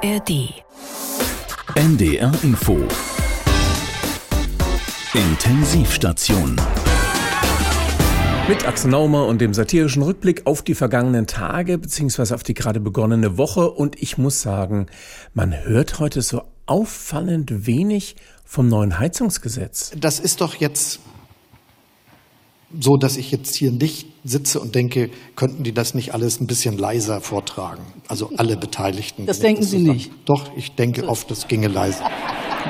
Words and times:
ARD. 0.00 0.62
NDR 1.74 2.32
Info. 2.44 2.78
Intensivstation. 5.12 6.54
Mit 8.48 8.64
Axel 8.64 8.90
Naumer 8.90 9.26
und 9.26 9.40
dem 9.40 9.54
satirischen 9.54 10.02
Rückblick 10.02 10.46
auf 10.46 10.62
die 10.62 10.76
vergangenen 10.76 11.26
Tage 11.26 11.78
beziehungsweise 11.78 12.36
auf 12.36 12.44
die 12.44 12.54
gerade 12.54 12.78
begonnene 12.78 13.38
Woche. 13.38 13.70
Und 13.72 14.00
ich 14.00 14.18
muss 14.18 14.40
sagen, 14.40 14.86
man 15.34 15.64
hört 15.64 15.98
heute 15.98 16.22
so 16.22 16.42
auffallend 16.66 17.66
wenig 17.66 18.14
vom 18.44 18.68
neuen 18.68 19.00
Heizungsgesetz. 19.00 19.90
Das 19.96 20.20
ist 20.20 20.40
doch 20.40 20.54
jetzt 20.54 21.00
so, 22.78 22.96
dass 22.96 23.16
ich 23.16 23.30
jetzt 23.30 23.54
hier 23.54 23.72
nicht 23.72 24.08
sitze 24.24 24.60
und 24.60 24.74
denke, 24.74 25.10
könnten 25.36 25.62
die 25.62 25.72
das 25.72 25.94
nicht 25.94 26.12
alles 26.12 26.40
ein 26.40 26.46
bisschen 26.46 26.76
leiser 26.76 27.20
vortragen? 27.20 27.82
Also 28.08 28.30
alle 28.36 28.56
Beteiligten. 28.56 29.26
Das 29.26 29.40
denken 29.40 29.62
Sie 29.62 29.78
nicht? 29.78 30.12
Doch, 30.26 30.50
ich 30.56 30.74
denke 30.74 31.08
oft, 31.08 31.30
das 31.30 31.48
ginge 31.48 31.68
leiser. 31.68 32.10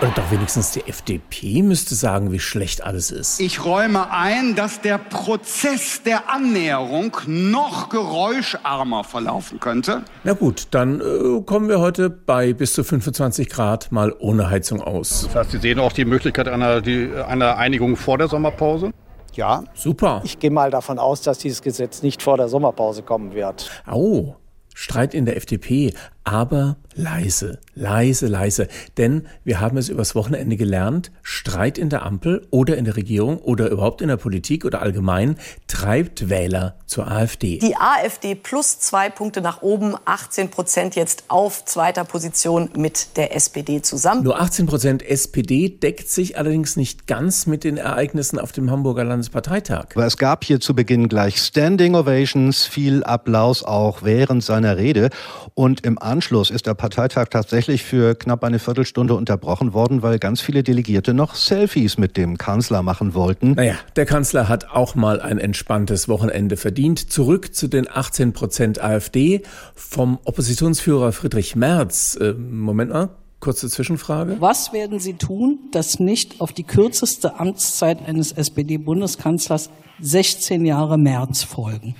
Und 0.00 0.16
doch 0.16 0.30
wenigstens 0.30 0.70
die 0.70 0.86
FDP 0.86 1.62
müsste 1.62 1.96
sagen, 1.96 2.30
wie 2.30 2.38
schlecht 2.38 2.84
alles 2.84 3.10
ist. 3.10 3.40
Ich 3.40 3.64
räume 3.64 4.12
ein, 4.12 4.54
dass 4.54 4.80
der 4.80 4.98
Prozess 4.98 6.02
der 6.04 6.30
Annäherung 6.30 7.16
noch 7.26 7.88
geräuscharmer 7.88 9.02
verlaufen 9.02 9.58
könnte. 9.58 10.04
Na 10.22 10.34
gut, 10.34 10.68
dann 10.70 11.00
äh, 11.00 11.40
kommen 11.44 11.68
wir 11.68 11.80
heute 11.80 12.10
bei 12.10 12.52
bis 12.52 12.74
zu 12.74 12.84
25 12.84 13.48
Grad 13.48 13.90
mal 13.90 14.14
ohne 14.20 14.50
Heizung 14.50 14.80
aus. 14.80 15.24
Das 15.24 15.34
heißt, 15.34 15.50
Sie 15.52 15.58
sehen 15.58 15.80
auch 15.80 15.92
die 15.92 16.04
Möglichkeit 16.04 16.46
einer, 16.46 16.80
die, 16.80 17.10
einer 17.26 17.56
Einigung 17.56 17.96
vor 17.96 18.18
der 18.18 18.28
Sommerpause? 18.28 18.92
Ja. 19.34 19.64
Super. 19.74 20.20
Ich 20.24 20.38
gehe 20.38 20.50
mal 20.50 20.70
davon 20.70 20.98
aus, 20.98 21.22
dass 21.22 21.38
dieses 21.38 21.62
Gesetz 21.62 22.02
nicht 22.02 22.22
vor 22.22 22.36
der 22.36 22.48
Sommerpause 22.48 23.02
kommen 23.02 23.34
wird. 23.34 23.70
Au, 23.86 24.36
Streit 24.74 25.14
in 25.14 25.24
der 25.24 25.36
FDP, 25.36 25.92
aber 26.28 26.76
leise, 26.94 27.58
leise, 27.74 28.26
leise. 28.26 28.68
Denn 28.96 29.26
wir 29.44 29.60
haben 29.60 29.78
es 29.78 29.88
übers 29.88 30.14
Wochenende 30.14 30.56
gelernt, 30.56 31.10
Streit 31.22 31.78
in 31.78 31.88
der 31.88 32.04
Ampel 32.04 32.46
oder 32.50 32.76
in 32.76 32.84
der 32.84 32.96
Regierung 32.96 33.38
oder 33.38 33.70
überhaupt 33.70 34.02
in 34.02 34.08
der 34.08 34.16
Politik 34.16 34.64
oder 34.64 34.82
allgemein 34.82 35.36
treibt 35.68 36.28
Wähler 36.28 36.74
zur 36.86 37.10
AfD. 37.10 37.58
Die 37.58 37.76
AfD 37.76 38.34
plus 38.34 38.80
zwei 38.80 39.10
Punkte 39.10 39.40
nach 39.40 39.62
oben, 39.62 39.94
18 40.04 40.50
Prozent 40.50 40.96
jetzt 40.96 41.24
auf 41.28 41.64
zweiter 41.64 42.04
Position 42.04 42.70
mit 42.76 43.16
der 43.16 43.34
SPD 43.34 43.80
zusammen. 43.80 44.24
Nur 44.24 44.40
18 44.40 44.66
Prozent 44.66 45.02
SPD 45.02 45.68
deckt 45.68 46.10
sich 46.10 46.36
allerdings 46.36 46.76
nicht 46.76 47.06
ganz 47.06 47.46
mit 47.46 47.64
den 47.64 47.76
Ereignissen 47.76 48.38
auf 48.38 48.52
dem 48.52 48.70
Hamburger 48.70 49.04
Landesparteitag. 49.04 49.86
Aber 49.94 50.06
es 50.06 50.16
gab 50.16 50.44
hier 50.44 50.60
zu 50.60 50.74
Beginn 50.74 51.08
gleich 51.08 51.38
Standing 51.38 51.94
Ovations, 51.94 52.66
viel 52.66 53.04
Applaus 53.04 53.62
auch 53.62 54.02
während 54.02 54.42
seiner 54.42 54.76
Rede 54.76 55.10
und 55.54 55.86
im 55.86 55.98
Anschluss 55.98 56.17
ist 56.20 56.66
der 56.66 56.74
Parteitag 56.74 57.28
tatsächlich 57.30 57.84
für 57.84 58.14
knapp 58.14 58.44
eine 58.44 58.58
Viertelstunde 58.58 59.14
unterbrochen 59.14 59.72
worden, 59.72 60.02
weil 60.02 60.18
ganz 60.18 60.40
viele 60.40 60.62
Delegierte 60.62 61.14
noch 61.14 61.34
Selfies 61.34 61.98
mit 61.98 62.16
dem 62.16 62.38
Kanzler 62.38 62.82
machen 62.82 63.14
wollten. 63.14 63.52
Naja, 63.52 63.74
der 63.96 64.06
Kanzler 64.06 64.48
hat 64.48 64.70
auch 64.70 64.94
mal 64.94 65.20
ein 65.20 65.38
entspanntes 65.38 66.08
Wochenende 66.08 66.56
verdient. 66.56 67.12
Zurück 67.12 67.54
zu 67.54 67.68
den 67.68 67.88
18 67.88 68.32
Prozent 68.32 68.82
AfD 68.82 69.42
vom 69.74 70.18
Oppositionsführer 70.24 71.12
Friedrich 71.12 71.56
Merz. 71.56 72.16
Äh, 72.20 72.32
Moment 72.32 72.92
mal. 72.92 73.10
Kurze 73.40 73.68
Zwischenfrage. 73.68 74.36
Was 74.40 74.72
werden 74.72 74.98
Sie 74.98 75.14
tun, 75.14 75.60
dass 75.70 76.00
nicht 76.00 76.40
auf 76.40 76.52
die 76.52 76.64
kürzeste 76.64 77.38
Amtszeit 77.38 78.04
eines 78.04 78.32
SPD-Bundeskanzlers 78.32 79.70
16 80.00 80.66
Jahre 80.66 80.98
März 80.98 81.44
folgen? 81.44 81.94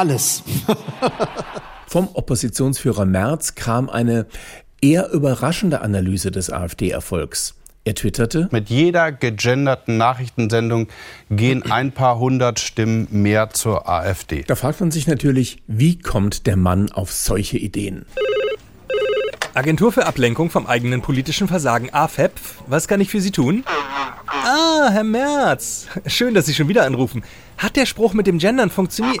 Alles. 0.00 0.42
Vom 1.86 2.08
Oppositionsführer 2.14 3.04
Merz 3.04 3.54
kam 3.54 3.90
eine 3.90 4.24
eher 4.80 5.10
überraschende 5.10 5.82
Analyse 5.82 6.30
des 6.30 6.50
AfD-Erfolgs. 6.50 7.54
Er 7.84 7.94
twitterte, 7.94 8.48
Mit 8.50 8.70
jeder 8.70 9.12
gegenderten 9.12 9.98
Nachrichtensendung 9.98 10.88
gehen 11.28 11.70
ein 11.70 11.92
paar 11.92 12.18
hundert 12.18 12.60
Stimmen 12.60 13.08
mehr 13.10 13.50
zur 13.50 13.90
AfD. 13.90 14.42
da 14.46 14.54
fragt 14.54 14.80
man 14.80 14.90
sich 14.90 15.06
natürlich, 15.06 15.62
wie 15.66 15.98
kommt 15.98 16.46
der 16.46 16.56
Mann 16.56 16.90
auf 16.90 17.12
solche 17.12 17.58
Ideen? 17.58 18.06
Agentur 19.54 19.90
für 19.90 20.06
Ablenkung 20.06 20.48
vom 20.48 20.66
eigenen 20.66 21.02
politischen 21.02 21.48
Versagen 21.48 21.92
AFEP. 21.92 22.32
Was 22.66 22.86
kann 22.86 23.00
ich 23.00 23.10
für 23.10 23.20
Sie 23.20 23.32
tun? 23.32 23.64
Ah, 24.26 24.88
Herr 24.90 25.04
Merz. 25.04 25.88
Schön, 26.06 26.34
dass 26.34 26.46
Sie 26.46 26.54
schon 26.54 26.68
wieder 26.68 26.84
anrufen. 26.84 27.24
Hat 27.58 27.76
der 27.76 27.86
Spruch 27.86 28.14
mit 28.14 28.26
dem 28.26 28.38
Gendern 28.38 28.70
funktioniert? 28.70 29.20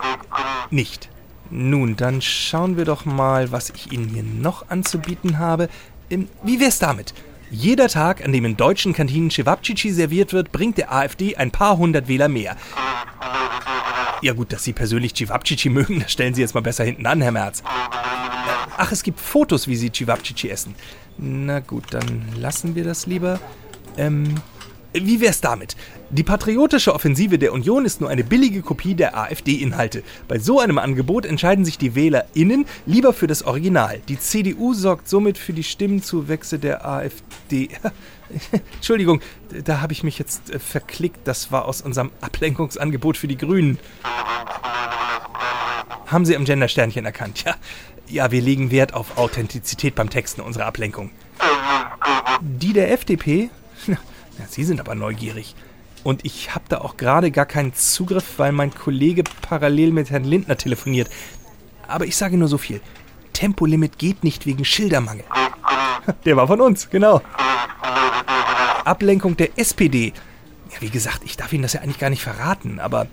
Nicht. 0.70 1.08
Nun, 1.50 1.96
dann 1.96 2.22
schauen 2.22 2.76
wir 2.76 2.84
doch 2.84 3.04
mal, 3.04 3.50
was 3.50 3.70
ich 3.70 3.90
Ihnen 3.92 4.08
hier 4.08 4.22
noch 4.22 4.70
anzubieten 4.70 5.38
habe. 5.38 5.68
Ähm, 6.10 6.28
Wie 6.44 6.60
wär's 6.60 6.78
damit? 6.78 7.12
Jeder 7.50 7.88
Tag, 7.88 8.24
an 8.24 8.32
dem 8.32 8.44
in 8.44 8.56
deutschen 8.56 8.92
Kantinen 8.92 9.30
Cevapcici 9.30 9.90
serviert 9.90 10.32
wird, 10.32 10.52
bringt 10.52 10.78
der 10.78 10.92
AfD 10.92 11.36
ein 11.36 11.50
paar 11.50 11.76
hundert 11.78 12.06
Wähler 12.06 12.28
mehr. 12.28 12.56
Ja 14.22 14.34
gut, 14.34 14.52
dass 14.52 14.62
Sie 14.62 14.72
persönlich 14.72 15.14
Cevapcici 15.16 15.68
mögen, 15.70 16.00
das 16.00 16.12
stellen 16.12 16.34
Sie 16.34 16.42
jetzt 16.42 16.54
mal 16.54 16.60
besser 16.60 16.84
hinten 16.84 17.06
an, 17.06 17.20
Herr 17.20 17.32
Merz. 17.32 17.62
Ach, 18.76 18.92
es 18.92 19.02
gibt 19.02 19.20
Fotos, 19.20 19.66
wie 19.66 19.76
sie 19.76 19.90
Cevapcici 19.92 20.48
essen. 20.48 20.74
Na 21.18 21.60
gut, 21.60 21.84
dann 21.90 22.28
lassen 22.36 22.74
wir 22.76 22.84
das 22.84 23.06
lieber. 23.06 23.40
Ähm, 23.98 24.36
wie 24.92 25.20
wär's 25.20 25.40
damit? 25.40 25.76
Die 26.10 26.24
patriotische 26.24 26.94
Offensive 26.94 27.38
der 27.38 27.52
Union 27.52 27.84
ist 27.84 28.00
nur 28.00 28.10
eine 28.10 28.24
billige 28.24 28.62
Kopie 28.62 28.94
der 28.94 29.16
AfD-Inhalte. 29.16 30.02
Bei 30.26 30.38
so 30.38 30.58
einem 30.58 30.78
Angebot 30.78 31.24
entscheiden 31.24 31.64
sich 31.64 31.78
die 31.78 31.94
WählerInnen 31.94 32.66
lieber 32.86 33.12
für 33.12 33.28
das 33.28 33.44
Original. 33.44 34.00
Die 34.08 34.18
CDU 34.18 34.74
sorgt 34.74 35.08
somit 35.08 35.38
für 35.38 35.52
die 35.52 35.62
Stimmenzuwächse 35.62 36.58
der 36.58 36.84
AfD. 36.86 37.68
Entschuldigung, 38.74 39.20
da 39.64 39.80
habe 39.80 39.92
ich 39.92 40.02
mich 40.02 40.18
jetzt 40.18 40.50
äh, 40.50 40.58
verklickt. 40.58 41.20
Das 41.24 41.52
war 41.52 41.66
aus 41.66 41.82
unserem 41.82 42.10
Ablenkungsangebot 42.20 43.16
für 43.16 43.28
die 43.28 43.38
Grünen. 43.38 43.78
Haben 46.06 46.24
Sie 46.24 46.34
am 46.34 46.44
Gendersternchen 46.44 47.04
erkannt? 47.04 47.44
Ja. 47.44 47.54
Ja, 48.08 48.32
wir 48.32 48.42
legen 48.42 48.72
Wert 48.72 48.92
auf 48.92 49.18
Authentizität 49.18 49.94
beim 49.94 50.10
Texten 50.10 50.40
unserer 50.40 50.66
Ablenkung. 50.66 51.12
Die 52.40 52.72
der 52.72 52.90
FDP? 52.90 53.50
Ja, 54.38 54.46
Sie 54.48 54.64
sind 54.64 54.80
aber 54.80 54.94
neugierig. 54.94 55.54
Und 56.02 56.24
ich 56.24 56.54
habe 56.54 56.64
da 56.68 56.78
auch 56.78 56.96
gerade 56.96 57.30
gar 57.30 57.46
keinen 57.46 57.74
Zugriff, 57.74 58.38
weil 58.38 58.52
mein 58.52 58.74
Kollege 58.74 59.22
parallel 59.42 59.92
mit 59.92 60.10
Herrn 60.10 60.24
Lindner 60.24 60.56
telefoniert. 60.56 61.10
Aber 61.86 62.06
ich 62.06 62.16
sage 62.16 62.36
nur 62.36 62.48
so 62.48 62.58
viel. 62.58 62.80
Tempolimit 63.32 63.98
geht 63.98 64.24
nicht 64.24 64.46
wegen 64.46 64.64
Schildermangel. 64.64 65.24
Der 66.24 66.36
war 66.36 66.46
von 66.46 66.60
uns, 66.60 66.88
genau. 66.88 67.20
Ablenkung 68.84 69.36
der 69.36 69.58
SPD. 69.58 70.12
Ja, 70.70 70.80
wie 70.80 70.90
gesagt, 70.90 71.22
ich 71.24 71.36
darf 71.36 71.52
Ihnen 71.52 71.62
das 71.62 71.74
ja 71.74 71.80
eigentlich 71.80 71.98
gar 71.98 72.10
nicht 72.10 72.22
verraten, 72.22 72.80
aber 72.80 73.06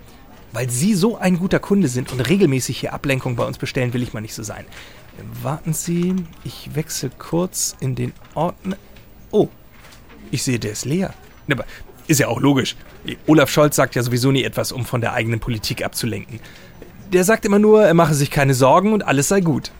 weil 0.52 0.70
Sie 0.70 0.94
so 0.94 1.18
ein 1.18 1.38
guter 1.38 1.58
Kunde 1.58 1.88
sind 1.88 2.10
und 2.10 2.20
regelmäßig 2.20 2.80
hier 2.80 2.94
Ablenkung 2.94 3.36
bei 3.36 3.44
uns 3.44 3.58
bestellen, 3.58 3.92
will 3.92 4.02
ich 4.02 4.14
mal 4.14 4.20
nicht 4.20 4.34
so 4.34 4.42
sein. 4.42 4.64
Warten 5.42 5.74
Sie, 5.74 6.14
ich 6.44 6.74
wechsle 6.74 7.10
kurz 7.18 7.76
in 7.80 7.94
den 7.94 8.12
Ordner. 8.34 8.76
Oh, 9.30 9.48
ich 10.30 10.42
sehe, 10.42 10.58
der 10.58 10.72
ist 10.72 10.84
leer. 10.84 11.14
Aber 11.50 11.64
ist 12.06 12.20
ja 12.20 12.28
auch 12.28 12.40
logisch. 12.40 12.76
Olaf 13.26 13.50
Scholz 13.50 13.76
sagt 13.76 13.94
ja 13.94 14.02
sowieso 14.02 14.32
nie 14.32 14.44
etwas, 14.44 14.72
um 14.72 14.84
von 14.84 15.00
der 15.00 15.12
eigenen 15.12 15.40
Politik 15.40 15.84
abzulenken. 15.84 16.40
Der 17.12 17.24
sagt 17.24 17.44
immer 17.44 17.58
nur, 17.58 17.84
er 17.84 17.94
mache 17.94 18.14
sich 18.14 18.30
keine 18.30 18.54
Sorgen 18.54 18.92
und 18.92 19.02
alles 19.02 19.28
sei 19.28 19.40
gut. 19.40 19.70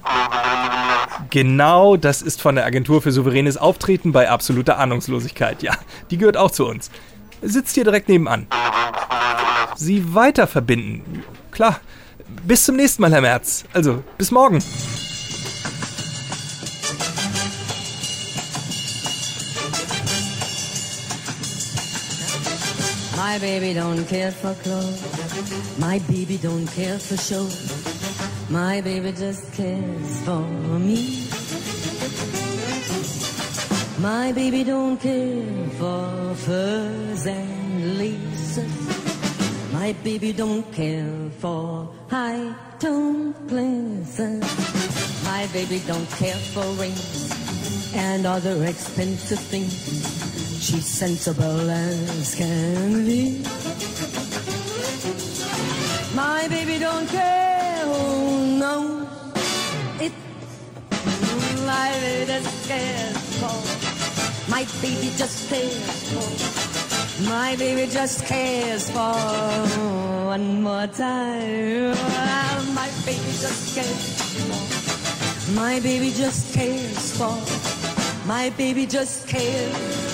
Genau, 1.30 1.96
das 1.96 2.22
ist 2.22 2.40
von 2.40 2.54
der 2.54 2.64
Agentur 2.64 3.02
für 3.02 3.12
souveränes 3.12 3.56
Auftreten 3.56 4.12
bei 4.12 4.30
absoluter 4.30 4.78
Ahnungslosigkeit. 4.78 5.62
Ja, 5.62 5.74
die 6.10 6.16
gehört 6.16 6.36
auch 6.36 6.50
zu 6.50 6.66
uns. 6.66 6.90
Sitzt 7.42 7.74
hier 7.74 7.84
direkt 7.84 8.08
nebenan. 8.08 8.46
Sie 9.76 10.14
weiter 10.14 10.46
verbinden. 10.46 11.22
Klar. 11.50 11.80
Bis 12.46 12.64
zum 12.64 12.76
nächsten 12.76 13.02
Mal, 13.02 13.12
Herr 13.12 13.20
Merz. 13.20 13.64
Also, 13.72 14.02
bis 14.16 14.30
morgen. 14.30 14.62
My 23.28 23.38
baby 23.38 23.74
don't 23.74 24.06
care 24.06 24.30
for 24.30 24.54
clothes. 24.64 25.78
My 25.78 25.98
baby 26.10 26.38
don't 26.38 26.66
care 26.68 26.98
for 26.98 27.16
show. 27.18 27.46
My 28.48 28.80
baby 28.80 29.12
just 29.12 29.52
cares 29.52 30.22
for 30.22 30.40
me. 30.88 31.28
My 33.98 34.32
baby 34.32 34.64
don't 34.64 34.96
care 34.96 35.68
for 35.78 36.34
furs 36.36 37.26
and 37.26 37.98
laces. 37.98 38.72
My 39.74 39.92
baby 40.02 40.32
don't 40.32 40.64
care 40.72 41.28
for 41.38 41.86
high 42.08 42.54
tone 42.78 43.34
places. 43.46 44.40
My 45.24 45.46
baby 45.52 45.82
don't 45.86 46.10
care 46.12 46.40
for 46.54 46.64
rings 46.80 47.30
and 47.94 48.24
other 48.24 48.64
expensive 48.64 49.38
things. 49.52 50.17
She's 50.68 50.84
sensible 50.84 51.70
as 51.70 52.34
can 52.34 53.06
be. 53.06 53.42
My 56.14 56.46
baby 56.48 56.78
don't 56.78 57.08
care, 57.08 57.84
oh 57.86 58.44
no. 58.60 59.08
It 59.98 60.12
my 61.64 61.90
baby 62.02 62.26
just 62.26 62.68
cares 62.68 63.16
for. 63.40 64.50
My 64.50 64.66
baby 64.82 65.10
just 65.16 65.48
cares 65.48 66.02
for. 66.12 67.24
My 67.24 67.56
baby 67.56 67.90
just 67.90 68.26
cares 68.26 68.90
for 68.90 69.16
one 70.28 70.60
more 70.60 70.86
time. 70.88 71.96
My 72.74 72.90
baby 73.06 73.32
just 73.40 73.74
cares 73.74 74.34
for. 74.44 75.54
My 75.54 75.80
baby 75.80 76.10
just 76.10 76.52
cares 76.52 77.16
for. 77.16 78.28
My 78.28 78.50
baby 78.50 78.84
just 78.84 79.26
cares. 79.26 80.07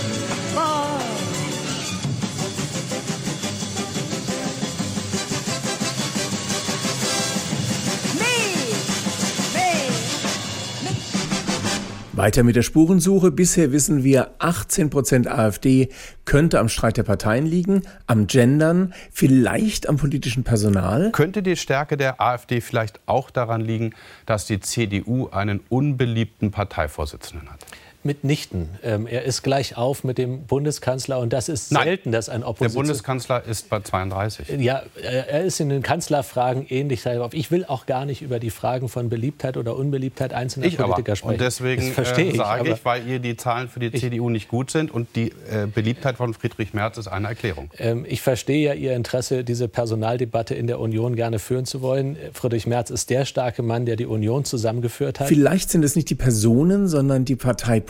Weiter 12.24 12.42
mit 12.42 12.56
der 12.56 12.62
Spurensuche. 12.62 13.30
Bisher 13.30 13.70
wissen 13.70 14.02
wir, 14.02 14.30
18 14.38 14.88
Prozent 14.88 15.28
AfD 15.28 15.90
könnte 16.24 16.58
am 16.58 16.70
Streit 16.70 16.96
der 16.96 17.02
Parteien 17.02 17.44
liegen, 17.44 17.82
am 18.06 18.28
Gendern, 18.28 18.94
vielleicht 19.12 19.90
am 19.90 19.98
politischen 19.98 20.42
Personal. 20.42 21.10
Könnte 21.10 21.42
die 21.42 21.54
Stärke 21.54 21.98
der 21.98 22.22
AfD 22.22 22.62
vielleicht 22.62 23.00
auch 23.04 23.30
daran 23.30 23.60
liegen, 23.60 23.94
dass 24.24 24.46
die 24.46 24.58
CDU 24.58 25.28
einen 25.28 25.60
unbeliebten 25.68 26.50
Parteivorsitzenden 26.50 27.50
hat? 27.50 27.63
Mitnichten. 28.04 28.68
Ähm, 28.82 29.06
er 29.06 29.22
ist 29.24 29.42
gleich 29.42 29.76
auf 29.76 30.04
mit 30.04 30.18
dem 30.18 30.44
Bundeskanzler 30.46 31.18
und 31.18 31.32
das 31.32 31.48
ist 31.48 31.72
Nein, 31.72 31.84
selten, 31.84 32.12
dass 32.12 32.28
ein 32.28 32.42
Opposition... 32.42 32.84
Der 32.84 32.88
Bundeskanzler 32.88 33.44
ist 33.44 33.68
bei 33.70 33.80
32. 33.80 34.48
Ja, 34.60 34.82
er 35.02 35.42
ist 35.42 35.60
in 35.60 35.68
den 35.68 35.82
Kanzlerfragen 35.82 36.66
ähnlich. 36.68 37.04
Ich 37.32 37.50
will 37.50 37.64
auch 37.64 37.86
gar 37.86 38.04
nicht 38.04 38.22
über 38.22 38.38
die 38.38 38.50
Fragen 38.50 38.88
von 38.88 39.08
Beliebtheit 39.08 39.56
oder 39.56 39.76
Unbeliebtheit 39.76 40.32
einzelner 40.32 40.66
Ich 40.66 40.76
Politiker 40.76 41.12
aber. 41.12 41.16
sprechen. 41.16 41.32
Und 41.32 41.40
deswegen 41.40 41.86
Das 41.86 41.94
verstehe 41.94 42.26
äh, 42.26 42.30
ich, 42.30 42.36
sage 42.36 42.70
ich, 42.70 42.84
weil 42.84 43.06
ihr 43.06 43.18
die 43.18 43.36
Zahlen 43.36 43.68
für 43.68 43.80
die 43.80 43.92
CDU 43.92 44.30
nicht 44.30 44.48
gut 44.48 44.70
sind 44.70 44.90
und 44.92 45.08
die 45.16 45.30
äh, 45.50 45.66
Beliebtheit 45.72 46.16
von 46.16 46.34
Friedrich 46.34 46.74
Merz 46.74 46.98
ist 46.98 47.08
eine 47.08 47.28
Erklärung. 47.28 47.70
Ähm, 47.78 48.04
ich 48.08 48.22
verstehe 48.22 48.66
ja 48.66 48.74
Ihr 48.74 48.94
Interesse, 48.94 49.44
diese 49.44 49.68
Personaldebatte 49.68 50.54
in 50.54 50.66
der 50.66 50.80
Union 50.80 51.16
gerne 51.16 51.38
führen 51.38 51.64
zu 51.64 51.82
wollen. 51.82 52.16
Friedrich 52.32 52.66
Merz 52.66 52.90
ist 52.90 53.10
der 53.10 53.24
starke 53.24 53.62
Mann, 53.62 53.86
der 53.86 53.96
die 53.96 54.06
Union 54.06 54.44
zusammengeführt 54.44 55.20
hat. 55.20 55.28
Vielleicht 55.28 55.70
sind 55.70 55.84
es 55.84 55.96
nicht 55.96 56.10
die 56.10 56.14
Personen, 56.14 56.88
sondern 56.88 57.24
die 57.24 57.36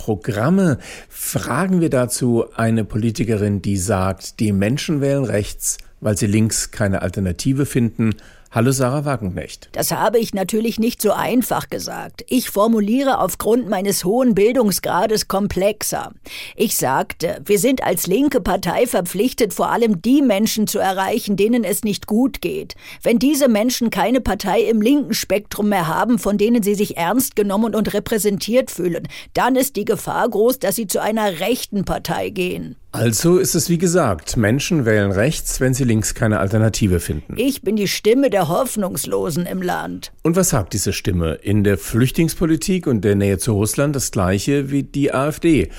Parteiprogramme. 0.04 0.78
Fragen 1.08 1.80
wir 1.80 1.90
dazu 1.90 2.44
eine 2.54 2.84
Politikerin, 2.84 3.62
die 3.62 3.76
sagt, 3.76 4.40
die 4.40 4.52
Menschen 4.52 5.00
wählen 5.00 5.24
rechts, 5.24 5.78
weil 6.00 6.16
sie 6.16 6.26
links 6.26 6.70
keine 6.70 7.02
Alternative 7.02 7.66
finden. 7.66 8.14
Hallo 8.54 8.70
Sarah 8.70 9.04
Wagenknecht. 9.04 9.68
Das 9.72 9.90
habe 9.90 10.20
ich 10.20 10.32
natürlich 10.32 10.78
nicht 10.78 11.02
so 11.02 11.10
einfach 11.10 11.70
gesagt. 11.70 12.24
Ich 12.28 12.50
formuliere 12.50 13.18
aufgrund 13.18 13.68
meines 13.68 14.04
hohen 14.04 14.36
Bildungsgrades 14.36 15.26
komplexer. 15.26 16.12
Ich 16.54 16.76
sagte, 16.76 17.42
wir 17.44 17.58
sind 17.58 17.82
als 17.82 18.06
linke 18.06 18.40
Partei 18.40 18.86
verpflichtet, 18.86 19.54
vor 19.54 19.72
allem 19.72 20.02
die 20.02 20.22
Menschen 20.22 20.68
zu 20.68 20.78
erreichen, 20.78 21.36
denen 21.36 21.64
es 21.64 21.82
nicht 21.82 22.06
gut 22.06 22.40
geht. 22.40 22.76
Wenn 23.02 23.18
diese 23.18 23.48
Menschen 23.48 23.90
keine 23.90 24.20
Partei 24.20 24.60
im 24.60 24.80
linken 24.80 25.14
Spektrum 25.14 25.70
mehr 25.70 25.88
haben, 25.88 26.20
von 26.20 26.38
denen 26.38 26.62
sie 26.62 26.76
sich 26.76 26.96
ernst 26.96 27.34
genommen 27.34 27.74
und 27.74 27.92
repräsentiert 27.92 28.70
fühlen, 28.70 29.08
dann 29.32 29.56
ist 29.56 29.74
die 29.74 29.84
Gefahr 29.84 30.28
groß, 30.28 30.60
dass 30.60 30.76
sie 30.76 30.86
zu 30.86 31.02
einer 31.02 31.40
rechten 31.40 31.84
Partei 31.84 32.30
gehen. 32.30 32.76
Also 32.94 33.38
ist 33.38 33.56
es 33.56 33.68
wie 33.68 33.78
gesagt, 33.78 34.36
Menschen 34.36 34.84
wählen 34.84 35.10
rechts, 35.10 35.58
wenn 35.58 35.74
sie 35.74 35.82
links 35.82 36.14
keine 36.14 36.38
Alternative 36.38 37.00
finden. 37.00 37.34
Ich 37.36 37.62
bin 37.62 37.74
die 37.74 37.88
Stimme 37.88 38.30
der 38.30 38.46
Hoffnungslosen 38.46 39.46
im 39.46 39.62
Land. 39.62 40.12
Und 40.22 40.36
was 40.36 40.50
sagt 40.50 40.74
diese 40.74 40.92
Stimme? 40.92 41.34
In 41.42 41.64
der 41.64 41.76
Flüchtlingspolitik 41.76 42.86
und 42.86 43.00
der 43.00 43.16
Nähe 43.16 43.38
zu 43.38 43.54
Russland 43.54 43.96
das 43.96 44.12
gleiche 44.12 44.70
wie 44.70 44.84
die 44.84 45.12
AfD. 45.12 45.70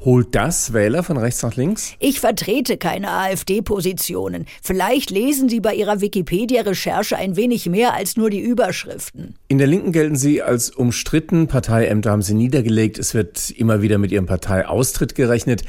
Holt 0.00 0.34
das 0.34 0.74
Wähler 0.74 1.02
von 1.02 1.16
rechts 1.16 1.42
nach 1.42 1.56
links? 1.56 1.94
Ich 2.00 2.20
vertrete 2.20 2.76
keine 2.76 3.12
AfD-Positionen. 3.12 4.44
Vielleicht 4.62 5.08
lesen 5.08 5.48
Sie 5.48 5.60
bei 5.60 5.74
Ihrer 5.74 6.02
Wikipedia-Recherche 6.02 7.16
ein 7.16 7.34
wenig 7.36 7.64
mehr 7.64 7.94
als 7.94 8.18
nur 8.18 8.28
die 8.28 8.40
Überschriften. 8.40 9.36
In 9.48 9.56
der 9.56 9.66
Linken 9.66 9.92
gelten 9.92 10.16
Sie 10.16 10.42
als 10.42 10.68
umstritten. 10.68 11.48
Parteiämter 11.48 12.10
haben 12.10 12.22
Sie 12.22 12.34
niedergelegt. 12.34 12.98
Es 12.98 13.14
wird 13.14 13.50
immer 13.52 13.80
wieder 13.80 13.96
mit 13.96 14.12
Ihrem 14.12 14.26
Parteiaustritt 14.26 15.14
gerechnet. 15.14 15.64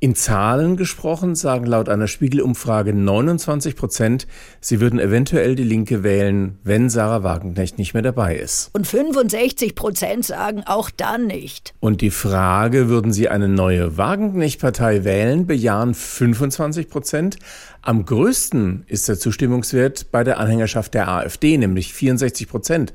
In 0.00 0.14
Zahlen 0.14 0.76
gesprochen 0.76 1.34
sagen 1.34 1.66
laut 1.66 1.88
einer 1.88 2.06
Spiegelumfrage 2.06 2.92
29 2.92 3.74
Prozent, 3.74 4.28
sie 4.60 4.80
würden 4.80 5.00
eventuell 5.00 5.56
die 5.56 5.64
Linke 5.64 6.04
wählen, 6.04 6.56
wenn 6.62 6.88
Sarah 6.88 7.24
Wagenknecht 7.24 7.78
nicht 7.78 7.94
mehr 7.94 8.04
dabei 8.04 8.36
ist. 8.36 8.70
Und 8.74 8.86
65 8.86 9.74
Prozent 9.74 10.24
sagen 10.24 10.62
auch 10.66 10.90
dann 10.90 11.26
nicht. 11.26 11.74
Und 11.80 12.00
die 12.00 12.12
Frage, 12.12 12.88
würden 12.88 13.12
sie 13.12 13.28
eine 13.28 13.48
neue 13.48 13.96
Wagenknecht-Partei 13.96 15.02
wählen, 15.02 15.48
bejahen 15.48 15.94
25 15.94 16.88
Prozent. 16.88 17.38
Am 17.82 18.04
größten 18.04 18.84
ist 18.86 19.08
der 19.08 19.18
Zustimmungswert 19.18 20.12
bei 20.12 20.22
der 20.22 20.38
Anhängerschaft 20.38 20.94
der 20.94 21.08
AfD, 21.08 21.58
nämlich 21.58 21.92
64 21.92 22.46
Prozent. 22.48 22.92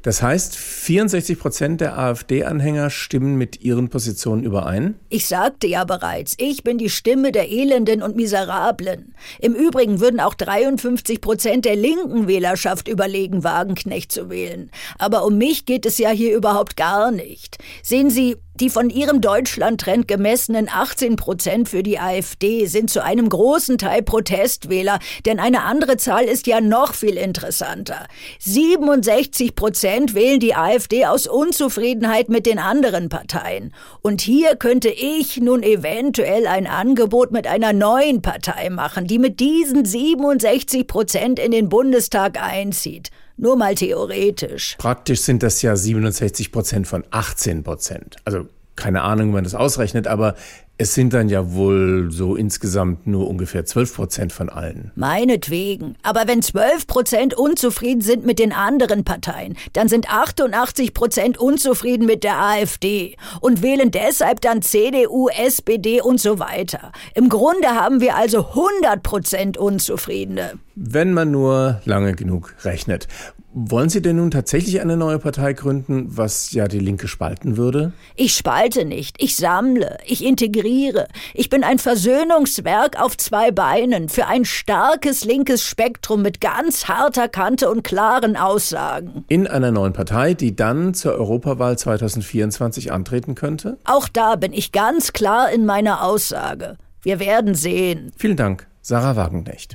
Das 0.00 0.22
heißt, 0.22 0.56
64 0.56 1.38
Prozent 1.38 1.80
der 1.80 1.98
AfD-Anhänger 1.98 2.88
stimmen 2.88 3.36
mit 3.36 3.60
ihren 3.60 3.88
Positionen 3.88 4.42
überein? 4.42 4.94
Ich 5.10 5.26
sagte 5.26 5.66
ja 5.66 5.84
bereits, 5.84 6.34
ich 6.38 6.64
bin 6.64 6.78
die 6.78 6.88
Stimme 6.88 7.30
der 7.30 7.50
Elenden 7.50 8.02
und 8.02 8.16
Miserablen. 8.16 9.14
Im 9.38 9.54
Übrigen 9.54 10.00
würden 10.00 10.18
auch 10.18 10.34
53 10.34 11.20
Prozent 11.20 11.64
der 11.66 11.76
linken 11.76 12.26
Wählerschaft 12.26 12.88
überlegen, 12.88 13.44
Wagenknecht 13.44 14.10
zu 14.10 14.30
wählen. 14.30 14.70
Aber 14.98 15.24
um 15.24 15.36
mich 15.36 15.66
geht 15.66 15.84
es 15.84 15.98
ja 15.98 16.10
hier 16.10 16.34
überhaupt 16.34 16.76
gar 16.76 17.10
nicht. 17.10 17.58
Sehen 17.82 18.08
Sie, 18.10 18.36
die 18.60 18.70
von 18.70 18.90
Ihrem 18.90 19.20
Deutschland-Trend 19.20 20.06
gemessenen 20.06 20.68
18 20.68 21.16
Prozent 21.16 21.68
für 21.68 21.82
die 21.82 21.98
AfD 21.98 22.66
sind 22.66 22.90
zu 22.90 23.02
einem 23.02 23.28
großen 23.28 23.78
Teil 23.78 24.02
Protestwähler, 24.02 24.98
denn 25.24 25.40
eine 25.40 25.62
andere 25.62 25.96
Zahl 25.96 26.24
ist 26.24 26.46
ja 26.46 26.60
noch 26.60 26.94
viel 26.94 27.16
interessanter. 27.16 28.06
67 28.40 29.54
Prozent 29.54 30.14
wählen 30.14 30.40
die 30.40 30.54
AfD 30.54 31.06
aus 31.06 31.26
Unzufriedenheit 31.26 32.28
mit 32.28 32.46
den 32.46 32.58
anderen 32.58 33.08
Parteien. 33.08 33.72
Und 34.02 34.20
hier 34.20 34.56
könnte 34.56 34.90
ich 34.90 35.40
nun 35.40 35.62
eventuell 35.62 36.46
ein 36.46 36.66
Angebot 36.66 37.32
mit 37.32 37.46
einer 37.46 37.72
neuen 37.72 38.22
Partei 38.22 38.68
machen, 38.70 39.06
die 39.06 39.18
mit 39.18 39.40
diesen 39.40 39.84
67 39.84 40.86
Prozent 40.86 41.38
in 41.38 41.52
den 41.52 41.68
Bundestag 41.68 42.40
einzieht. 42.40 43.10
Nur 43.36 43.56
mal 43.56 43.74
theoretisch. 43.74 44.76
Praktisch 44.78 45.20
sind 45.20 45.42
das 45.42 45.62
ja 45.62 45.74
67 45.76 46.52
Prozent 46.52 46.86
von 46.86 47.04
18 47.10 47.62
Prozent. 47.62 48.16
Also 48.24 48.46
keine 48.76 49.02
Ahnung, 49.02 49.28
wie 49.28 49.34
man 49.34 49.44
das 49.44 49.54
ausrechnet, 49.54 50.06
aber 50.06 50.34
es 50.82 50.94
sind 50.94 51.14
dann 51.14 51.28
ja 51.28 51.52
wohl 51.52 52.10
so 52.10 52.34
insgesamt 52.34 53.06
nur 53.06 53.28
ungefähr 53.28 53.64
12 53.64 53.94
Prozent 53.94 54.32
von 54.32 54.48
allen. 54.48 54.90
Meinetwegen. 54.96 55.94
Aber 56.02 56.26
wenn 56.26 56.42
12 56.42 56.88
Prozent 56.88 57.34
unzufrieden 57.34 58.00
sind 58.00 58.26
mit 58.26 58.40
den 58.40 58.52
anderen 58.52 59.04
Parteien, 59.04 59.56
dann 59.74 59.86
sind 59.86 60.12
88 60.12 60.92
Prozent 60.92 61.38
unzufrieden 61.38 62.04
mit 62.04 62.24
der 62.24 62.36
AfD 62.42 63.16
und 63.40 63.62
wählen 63.62 63.92
deshalb 63.92 64.40
dann 64.40 64.60
CDU, 64.60 65.28
SPD 65.28 66.00
und 66.00 66.20
so 66.20 66.40
weiter. 66.40 66.90
Im 67.14 67.28
Grunde 67.28 67.68
haben 67.68 68.00
wir 68.00 68.16
also 68.16 68.48
100 68.48 69.04
Prozent 69.04 69.56
Unzufriedene. 69.56 70.54
Wenn 70.74 71.12
man 71.12 71.30
nur 71.30 71.80
lange 71.84 72.14
genug 72.14 72.56
rechnet. 72.64 73.06
Wollen 73.54 73.90
Sie 73.90 74.00
denn 74.00 74.16
nun 74.16 74.30
tatsächlich 74.30 74.80
eine 74.80 74.96
neue 74.96 75.18
Partei 75.18 75.52
gründen, 75.52 76.06
was 76.08 76.52
ja 76.52 76.68
die 76.68 76.78
Linke 76.78 77.06
spalten 77.06 77.58
würde? 77.58 77.92
Ich 78.16 78.32
spalte 78.32 78.86
nicht, 78.86 79.22
ich 79.22 79.36
sammle, 79.36 79.98
ich 80.06 80.24
integriere. 80.24 81.06
Ich 81.34 81.50
bin 81.50 81.62
ein 81.62 81.78
Versöhnungswerk 81.78 82.98
auf 82.98 83.14
zwei 83.18 83.50
Beinen 83.50 84.08
für 84.08 84.26
ein 84.26 84.46
starkes 84.46 85.24
linkes 85.24 85.66
Spektrum 85.66 86.22
mit 86.22 86.40
ganz 86.40 86.88
harter 86.88 87.28
Kante 87.28 87.70
und 87.70 87.84
klaren 87.84 88.36
Aussagen. 88.36 89.24
In 89.28 89.46
einer 89.46 89.70
neuen 89.70 89.92
Partei, 89.92 90.32
die 90.32 90.56
dann 90.56 90.94
zur 90.94 91.12
Europawahl 91.12 91.76
2024 91.76 92.90
antreten 92.90 93.34
könnte? 93.34 93.76
Auch 93.84 94.08
da 94.08 94.36
bin 94.36 94.54
ich 94.54 94.72
ganz 94.72 95.12
klar 95.12 95.50
in 95.52 95.66
meiner 95.66 96.02
Aussage. 96.04 96.78
Wir 97.02 97.20
werden 97.20 97.54
sehen. 97.54 98.12
Vielen 98.16 98.36
Dank, 98.36 98.66
Sarah 98.80 99.16
Wagenknecht. 99.16 99.74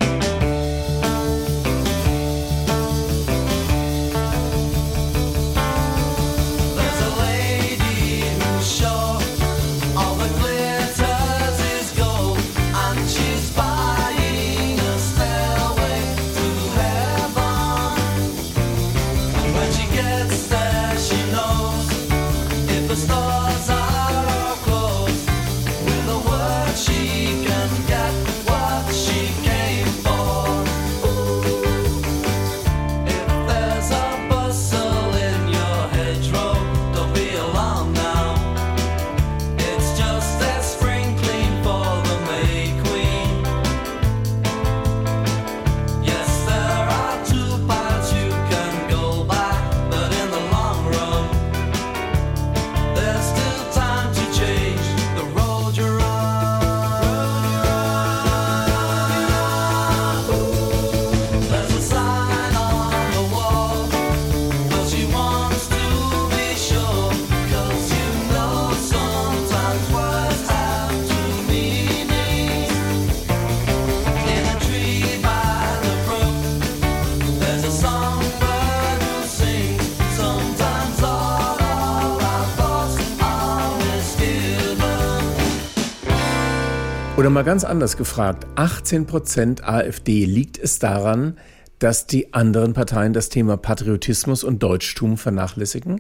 Oder 87.28 87.34
mal 87.34 87.44
ganz 87.44 87.66
anders 87.66 87.98
gefragt, 87.98 88.48
18% 88.56 89.62
AfD, 89.62 90.24
liegt 90.24 90.58
es 90.58 90.80
daran, 90.80 91.38
dass 91.78 92.08
die 92.08 92.34
anderen 92.34 92.72
Parteien 92.72 93.12
das 93.12 93.28
Thema 93.28 93.58
Patriotismus 93.58 94.46
und 94.46 94.64
Deutschtum 94.64 95.18
vernachlässigen? 95.18 96.00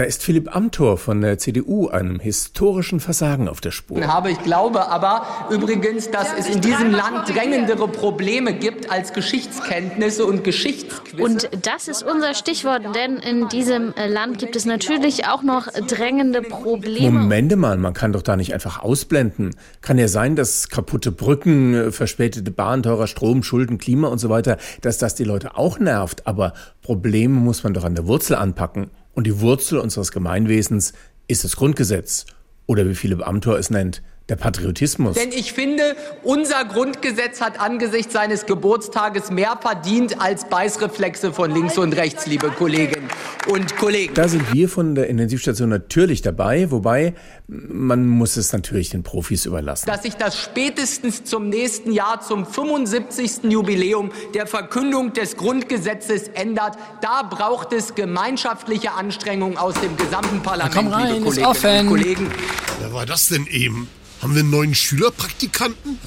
Da 0.00 0.06
ist 0.06 0.22
Philipp 0.22 0.56
Amthor 0.56 0.96
von 0.96 1.20
der 1.20 1.36
CDU 1.36 1.88
einem 1.88 2.20
historischen 2.20 3.00
Versagen 3.00 3.50
auf 3.50 3.60
der 3.60 3.70
Spur. 3.70 4.02
Habe. 4.06 4.30
Ich 4.30 4.42
glaube 4.42 4.88
aber 4.88 5.26
übrigens, 5.50 6.10
dass 6.10 6.28
es 6.38 6.48
in 6.48 6.62
diesem 6.62 6.90
Land 6.90 7.28
drängendere 7.28 7.86
Probleme 7.86 8.54
gibt 8.54 8.90
als 8.90 9.12
Geschichtskenntnisse 9.12 10.24
und 10.24 10.42
Geschichtsquizze. 10.42 11.22
Und 11.22 11.50
das 11.66 11.86
ist 11.86 12.02
unser 12.02 12.32
Stichwort, 12.32 12.96
denn 12.96 13.18
in 13.18 13.50
diesem 13.50 13.92
Land 14.08 14.38
gibt 14.38 14.56
es 14.56 14.64
natürlich 14.64 15.26
auch 15.26 15.42
noch 15.42 15.68
drängende 15.68 16.40
Probleme. 16.40 17.18
Momente 17.18 17.56
mal, 17.56 17.76
man 17.76 17.92
kann 17.92 18.14
doch 18.14 18.22
da 18.22 18.38
nicht 18.38 18.54
einfach 18.54 18.82
ausblenden. 18.82 19.54
Kann 19.82 19.98
ja 19.98 20.08
sein, 20.08 20.34
dass 20.34 20.70
kaputte 20.70 21.12
Brücken, 21.12 21.92
verspätete 21.92 22.50
Bahn, 22.50 22.82
teurer 22.82 23.06
Strom, 23.06 23.42
Schulden, 23.42 23.76
Klima 23.76 24.08
und 24.08 24.16
so 24.16 24.30
weiter, 24.30 24.56
dass 24.80 24.96
das 24.96 25.14
die 25.14 25.24
Leute 25.24 25.58
auch 25.58 25.78
nervt. 25.78 26.26
Aber 26.26 26.54
Probleme 26.80 27.38
muss 27.38 27.64
man 27.64 27.74
doch 27.74 27.84
an 27.84 27.94
der 27.94 28.06
Wurzel 28.06 28.36
anpacken. 28.36 28.88
Und 29.12 29.26
die 29.26 29.40
Wurzel 29.40 29.78
unseres 29.78 30.12
Gemeinwesens 30.12 30.92
ist 31.28 31.44
das 31.44 31.56
Grundgesetz 31.56 32.26
oder 32.66 32.88
wie 32.88 32.94
Philipp 32.94 33.26
Amthor 33.26 33.58
es 33.58 33.70
nennt, 33.70 34.02
der 34.30 34.36
Patriotismus. 34.36 35.16
Denn 35.16 35.32
ich 35.32 35.52
finde, 35.52 35.96
unser 36.22 36.64
Grundgesetz 36.64 37.40
hat 37.40 37.60
angesichts 37.60 38.12
seines 38.12 38.46
Geburtstages 38.46 39.30
mehr 39.30 39.58
verdient 39.60 40.20
als 40.20 40.48
Beißreflexe 40.48 41.32
von 41.32 41.50
links 41.50 41.76
und 41.76 41.92
rechts, 41.94 42.26
liebe 42.26 42.50
Kolleginnen 42.50 43.08
und 43.48 43.76
Kollegen. 43.76 44.14
Da 44.14 44.28
sind 44.28 44.52
wir 44.52 44.68
von 44.68 44.94
der 44.94 45.08
Intensivstation 45.08 45.68
natürlich 45.68 46.22
dabei, 46.22 46.70
wobei 46.70 47.14
man 47.48 48.06
muss 48.06 48.36
es 48.36 48.52
natürlich 48.52 48.90
den 48.90 49.02
Profis 49.02 49.46
überlassen. 49.46 49.86
Dass 49.86 50.02
sich 50.04 50.14
das 50.14 50.38
spätestens 50.38 51.24
zum 51.24 51.48
nächsten 51.48 51.92
Jahr, 51.92 52.20
zum 52.20 52.46
75. 52.46 53.50
Jubiläum 53.50 54.12
der 54.34 54.46
Verkündung 54.46 55.12
des 55.12 55.36
Grundgesetzes 55.36 56.28
ändert, 56.28 56.76
da 57.00 57.22
braucht 57.22 57.72
es 57.72 57.94
gemeinschaftliche 57.94 58.92
Anstrengungen 58.92 59.58
aus 59.58 59.74
dem 59.80 59.96
gesamten 59.96 60.40
Parlament, 60.42 60.74
Na 60.74 60.82
komm 60.82 60.92
rein, 60.92 61.14
liebe 61.14 61.28
ist 61.28 61.42
Kolleginnen 61.42 61.46
offen. 61.46 61.80
und 61.80 61.88
Kollegen. 61.88 62.30
Wer 62.80 62.92
war 62.92 63.06
das 63.06 63.28
denn 63.28 63.46
eben? 63.48 63.88
Haben 64.20 64.34
wir 64.34 64.40
einen 64.40 64.50
neuen 64.50 64.74
Schülerpraktikanten? 64.74 65.98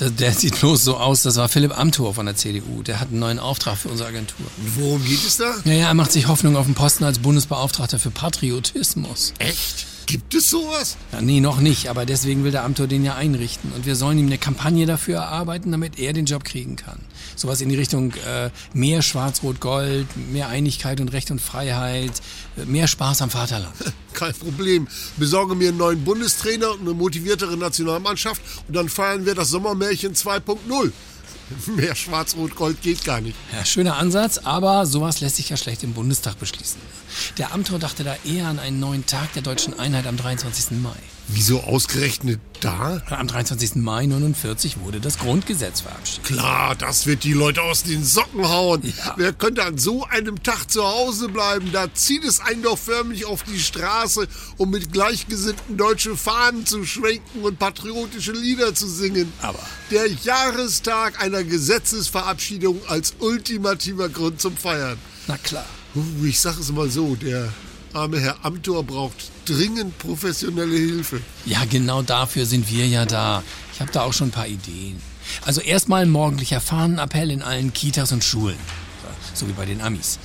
Der, 0.00 0.10
der 0.10 0.32
sieht 0.32 0.58
bloß 0.58 0.84
so 0.84 0.96
aus, 0.96 1.22
das 1.22 1.36
war 1.36 1.48
Philipp 1.48 1.78
Amthor 1.78 2.14
von 2.14 2.24
der 2.24 2.34
CDU. 2.34 2.82
Der 2.82 2.98
hat 2.98 3.08
einen 3.08 3.18
neuen 3.18 3.38
Auftrag 3.38 3.76
für 3.76 3.88
unsere 3.88 4.08
Agentur. 4.08 4.46
Und 4.56 4.80
worum 4.80 5.04
geht 5.04 5.24
es 5.26 5.36
da? 5.36 5.54
Naja, 5.64 5.88
er 5.88 5.94
macht 5.94 6.12
sich 6.12 6.28
Hoffnung 6.28 6.56
auf 6.56 6.64
den 6.64 6.74
Posten 6.74 7.04
als 7.04 7.18
Bundesbeauftragter 7.18 7.98
für 7.98 8.10
Patriotismus. 8.10 9.34
Echt? 9.38 9.86
Gibt 10.12 10.34
es 10.34 10.50
sowas? 10.50 10.98
Ja, 11.10 11.22
nee, 11.22 11.40
noch 11.40 11.58
nicht, 11.58 11.88
aber 11.88 12.04
deswegen 12.04 12.44
will 12.44 12.50
der 12.50 12.64
Amthor 12.64 12.86
den 12.86 13.02
ja 13.02 13.14
einrichten. 13.14 13.72
Und 13.72 13.86
wir 13.86 13.96
sollen 13.96 14.18
ihm 14.18 14.26
eine 14.26 14.36
Kampagne 14.36 14.84
dafür 14.84 15.16
erarbeiten, 15.16 15.72
damit 15.72 15.98
er 15.98 16.12
den 16.12 16.26
Job 16.26 16.44
kriegen 16.44 16.76
kann. 16.76 17.00
Sowas 17.34 17.62
in 17.62 17.70
die 17.70 17.76
Richtung 17.76 18.12
äh, 18.26 18.50
mehr 18.74 19.00
Schwarz-Rot-Gold, 19.00 20.06
mehr 20.30 20.48
Einigkeit 20.48 21.00
und 21.00 21.14
Recht 21.14 21.30
und 21.30 21.40
Freiheit, 21.40 22.12
äh, 22.58 22.66
mehr 22.66 22.88
Spaß 22.88 23.22
am 23.22 23.30
Vaterland. 23.30 23.72
Kein 24.12 24.34
Problem. 24.34 24.86
Besorge 25.16 25.54
mir 25.54 25.70
einen 25.70 25.78
neuen 25.78 26.04
Bundestrainer 26.04 26.72
und 26.72 26.82
eine 26.82 26.92
motiviertere 26.92 27.56
Nationalmannschaft 27.56 28.42
und 28.68 28.76
dann 28.76 28.90
feiern 28.90 29.24
wir 29.24 29.34
das 29.34 29.48
Sommermärchen 29.48 30.14
2.0. 30.14 30.92
Mehr 31.76 31.94
Schwarz-Rot-Gold 31.94 32.82
geht 32.82 33.04
gar 33.04 33.20
nicht. 33.20 33.36
Ja, 33.52 33.64
schöner 33.64 33.96
Ansatz, 33.96 34.38
aber 34.38 34.86
sowas 34.86 35.20
lässt 35.20 35.36
sich 35.36 35.48
ja 35.50 35.56
schlecht 35.56 35.82
im 35.82 35.94
Bundestag 35.94 36.38
beschließen. 36.38 36.80
Der 37.38 37.52
Amthor 37.52 37.78
dachte 37.78 38.04
da 38.04 38.16
eher 38.24 38.48
an 38.48 38.58
einen 38.58 38.80
neuen 38.80 39.06
Tag 39.06 39.32
der 39.34 39.42
deutschen 39.42 39.78
Einheit 39.78 40.06
am 40.06 40.16
23. 40.16 40.78
Mai. 40.82 40.96
Wieso 41.28 41.60
ausgerechnet 41.60 42.40
da? 42.60 43.00
Am 43.08 43.26
23. 43.26 43.76
Mai 43.76 44.06
49 44.06 44.80
wurde 44.80 45.00
das 45.00 45.18
Grundgesetz 45.18 45.80
verabschiedet. 45.82 46.24
Klar, 46.24 46.74
das 46.74 47.06
wird 47.06 47.24
die 47.24 47.32
Leute 47.32 47.62
aus 47.62 47.84
den 47.84 48.04
Socken 48.04 48.48
hauen. 48.48 48.82
Wer 49.16 49.32
könnte 49.32 49.64
an 49.64 49.78
so 49.78 50.04
einem 50.04 50.42
Tag 50.42 50.70
zu 50.70 50.82
Hause 50.84 51.28
bleiben? 51.28 51.70
Da 51.72 51.92
zieht 51.94 52.24
es 52.24 52.40
einen 52.40 52.62
doch 52.62 52.76
förmlich 52.76 53.24
auf 53.24 53.44
die 53.44 53.58
Straße, 53.58 54.26
um 54.58 54.70
mit 54.70 54.92
Gleichgesinnten 54.92 55.76
deutsche 55.76 56.16
Fahnen 56.16 56.66
zu 56.66 56.84
schwenken 56.84 57.42
und 57.42 57.58
patriotische 57.58 58.32
Lieder 58.32 58.74
zu 58.74 58.88
singen. 58.88 59.32
Aber 59.40 59.60
Der 59.90 60.08
Jahrestag 60.08 61.22
einer 61.22 61.41
Gesetzesverabschiedung 61.44 62.80
als 62.88 63.14
ultimativer 63.18 64.08
Grund 64.08 64.40
zum 64.40 64.56
Feiern. 64.56 64.98
Na 65.26 65.36
klar. 65.38 65.66
Ich 66.24 66.40
sage 66.40 66.60
es 66.60 66.72
mal 66.72 66.88
so, 66.90 67.14
der 67.16 67.52
arme 67.92 68.18
Herr 68.20 68.44
Amthor 68.44 68.82
braucht 68.84 69.16
dringend 69.44 69.98
professionelle 69.98 70.76
Hilfe. 70.76 71.20
Ja, 71.44 71.64
genau 71.68 72.02
dafür 72.02 72.46
sind 72.46 72.70
wir 72.70 72.86
ja 72.86 73.04
da. 73.04 73.42
Ich 73.74 73.80
habe 73.80 73.92
da 73.92 74.02
auch 74.02 74.12
schon 74.12 74.28
ein 74.28 74.32
paar 74.32 74.46
Ideen. 74.48 74.96
Also 75.44 75.60
erstmal 75.60 76.02
ein 76.02 76.10
morgendlicher 76.10 76.60
Fahnenappell 76.60 77.30
in 77.30 77.42
allen 77.42 77.72
Kitas 77.72 78.12
und 78.12 78.24
Schulen. 78.24 78.56
So 79.34 79.48
wie 79.48 79.52
bei 79.52 79.66
den 79.66 79.80
Amis. 79.80 80.18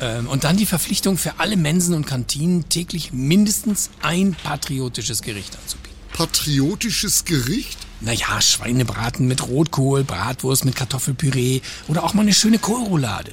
Ähm, 0.00 0.28
Und 0.28 0.44
dann 0.44 0.56
die 0.56 0.66
Verpflichtung 0.66 1.16
für 1.18 1.38
alle 1.38 1.56
Mensen 1.56 1.94
und 1.94 2.06
Kantinen 2.06 2.68
täglich 2.68 3.12
mindestens 3.12 3.90
ein 4.02 4.34
patriotisches 4.34 5.22
Gericht 5.22 5.56
anzubieten. 5.56 5.96
Patriotisches 6.12 7.24
Gericht? 7.24 7.78
Naja, 8.00 8.40
Schweinebraten 8.40 9.26
mit 9.26 9.46
Rotkohl, 9.46 10.04
Bratwurst 10.04 10.64
mit 10.64 10.76
Kartoffelpüree 10.76 11.60
oder 11.88 12.04
auch 12.04 12.14
mal 12.14 12.22
eine 12.22 12.34
schöne 12.34 12.58
Kohlroulade. 12.58 13.32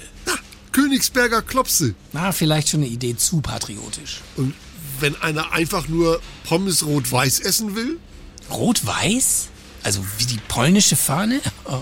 Königsberger 0.71 1.41
Klopse. 1.41 1.95
Na, 2.13 2.31
vielleicht 2.31 2.69
schon 2.69 2.81
eine 2.81 2.89
Idee 2.89 3.17
zu 3.17 3.41
patriotisch. 3.41 4.21
Und 4.37 4.53
wenn 4.99 5.21
einer 5.21 5.51
einfach 5.51 5.87
nur 5.87 6.21
Pommes 6.45 6.85
rot-weiß 6.85 7.39
essen 7.41 7.75
will? 7.75 7.99
Rot-weiß? 8.49 9.49
Also 9.83 10.05
wie 10.17 10.25
die 10.25 10.39
polnische 10.47 10.95
Fahne? 10.95 11.41
Oh, 11.65 11.81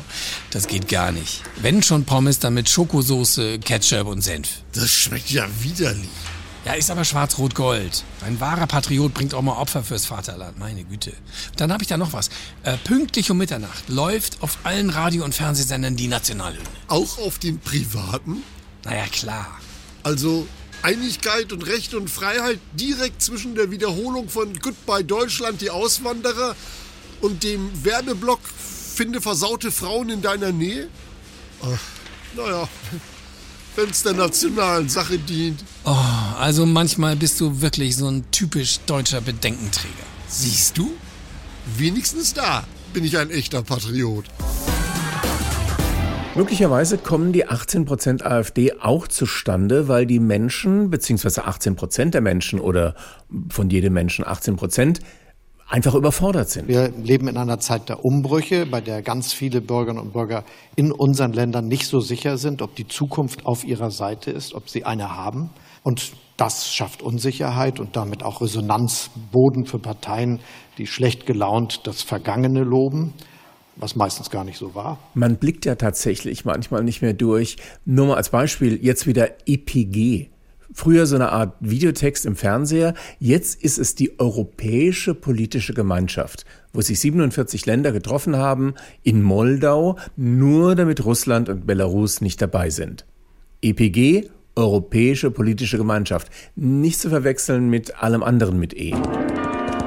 das 0.52 0.68
geht 0.68 0.88
gar 0.88 1.12
nicht. 1.12 1.42
Wenn 1.62 1.84
schon 1.84 2.06
Pommes, 2.06 2.40
dann 2.40 2.54
mit 2.54 2.70
Schokosoße, 2.70 3.60
Ketchup 3.60 4.08
und 4.08 4.22
Senf. 4.22 4.48
Das 4.74 4.90
schmeckt 4.90 5.30
ja 5.30 5.48
widerlich. 5.62 6.10
Ja, 6.70 6.76
ist 6.76 6.92
aber 6.92 7.04
schwarz-rot-gold. 7.04 8.04
Ein 8.22 8.40
wahrer 8.40 8.68
Patriot 8.68 9.12
bringt 9.12 9.34
auch 9.34 9.42
mal 9.42 9.58
Opfer 9.58 9.84
fürs 9.84 10.06
Vaterland, 10.06 10.60
meine 10.60 10.84
Güte. 10.84 11.14
Dann 11.58 11.74
habe 11.74 11.82
ich 11.82 11.90
da 11.90 11.98
noch 11.98 12.14
was. 12.14 12.30
Äh, 12.62 12.78
pünktlich 12.84 13.32
um 13.32 13.40
Mitternacht 13.40 13.90
läuft 13.90 14.44
auf 14.44 14.60
allen 14.66 14.92
Radio- 14.92 15.24
und 15.24 15.34
Fernsehsendern 15.34 15.96
die 15.96 16.08
Nationalhymne. 16.08 16.70
Auch 16.88 17.18
auf 17.18 17.40
den 17.40 17.58
privaten? 17.58 18.44
Naja, 18.86 19.08
klar. 19.08 19.60
Also 20.04 20.46
Einigkeit 20.84 21.52
und 21.54 21.66
Recht 21.66 21.96
und 21.96 22.08
Freiheit 22.08 22.60
direkt 22.74 23.24
zwischen 23.24 23.56
der 23.56 23.72
Wiederholung 23.72 24.30
von 24.30 24.54
Goodbye 24.60 25.04
Deutschland, 25.04 25.62
die 25.62 25.72
Auswanderer 25.72 26.56
und 27.22 27.44
dem 27.44 27.84
Werbeblock 27.84 28.42
Finde 28.94 29.22
versaute 29.22 29.72
Frauen 29.72 30.12
in 30.12 30.22
deiner 30.22 30.52
Nähe? 30.52 30.88
Ach, 31.64 31.80
naja, 32.36 32.70
wenn 33.80 33.90
es 33.90 34.04
der 34.04 34.14
nationalen 34.14 34.90
Sache 34.90 35.18
dient. 35.18 35.64
Oh, 35.86 35.96
also 36.38 36.66
manchmal 36.66 37.16
bist 37.16 37.40
du 37.40 37.62
wirklich 37.62 37.96
so 37.96 38.10
ein 38.10 38.30
typisch 38.32 38.80
deutscher 38.86 39.22
Bedenkenträger. 39.22 39.94
Siehst 40.28 40.78
du? 40.78 40.92
Wenigstens 41.78 42.34
da 42.34 42.66
bin 42.94 43.06
ich 43.06 43.18
ein 43.18 43.30
echter 43.30 43.64
Patriot. 43.64 44.26
Möglicherweise 46.36 46.98
kommen 46.98 47.32
die 47.32 47.48
18% 47.48 48.24
AfD 48.24 48.74
auch 48.80 49.08
zustande, 49.08 49.88
weil 49.88 50.06
die 50.06 50.20
Menschen, 50.20 50.90
beziehungsweise 50.90 51.48
18% 51.48 52.12
der 52.12 52.22
Menschen 52.22 52.60
oder 52.60 52.96
von 53.50 53.70
jedem 53.70 53.94
Menschen 53.94 54.26
18%, 54.26 55.00
einfach 55.70 55.94
überfordert 55.94 56.50
sind. 56.50 56.68
Wir 56.68 56.90
leben 56.90 57.28
in 57.28 57.38
einer 57.38 57.60
Zeit 57.60 57.90
der 57.90 58.04
Umbrüche, 58.04 58.66
bei 58.66 58.82
der 58.82 59.02
ganz 59.02 59.32
viele 59.32 59.62
Bürgerinnen 59.62 60.02
und 60.02 60.14
Bürger 60.14 60.44
in 60.76 60.92
unseren 60.92 61.32
Ländern 61.32 61.68
nicht 61.68 61.86
so 61.86 62.00
sicher 62.00 62.38
sind, 62.38 62.62
ob 62.62 62.76
die 62.76 62.88
Zukunft 62.88 63.46
auf 63.46 63.64
ihrer 63.64 63.92
Seite 63.92 64.32
ist, 64.32 64.54
ob 64.54 64.70
sie 64.70 64.84
eine 64.84 65.16
haben. 65.16 65.52
Und 65.84 66.12
das 66.38 66.74
schafft 66.74 67.02
Unsicherheit 67.02 67.80
und 67.80 67.96
damit 67.96 68.24
auch 68.24 68.42
Resonanzboden 68.42 69.66
für 69.66 69.80
Parteien, 69.80 70.40
die 70.78 70.88
schlecht 70.88 71.26
gelaunt 71.26 71.82
das 71.86 72.02
Vergangene 72.02 72.64
loben, 72.64 73.14
was 73.76 73.96
meistens 73.96 74.30
gar 74.30 74.44
nicht 74.44 74.58
so 74.58 74.74
war. 74.74 74.98
Man 75.14 75.38
blickt 75.38 75.66
ja 75.66 75.76
tatsächlich 75.76 76.46
manchmal 76.46 76.84
nicht 76.84 77.02
mehr 77.02 77.14
durch. 77.14 77.58
Nur 77.86 78.08
mal 78.08 78.16
als 78.16 78.30
Beispiel, 78.30 78.80
jetzt 78.84 79.06
wieder 79.06 79.30
EPG. 79.46 80.30
Früher 80.74 81.06
so 81.06 81.16
eine 81.16 81.32
Art 81.32 81.56
Videotext 81.60 82.26
im 82.26 82.36
Fernseher. 82.36 82.94
Jetzt 83.20 83.62
ist 83.64 83.80
es 83.80 83.96
die 83.96 84.20
Europäische 84.20 85.16
Politische 85.16 85.74
Gemeinschaft, 85.74 86.46
wo 86.74 86.82
sich 86.82 87.00
47 87.00 87.66
Länder 87.66 87.92
getroffen 87.92 88.36
haben 88.36 88.76
in 89.04 89.22
Moldau, 89.22 89.98
nur 90.16 90.76
damit 90.76 91.04
Russland 91.06 91.50
und 91.50 91.66
Belarus 91.66 92.22
nicht 92.22 92.42
dabei 92.42 92.70
sind. 92.70 93.06
EPG, 93.62 94.30
Europäische 94.56 95.32
Politische 95.32 95.78
Gemeinschaft. 95.78 96.30
Nicht 96.56 97.00
zu 97.00 97.10
verwechseln 97.10 97.70
mit 97.70 98.02
allem 98.04 98.24
anderen 98.24 98.60
mit 98.60 98.74
E. 98.74 98.94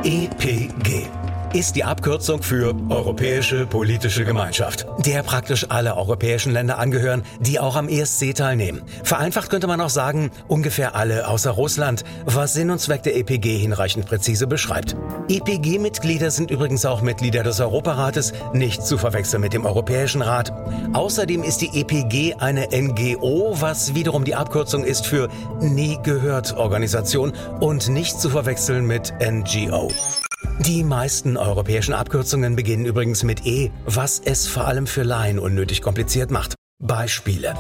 EPG. 0.03 1.07
Ist 1.54 1.76
die 1.76 1.85
Abkürzung 1.85 2.42
für 2.42 2.75
Europäische 2.88 3.66
Politische 3.66 4.25
Gemeinschaft, 4.25 4.87
der 4.99 5.23
praktisch 5.23 5.66
alle 5.68 5.97
europäischen 5.97 6.50
Länder 6.52 6.78
angehören, 6.78 7.25
die 7.40 7.61
auch 7.61 7.76
am 7.76 7.88
ESC 7.88 8.35
teilnehmen. 8.35 8.82
Vereinfacht 9.04 9.50
könnte 9.50 9.66
man 9.66 9.80
auch 9.82 9.90
sagen, 9.90 10.30
ungefähr 10.49 10.94
alle 10.94 11.28
außer 11.28 11.50
Russland, 11.50 12.04
was 12.25 12.54
Sinn 12.54 12.71
und 12.71 12.78
Zweck 12.78 13.02
der 13.02 13.16
EPG 13.16 13.59
hinreichend 13.59 14.06
präzise 14.06 14.47
beschreibt. 14.47 14.97
EPG-Mitglieder 15.28 16.30
sind 16.30 16.50
übrigens 16.50 16.87
auch 16.87 17.02
Mitglieder 17.02 17.42
des 17.42 17.61
Europarates, 17.61 18.32
nicht 18.54 18.87
zu 18.87 18.97
verwechseln 18.97 19.42
mit 19.42 19.52
dem 19.52 19.66
Europäischen 19.66 20.23
Rat. 20.23 20.52
Außerdem 20.94 21.42
ist 21.42 21.61
die 21.61 21.80
EPG 21.80 22.35
eine 22.38 22.68
NGO, 22.73 23.56
was 23.61 23.94
wiederum 23.94 24.25
die 24.25 24.35
Abkürzung 24.35 24.85
ist 24.85 25.06
für 25.06 25.28
Nie 25.61 25.99
gehört 26.02 26.56
Organisation 26.56 27.35
und 27.61 27.88
nicht 27.88 28.18
zu 28.18 28.30
verwechseln 28.30 28.87
mit 28.87 29.12
NGO. 29.21 29.90
Die 30.66 30.85
meisten 30.85 31.37
europäischen 31.37 31.92
Abkürzungen 31.92 32.54
beginnen 32.54 32.87
übrigens 32.87 33.25
mit 33.25 33.45
E, 33.45 33.73
was 33.85 34.21
es 34.25 34.47
vor 34.47 34.69
allem 34.69 34.87
für 34.87 35.02
Laien 35.02 35.40
unnötig 35.40 35.83
kompliziert 35.83 36.31
macht. 36.31 36.54
Beispiele. 36.78 37.54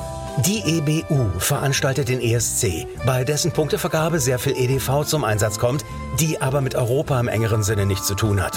Die 0.46 0.62
EBU 0.78 1.38
veranstaltet 1.38 2.08
den 2.08 2.20
ESC, 2.20 2.86
bei 3.04 3.24
dessen 3.24 3.50
Punktevergabe 3.50 4.20
sehr 4.20 4.38
viel 4.38 4.56
EDV 4.56 5.04
zum 5.04 5.24
Einsatz 5.24 5.58
kommt, 5.58 5.84
die 6.20 6.40
aber 6.40 6.60
mit 6.60 6.76
Europa 6.76 7.18
im 7.18 7.26
engeren 7.26 7.64
Sinne 7.64 7.86
nichts 7.86 8.06
zu 8.06 8.14
tun 8.14 8.40
hat. 8.40 8.56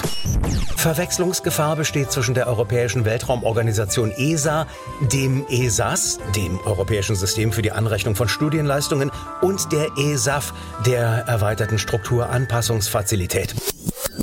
Verwechslungsgefahr 0.76 1.74
besteht 1.74 2.12
zwischen 2.12 2.34
der 2.34 2.46
Europäischen 2.46 3.04
Weltraumorganisation 3.04 4.12
ESA, 4.12 4.68
dem 5.12 5.44
ESAS, 5.48 6.20
dem 6.36 6.60
Europäischen 6.60 7.16
System 7.16 7.52
für 7.52 7.62
die 7.62 7.72
Anrechnung 7.72 8.14
von 8.14 8.28
Studienleistungen, 8.28 9.10
und 9.40 9.72
der 9.72 9.88
ESAF, 9.98 10.54
der 10.84 11.24
erweiterten 11.26 11.78
Strukturanpassungsfazilität. 11.78 13.56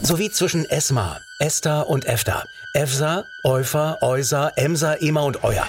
Sowie 0.01 0.29
zwischen 0.31 0.65
ESMA, 0.65 1.19
ESTA 1.39 1.81
und 1.81 2.05
EFTA, 2.05 2.43
EFSA, 2.73 3.25
EUFA, 3.43 3.97
EUSA, 4.01 4.49
EMSA, 4.55 4.95
EMA 4.95 5.21
und 5.21 5.43
EUA. 5.43 5.65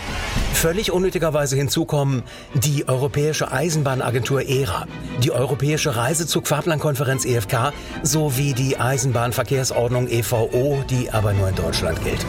Völlig 0.55 0.91
unnötigerweise 0.91 1.57
hinzukommen 1.57 2.23
die 2.55 2.89
Europäische 2.89 3.53
Eisenbahnagentur 3.53 4.43
ERA, 4.43 4.87
die 5.23 5.31
Europäische 5.31 5.95
Reisezugfahrplankonferenz 5.95 7.25
EFK 7.27 7.73
sowie 8.03 8.55
die 8.55 8.79
Eisenbahnverkehrsordnung 8.79 10.09
EVO, 10.09 10.83
die 10.89 11.11
aber 11.11 11.35
nur 11.35 11.49
in 11.49 11.55
Deutschland 11.55 12.03
gilt. 12.03 12.25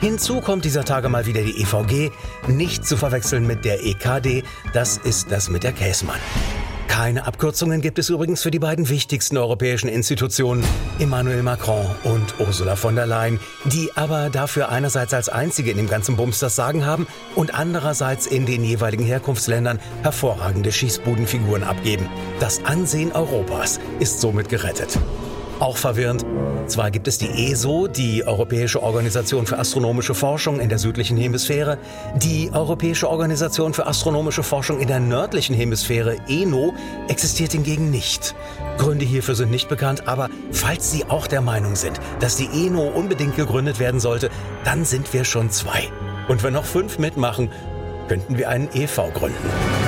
Hinzu 0.00 0.40
kommt 0.40 0.64
dieser 0.64 0.84
Tage 0.84 1.08
mal 1.08 1.26
wieder 1.26 1.42
die 1.42 1.60
EVG, 1.60 2.10
nicht 2.48 2.86
zu 2.86 2.96
verwechseln 2.96 3.46
mit 3.46 3.64
der 3.64 3.84
EKD, 3.84 4.42
das 4.72 4.96
ist 4.96 5.30
das 5.30 5.48
mit 5.48 5.62
der 5.62 5.72
Käsmann. 5.72 6.20
Keine 6.88 7.26
Abkürzungen 7.26 7.80
gibt 7.80 7.98
es 7.98 8.08
übrigens 8.08 8.42
für 8.42 8.50
die 8.50 8.58
beiden 8.58 8.88
wichtigsten 8.88 9.36
europäischen 9.36 9.88
Institutionen, 9.88 10.64
Emmanuel 10.98 11.42
Macron 11.42 11.86
und 12.02 12.40
Ursula 12.40 12.74
von 12.74 12.96
der 12.96 13.06
Leyen, 13.06 13.38
die 13.66 13.90
aber 13.94 14.30
dafür 14.30 14.70
einerseits 14.70 15.14
als 15.14 15.28
einzige 15.28 15.70
in 15.70 15.76
dem 15.76 15.88
ganzen 15.88 16.16
Bums 16.16 16.40
das 16.40 16.56
Sagen 16.56 16.84
haben 16.84 17.06
und 17.36 17.54
andererseits 17.54 18.26
in 18.26 18.46
den 18.46 18.64
jeweiligen 18.64 19.04
Herkunftsländern 19.04 19.78
hervorragende 20.02 20.72
Schießbudenfiguren 20.72 21.62
abgeben. 21.62 22.08
Das 22.40 22.64
Ansehen 22.64 23.12
Europas 23.12 23.78
ist 24.00 24.20
somit 24.20 24.48
gerettet. 24.48 24.98
Auch 25.60 25.76
verwirrend. 25.76 26.24
Zwar 26.68 26.90
gibt 26.90 27.08
es 27.08 27.18
die 27.18 27.50
ESO, 27.50 27.88
die 27.88 28.24
Europäische 28.24 28.82
Organisation 28.82 29.46
für 29.46 29.58
astronomische 29.58 30.14
Forschung 30.14 30.60
in 30.60 30.68
der 30.68 30.78
südlichen 30.78 31.16
Hemisphäre, 31.16 31.78
die 32.16 32.50
Europäische 32.52 33.08
Organisation 33.08 33.74
für 33.74 33.86
astronomische 33.86 34.42
Forschung 34.42 34.78
in 34.78 34.86
der 34.86 35.00
nördlichen 35.00 35.56
Hemisphäre, 35.56 36.16
ENO, 36.28 36.74
existiert 37.08 37.52
hingegen 37.52 37.90
nicht. 37.90 38.34
Gründe 38.76 39.04
hierfür 39.04 39.34
sind 39.34 39.50
nicht 39.50 39.68
bekannt, 39.68 40.06
aber 40.06 40.28
falls 40.52 40.92
Sie 40.92 41.04
auch 41.06 41.26
der 41.26 41.40
Meinung 41.40 41.74
sind, 41.74 41.98
dass 42.20 42.36
die 42.36 42.66
ENO 42.66 42.82
unbedingt 42.82 43.34
gegründet 43.34 43.80
werden 43.80 43.98
sollte, 43.98 44.30
dann 44.64 44.84
sind 44.84 45.12
wir 45.12 45.24
schon 45.24 45.50
zwei. 45.50 45.88
Und 46.28 46.42
wenn 46.42 46.52
noch 46.52 46.66
fünf 46.66 46.98
mitmachen, 46.98 47.50
könnten 48.08 48.38
wir 48.38 48.48
einen 48.48 48.68
EV 48.74 49.12
gründen. 49.12 49.87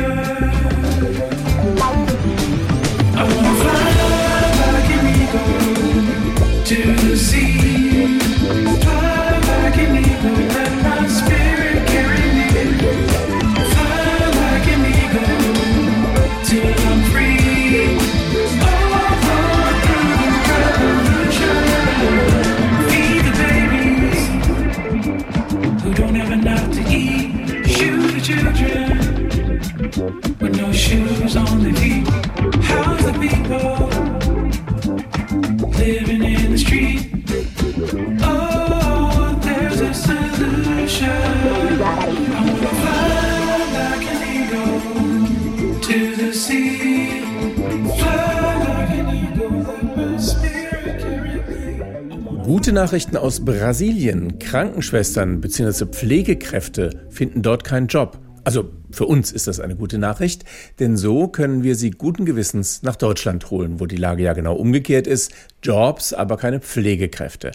Gute 52.71 52.83
Nachrichten 52.83 53.17
aus 53.17 53.43
Brasilien. 53.43 54.39
Krankenschwestern 54.39 55.41
bzw. 55.41 55.87
Pflegekräfte 55.87 57.05
finden 57.09 57.41
dort 57.41 57.65
keinen 57.65 57.87
Job. 57.87 58.17
Also 58.45 58.69
für 58.91 59.07
uns 59.07 59.33
ist 59.33 59.47
das 59.47 59.59
eine 59.59 59.75
gute 59.75 59.97
Nachricht, 59.97 60.45
denn 60.79 60.95
so 60.95 61.27
können 61.27 61.63
wir 61.63 61.75
sie 61.75 61.91
guten 61.91 62.23
Gewissens 62.23 62.81
nach 62.81 62.95
Deutschland 62.95 63.51
holen, 63.51 63.81
wo 63.81 63.87
die 63.87 63.97
Lage 63.97 64.23
ja 64.23 64.31
genau 64.31 64.55
umgekehrt 64.55 65.05
ist. 65.05 65.33
Jobs, 65.61 66.13
aber 66.13 66.37
keine 66.37 66.61
Pflegekräfte. 66.61 67.51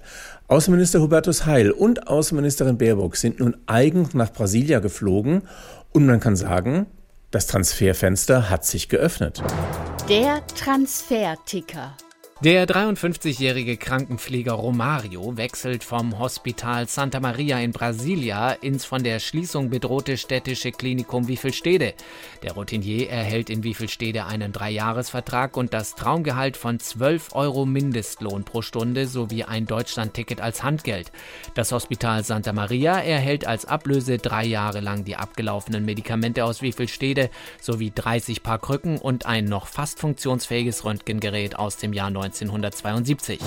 Außenminister 0.49 1.01
Hubertus 1.01 1.47
Heil 1.47 1.71
und 1.71 2.09
Außenministerin 2.09 2.77
Baerbock 2.77 3.17
sind 3.17 3.41
nun 3.41 3.57
eigens 3.65 4.13
nach 4.13 4.35
Brasilia 4.35 4.81
geflogen 4.81 5.45
und 5.93 6.05
man 6.05 6.21
kann 6.21 6.37
sagen, 6.37 6.85
das 7.31 7.47
Transferfenster 7.47 8.51
hat 8.51 8.67
sich 8.67 8.91
geöffnet. 8.91 9.43
Der 10.11 10.47
Transferticker. 10.49 11.97
Der 12.45 12.69
53-jährige 12.69 13.79
Krankenpfleger 13.79 14.53
Romario 14.53 15.39
wechselt 15.39 15.83
vom 15.83 16.19
Hospital 16.19 16.87
Santa 16.87 17.19
Maria 17.19 17.59
in 17.61 17.73
Brasilia 17.73 18.53
ins 18.53 18.85
von 18.85 19.03
der 19.03 19.21
Schließung 19.21 19.71
bedrohte 19.71 20.19
städtische 20.19 20.71
Klinikum 20.71 21.29
Wiefelstede. 21.29 21.95
Der 22.43 22.53
Routinier 22.53 23.09
erhält 23.09 23.49
in 23.49 23.65
Wiefelstede 23.65 24.27
einen 24.27 24.53
Dreijahresvertrag 24.53 25.57
und 25.57 25.73
das 25.73 25.95
Traumgehalt 25.95 26.59
von 26.59 26.79
12 26.79 27.35
Euro 27.35 27.65
Mindestlohn 27.65 28.45
pro 28.45 28.61
Stunde 28.61 29.07
sowie 29.07 29.45
ein 29.45 29.65
Deutschlandticket 29.65 30.43
als 30.43 30.63
Handgeld. 30.63 31.13
Das 31.55 31.73
Hospital 31.73 32.23
Santa 32.23 32.53
Maria 32.53 33.01
erhält 33.01 33.47
als 33.47 33.65
Ablöse 33.65 34.19
drei 34.19 34.45
Jahre 34.45 34.81
lang 34.81 35.05
die 35.05 35.17
abgelaufenen 35.17 35.87
Medikamente 35.87 36.45
aus 36.45 36.61
Wiefelstede 36.61 37.31
sowie 37.63 37.93
30 37.95 38.43
Paar 38.43 38.59
Krücken 38.59 38.99
und 38.99 39.25
ein 39.25 39.47
noch 39.47 39.69
fast 39.69 39.99
funktionsfähiges 40.01 40.85
Röntgengerät 40.85 41.59
aus 41.59 41.79
dem 41.79 41.95
Jahr 41.95 42.11
1972. 42.27 43.41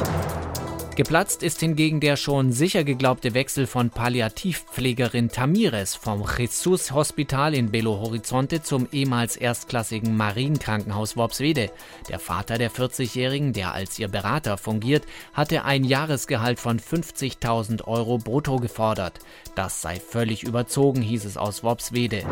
Geplatzt 1.00 1.44
ist 1.44 1.62
hingegen 1.62 2.02
der 2.02 2.18
schon 2.18 2.52
sicher 2.52 2.84
geglaubte 2.84 3.34
Wechsel 3.34 3.68
von 3.68 3.90
Palliativpflegerin 3.90 5.30
Tamires 5.30 5.96
vom 5.96 6.26
Jesus 6.38 6.92
Hospital 6.92 7.54
in 7.54 7.72
Belo 7.72 8.02
Horizonte 8.02 8.62
zum 8.62 8.86
ehemals 8.92 9.38
erstklassigen 9.38 10.18
Marienkrankenhaus 10.18 11.16
Worpswede. 11.16 11.72
Der 12.10 12.20
Vater 12.20 12.58
der 12.58 12.70
40-Jährigen, 12.70 13.54
der 13.54 13.74
als 13.74 13.98
ihr 13.98 14.10
Berater 14.10 14.58
fungiert, 14.58 15.06
hatte 15.32 15.64
ein 15.64 15.86
Jahresgehalt 15.86 16.60
von 16.60 16.82
50.000 16.82 17.86
Euro 17.86 18.18
brutto 18.18 18.58
gefordert. 18.58 19.20
Das 19.56 19.82
sei 19.82 20.02
völlig 20.02 20.44
überzogen, 20.44 21.02
hieß 21.02 21.24
es 21.24 21.38
aus 21.38 21.64
Worpswede. 21.64 22.26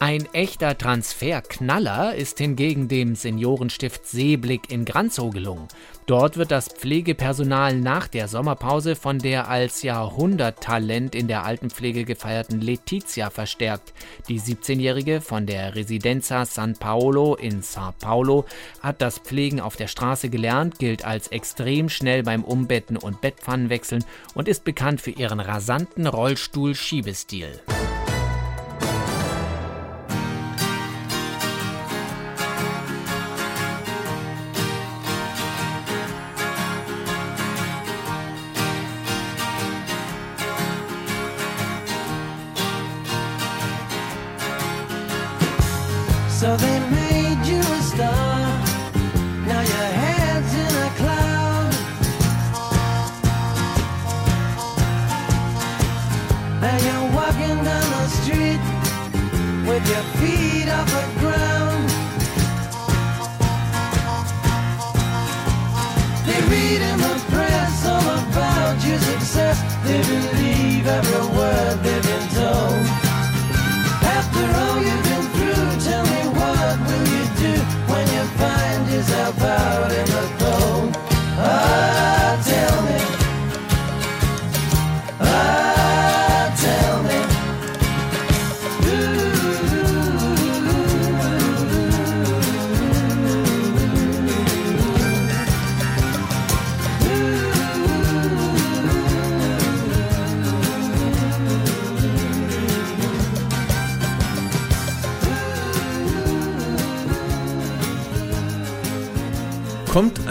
Ein 0.00 0.26
echter 0.34 0.76
Transferknaller 0.76 2.14
ist 2.14 2.38
hingegen 2.38 2.88
dem 2.88 3.14
Seniorenstift 3.14 4.06
Seeblick 4.06 4.70
in 4.70 4.84
Granzow 4.84 5.32
gelungen. 5.32 5.68
Dort 6.06 6.36
wird 6.36 6.50
das 6.50 6.68
Pflegepersonal 6.68 7.76
nach 7.76 8.08
der 8.08 8.28
Sommerpause 8.28 8.96
von 8.96 9.18
der 9.18 9.48
als 9.48 9.82
Jahrhunderttalent 9.82 11.14
in 11.14 11.28
der 11.28 11.44
Altenpflege 11.44 12.04
gefeierten 12.04 12.60
Letizia 12.60 13.30
verstärkt. 13.30 13.94
Die 14.28 14.40
17-Jährige 14.40 15.20
von 15.20 15.46
der 15.46 15.76
Residenza 15.76 16.44
San 16.44 16.74
Paolo 16.74 17.36
in 17.36 17.62
Sao 17.62 17.94
Paulo 17.98 18.44
hat 18.82 19.00
das 19.00 19.18
Pflegen 19.18 19.60
auf 19.60 19.76
der 19.76 19.88
Straße 19.88 20.28
gelernt, 20.28 20.78
gilt 20.78 21.04
als 21.04 21.28
extrem 21.28 21.88
schnell 21.88 22.24
beim 22.24 22.44
Umbetten 22.44 22.96
und 22.96 23.20
Bettpfannenwechseln 23.20 24.04
und 24.34 24.48
ist 24.48 24.64
bekannt 24.64 25.00
für 25.00 25.12
ihren 25.12 25.40
rasanten 25.40 26.06
Rollstuhl-Schiebestil. 26.06 27.60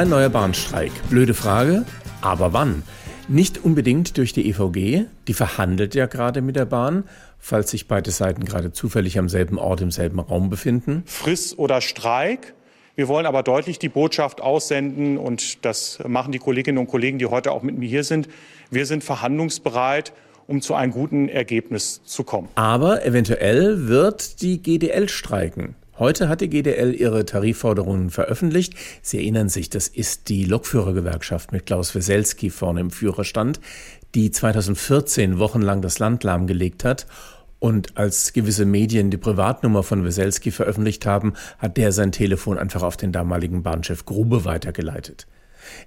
Ein 0.03 0.09
neuer 0.09 0.27
Bahnstreik? 0.27 0.91
Blöde 1.09 1.33
Frage, 1.33 1.85
aber 2.19 2.51
wann? 2.51 2.83
Nicht 3.29 3.63
unbedingt 3.63 4.17
durch 4.17 4.33
die 4.33 4.49
EVG, 4.49 5.05
die 5.29 5.33
verhandelt 5.33 5.95
ja 5.95 6.07
gerade 6.07 6.41
mit 6.41 6.57
der 6.57 6.65
Bahn, 6.65 7.05
falls 7.39 7.71
sich 7.71 7.87
beide 7.87 8.11
Seiten 8.11 8.43
gerade 8.43 8.73
zufällig 8.73 9.17
am 9.17 9.29
selben 9.29 9.57
Ort 9.57 9.79
im 9.79 9.91
selben 9.91 10.19
Raum 10.19 10.49
befinden. 10.49 11.03
Friss 11.05 11.57
oder 11.57 11.79
Streik. 11.79 12.53
Wir 12.95 13.07
wollen 13.07 13.25
aber 13.25 13.43
deutlich 13.43 13.79
die 13.79 13.87
Botschaft 13.87 14.41
aussenden, 14.41 15.17
und 15.17 15.63
das 15.63 15.99
machen 16.05 16.33
die 16.33 16.39
Kolleginnen 16.39 16.79
und 16.79 16.87
Kollegen, 16.87 17.17
die 17.17 17.27
heute 17.27 17.53
auch 17.53 17.63
mit 17.63 17.77
mir 17.77 17.87
hier 17.87 18.03
sind. 18.03 18.27
Wir 18.69 18.85
sind 18.85 19.05
verhandlungsbereit, 19.05 20.11
um 20.47 20.59
zu 20.59 20.73
einem 20.73 20.91
guten 20.91 21.29
Ergebnis 21.29 22.01
zu 22.03 22.25
kommen. 22.25 22.49
Aber 22.55 23.05
eventuell 23.05 23.87
wird 23.87 24.41
die 24.41 24.61
GDL 24.61 25.07
streiken. 25.07 25.75
Heute 25.99 26.27
hat 26.27 26.41
die 26.41 26.49
GDL 26.49 26.95
ihre 26.95 27.23
Tarifforderungen 27.23 28.09
veröffentlicht. 28.09 28.73
Sie 29.03 29.19
erinnern 29.19 29.47
sich, 29.47 29.69
das 29.69 29.87
ist 29.87 30.27
die 30.27 30.43
Lokführergewerkschaft 30.43 31.51
mit 31.51 31.67
Klaus 31.67 31.93
Weselski 31.93 32.49
vorne 32.49 32.79
im 32.79 32.89
Führerstand, 32.89 33.59
die 34.15 34.31
2014 34.31 35.37
wochenlang 35.37 35.83
das 35.83 35.99
Land 35.99 36.23
lahmgelegt 36.23 36.83
hat. 36.83 37.05
Und 37.59 37.95
als 37.95 38.33
gewisse 38.33 38.65
Medien 38.65 39.11
die 39.11 39.17
Privatnummer 39.17 39.83
von 39.83 40.03
Weselski 40.03 40.49
veröffentlicht 40.49 41.05
haben, 41.05 41.33
hat 41.59 41.77
der 41.77 41.91
sein 41.91 42.11
Telefon 42.11 42.57
einfach 42.57 42.81
auf 42.81 42.97
den 42.97 43.11
damaligen 43.11 43.61
Bahnchef 43.61 44.05
Grube 44.05 44.45
weitergeleitet. 44.45 45.27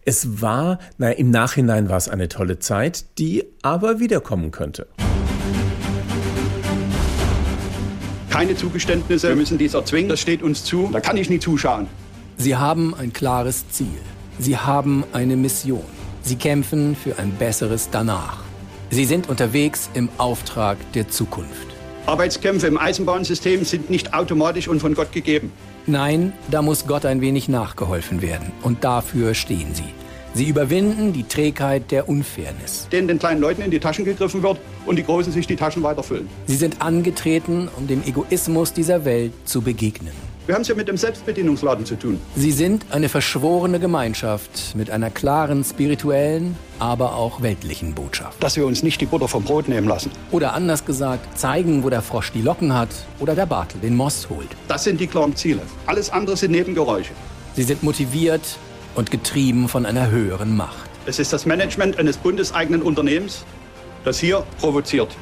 Es 0.05 0.40
war, 0.40 0.79
naja, 0.99 1.16
im 1.16 1.31
Nachhinein 1.31 1.88
war 1.88 1.97
es 1.99 2.09
eine 2.09 2.29
tolle 2.29 2.61
Zeit, 2.61 3.19
die 3.19 3.45
aber 3.61 3.99
wiederkommen 3.99 4.53
könnte. 4.53 4.87
Keine 8.37 8.55
Zugeständnisse, 8.55 9.31
wir 9.31 9.35
müssen 9.35 9.57
dies 9.57 9.72
erzwingen, 9.72 10.11
das 10.11 10.20
steht 10.20 10.42
uns 10.42 10.62
zu, 10.62 10.90
da 10.92 11.01
kann 11.01 11.16
ich 11.16 11.31
nie 11.31 11.38
zuschauen. 11.38 11.87
Sie 12.37 12.55
haben 12.55 12.94
ein 12.94 13.11
klares 13.14 13.66
Ziel. 13.70 13.99
Sie 14.38 14.59
haben 14.59 15.05
eine 15.14 15.37
Mission. 15.37 15.87
Sie 16.20 16.37
kämpfen 16.37 16.96
für 16.96 17.18
ein 17.18 17.31
besseres 17.31 17.88
Danach. 17.88 18.40
Sie 18.90 19.07
sind 19.07 19.31
unterwegs 19.31 19.88
im 19.94 20.11
Auftrag 20.18 20.77
der 20.92 21.09
Zukunft. 21.09 21.66
Arbeitskämpfe 22.05 22.66
im 22.66 22.77
Eisenbahnsystem 22.77 23.64
sind 23.64 23.88
nicht 23.88 24.12
automatisch 24.12 24.68
und 24.68 24.81
von 24.81 24.92
Gott 24.92 25.12
gegeben. 25.12 25.51
Nein, 25.87 26.35
da 26.51 26.61
muss 26.61 26.87
Gott 26.87 27.07
ein 27.07 27.22
wenig 27.22 27.49
nachgeholfen 27.49 28.20
werden. 28.20 28.53
Und 28.61 28.85
dafür 28.85 29.33
stehen 29.33 29.75
Sie. 29.75 29.94
Sie 30.37 30.49
überwinden 30.49 31.14
die 31.14 31.22
Trägheit 31.22 31.90
der 31.90 32.11
Unfairness. 32.11 32.88
Denen 32.92 33.09
den 33.09 33.18
kleinen 33.18 33.40
Leuten 33.40 33.62
in 33.62 33.70
die 33.70 33.81
Taschen 33.81 34.05
gegriffen 34.05 34.42
wird 34.42 34.59
und 34.85 34.96
die 34.96 35.03
Großen 35.03 35.33
sich 35.33 35.46
die 35.46 35.57
Taschen 35.57 35.83
weiterfüllen. 35.83 36.29
Sie 36.44 36.57
sind 36.57 36.83
angetreten, 36.83 37.70
um 37.75 37.87
dem 37.87 38.03
Egoismus 38.05 38.75
dieser 38.75 39.07
Welt 39.07 39.33
zu 39.46 39.62
begegnen. 39.62 40.12
Wir 40.44 40.55
haben 40.55 40.61
es 40.61 40.68
ja 40.68 40.75
mit 40.75 40.88
dem 40.88 40.99
Selbstbedienungsladen 40.99 41.87
zu 41.87 41.96
tun. 41.96 42.20
Sie 42.35 42.53
sind 42.53 42.85
eine 42.90 43.09
verschworene 43.09 43.81
Gemeinschaft 43.81 44.77
mit 44.77 44.90
einer 44.90 45.09
klaren 45.09 45.64
spirituellen, 45.64 46.55
aber 46.79 47.14
auch 47.14 47.40
weltlichen 47.40 47.94
Botschaft. 47.94 48.42
Dass 48.42 48.59
wir 48.59 48.66
uns 48.66 48.83
nicht 48.83 49.01
die 49.01 49.07
Butter 49.07 49.29
vom 49.29 49.42
Brot 49.42 49.68
nehmen 49.68 49.88
lassen. 49.88 50.11
Oder 50.33 50.53
anders 50.53 50.85
gesagt, 50.85 51.38
zeigen, 51.38 51.83
wo 51.83 51.88
der 51.88 52.03
Frosch 52.03 52.31
die 52.33 52.42
Locken 52.42 52.75
hat 52.75 52.90
oder 53.20 53.35
der 53.35 53.46
Bartel 53.46 53.81
den 53.81 53.96
Most 53.96 54.29
holt. 54.29 54.49
Das 54.68 54.85
sind 54.85 55.01
die 55.01 55.07
klaren 55.07 55.35
Ziele. 55.35 55.62
Alles 55.87 56.11
andere 56.11 56.37
sind 56.37 56.51
Nebengeräusche. 56.51 57.12
Sie 57.55 57.62
sind 57.62 57.83
motiviert 57.83 58.59
und 58.96 59.11
getrieben 59.11 59.68
von 59.68 59.87
einer 59.87 60.11
höheren 60.11 60.56
Macht. 60.56 60.90
Es 61.06 61.20
ist 61.20 61.32
das 61.32 61.46
Management 61.46 61.98
eines 61.98 62.16
bundeseigenen 62.16 62.82
Unternehmens, 62.82 63.44
das 64.04 64.18
hier 64.18 64.44
provoziert. 64.59 65.16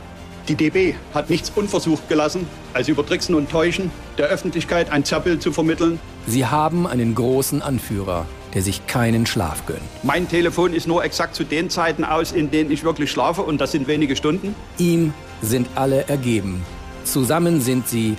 Die 0.49 0.55
DB 0.55 0.95
hat 1.15 1.31
nichts 1.31 1.51
unversucht 1.55 2.09
gelassen, 2.09 2.47
als 2.75 2.89
über 2.89 3.05
Tricksen 3.05 3.35
und 3.35 3.51
Täuschen 3.51 3.91
der 4.19 4.27
Öffentlichkeit 4.27 4.91
ein 4.91 5.05
Zerrbild 5.05 5.43
zu 5.43 5.53
vermitteln. 5.53 5.99
Sie 6.27 6.47
haben 6.47 6.87
einen 6.87 7.15
großen 7.15 7.63
Anführer, 7.63 8.27
der 8.53 8.63
sich 8.63 8.87
keinen 8.87 9.27
Schlaf 9.27 9.65
gönnt. 9.67 9.81
Mein 10.03 10.29
Telefon 10.29 10.75
ist 10.75 10.87
nur 10.87 11.03
exakt 11.03 11.35
zu 11.35 11.45
den 11.45 11.71
Zeiten 11.71 12.05
aus, 12.05 12.33
in 12.33 12.51
denen 12.51 12.71
ich 12.71 12.85
wirklich 12.85 13.11
schlafe, 13.11 13.43
und 13.43 13.61
das 13.61 13.73
sind 13.73 13.89
wenige 13.89 14.17
Stunden. 14.17 14.55
Ihm 14.79 15.15
sind 15.41 15.67
alle 15.75 16.09
ergeben. 16.09 16.63
Zusammen 17.05 17.61
sind 17.61 17.89
sie 17.89 18.17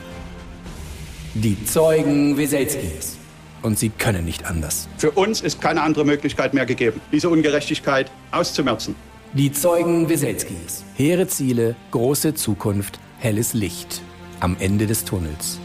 die 1.35 1.63
Zeugen 1.65 2.37
Weselskis. 2.37 3.17
Und 3.65 3.79
sie 3.79 3.89
können 3.89 4.25
nicht 4.25 4.45
anders. 4.45 4.87
Für 4.99 5.09
uns 5.09 5.41
ist 5.41 5.59
keine 5.59 5.81
andere 5.81 6.05
Möglichkeit 6.05 6.53
mehr 6.53 6.67
gegeben, 6.67 7.01
diese 7.11 7.29
Ungerechtigkeit 7.29 8.11
auszumerzen. 8.29 8.95
Die 9.33 9.51
Zeugen 9.51 10.07
Weselskis. 10.07 10.83
Hehre 10.93 11.27
Ziele, 11.27 11.75
große 11.89 12.35
Zukunft, 12.35 12.99
helles 13.17 13.55
Licht. 13.55 14.03
Am 14.39 14.55
Ende 14.59 14.85
des 14.85 15.03
Tunnels. 15.03 15.59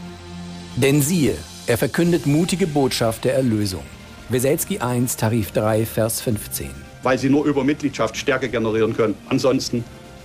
Denn 0.77 1.03
siehe, 1.03 1.35
er 1.67 1.77
verkündet 1.77 2.25
mutige 2.25 2.65
Botschaft 2.65 3.23
der 3.23 3.35
Erlösung. 3.35 3.83
Weselski 4.29 4.79
1, 4.79 5.17
Tarif 5.17 5.51
3, 5.51 5.85
Vers 5.85 6.21
15. 6.21 6.71
Weil 7.03 7.19
sie 7.19 7.29
nur 7.29 7.45
über 7.45 7.63
Mitgliedschaft 7.63 8.17
Stärke 8.17 8.49
generieren 8.49 8.97
können. 8.97 9.13
Ansonsten 9.29 9.83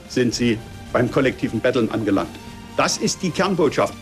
sind 0.09 0.35
sie 0.35 0.57
beim 0.95 1.11
kollektiven 1.11 1.61
Betteln 1.61 1.91
angelangt. 1.91 2.35
Das 2.79 2.97
ist 2.97 3.23
die 3.23 3.31
Kernbotschaft. 3.31 3.93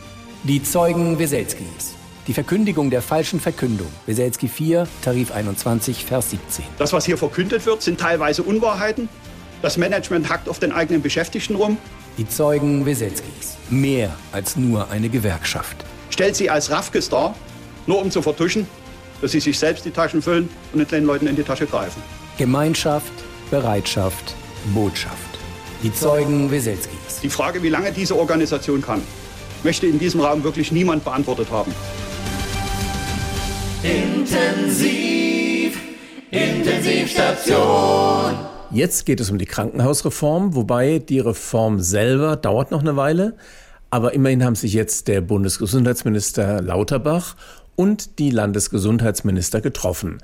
Die 0.44 0.62
Zeugen 0.62 1.18
Weselskis. 1.18 1.96
Die 2.26 2.32
Verkündigung 2.32 2.88
der 2.88 3.02
falschen 3.02 3.38
Verkündung. 3.38 3.88
Weselski 4.06 4.48
4, 4.48 4.88
Tarif 5.02 5.30
21, 5.30 6.06
Vers 6.06 6.30
17. 6.30 6.64
Das, 6.78 6.94
was 6.94 7.04
hier 7.04 7.18
verkündet 7.18 7.66
wird, 7.66 7.82
sind 7.82 8.00
teilweise 8.00 8.42
Unwahrheiten. 8.42 9.10
Das 9.60 9.76
Management 9.76 10.30
hackt 10.30 10.48
auf 10.48 10.58
den 10.58 10.72
eigenen 10.72 11.02
Beschäftigten 11.02 11.54
rum. 11.54 11.76
Die 12.16 12.26
Zeugen 12.26 12.86
Weselskis. 12.86 13.58
Mehr 13.68 14.16
als 14.32 14.56
nur 14.56 14.90
eine 14.90 15.10
Gewerkschaft. 15.10 15.84
Stellt 16.08 16.34
sie 16.34 16.48
als 16.48 16.70
Raffkes 16.70 17.10
dar, 17.10 17.34
nur 17.86 18.00
um 18.00 18.10
zu 18.10 18.22
vertuschen, 18.22 18.66
dass 19.20 19.32
sie 19.32 19.40
sich 19.40 19.58
selbst 19.58 19.84
die 19.84 19.90
Taschen 19.90 20.22
füllen 20.22 20.48
und 20.72 20.90
den 20.90 21.04
Leuten 21.04 21.26
in 21.26 21.36
die 21.36 21.42
Tasche 21.42 21.66
greifen. 21.66 22.02
Gemeinschaft, 22.38 23.12
Bereitschaft, 23.50 24.34
Botschaft. 24.72 25.18
Die 25.82 25.92
Zeugen 25.92 26.50
Weselskis. 26.50 27.20
Die 27.22 27.28
Frage, 27.28 27.62
wie 27.62 27.68
lange 27.68 27.92
diese 27.92 28.16
Organisation 28.16 28.80
kann, 28.80 29.02
möchte 29.62 29.86
in 29.86 29.98
diesem 29.98 30.20
Raum 30.20 30.42
wirklich 30.42 30.72
niemand 30.72 31.04
beantwortet 31.04 31.50
haben. 31.50 31.74
Intensiv, 33.84 35.78
Intensivstation. 36.30 38.34
Jetzt 38.70 39.04
geht 39.04 39.20
es 39.20 39.30
um 39.30 39.36
die 39.36 39.44
Krankenhausreform, 39.44 40.54
wobei 40.54 41.00
die 41.00 41.20
Reform 41.20 41.80
selber 41.80 42.36
dauert 42.36 42.70
noch 42.70 42.80
eine 42.80 42.96
Weile. 42.96 43.34
Aber 43.90 44.14
immerhin 44.14 44.42
haben 44.42 44.54
sich 44.54 44.72
jetzt 44.72 45.06
der 45.06 45.20
Bundesgesundheitsminister 45.20 46.62
Lauterbach 46.62 47.36
und 47.76 48.18
die 48.18 48.30
Landesgesundheitsminister 48.30 49.60
getroffen. 49.60 50.16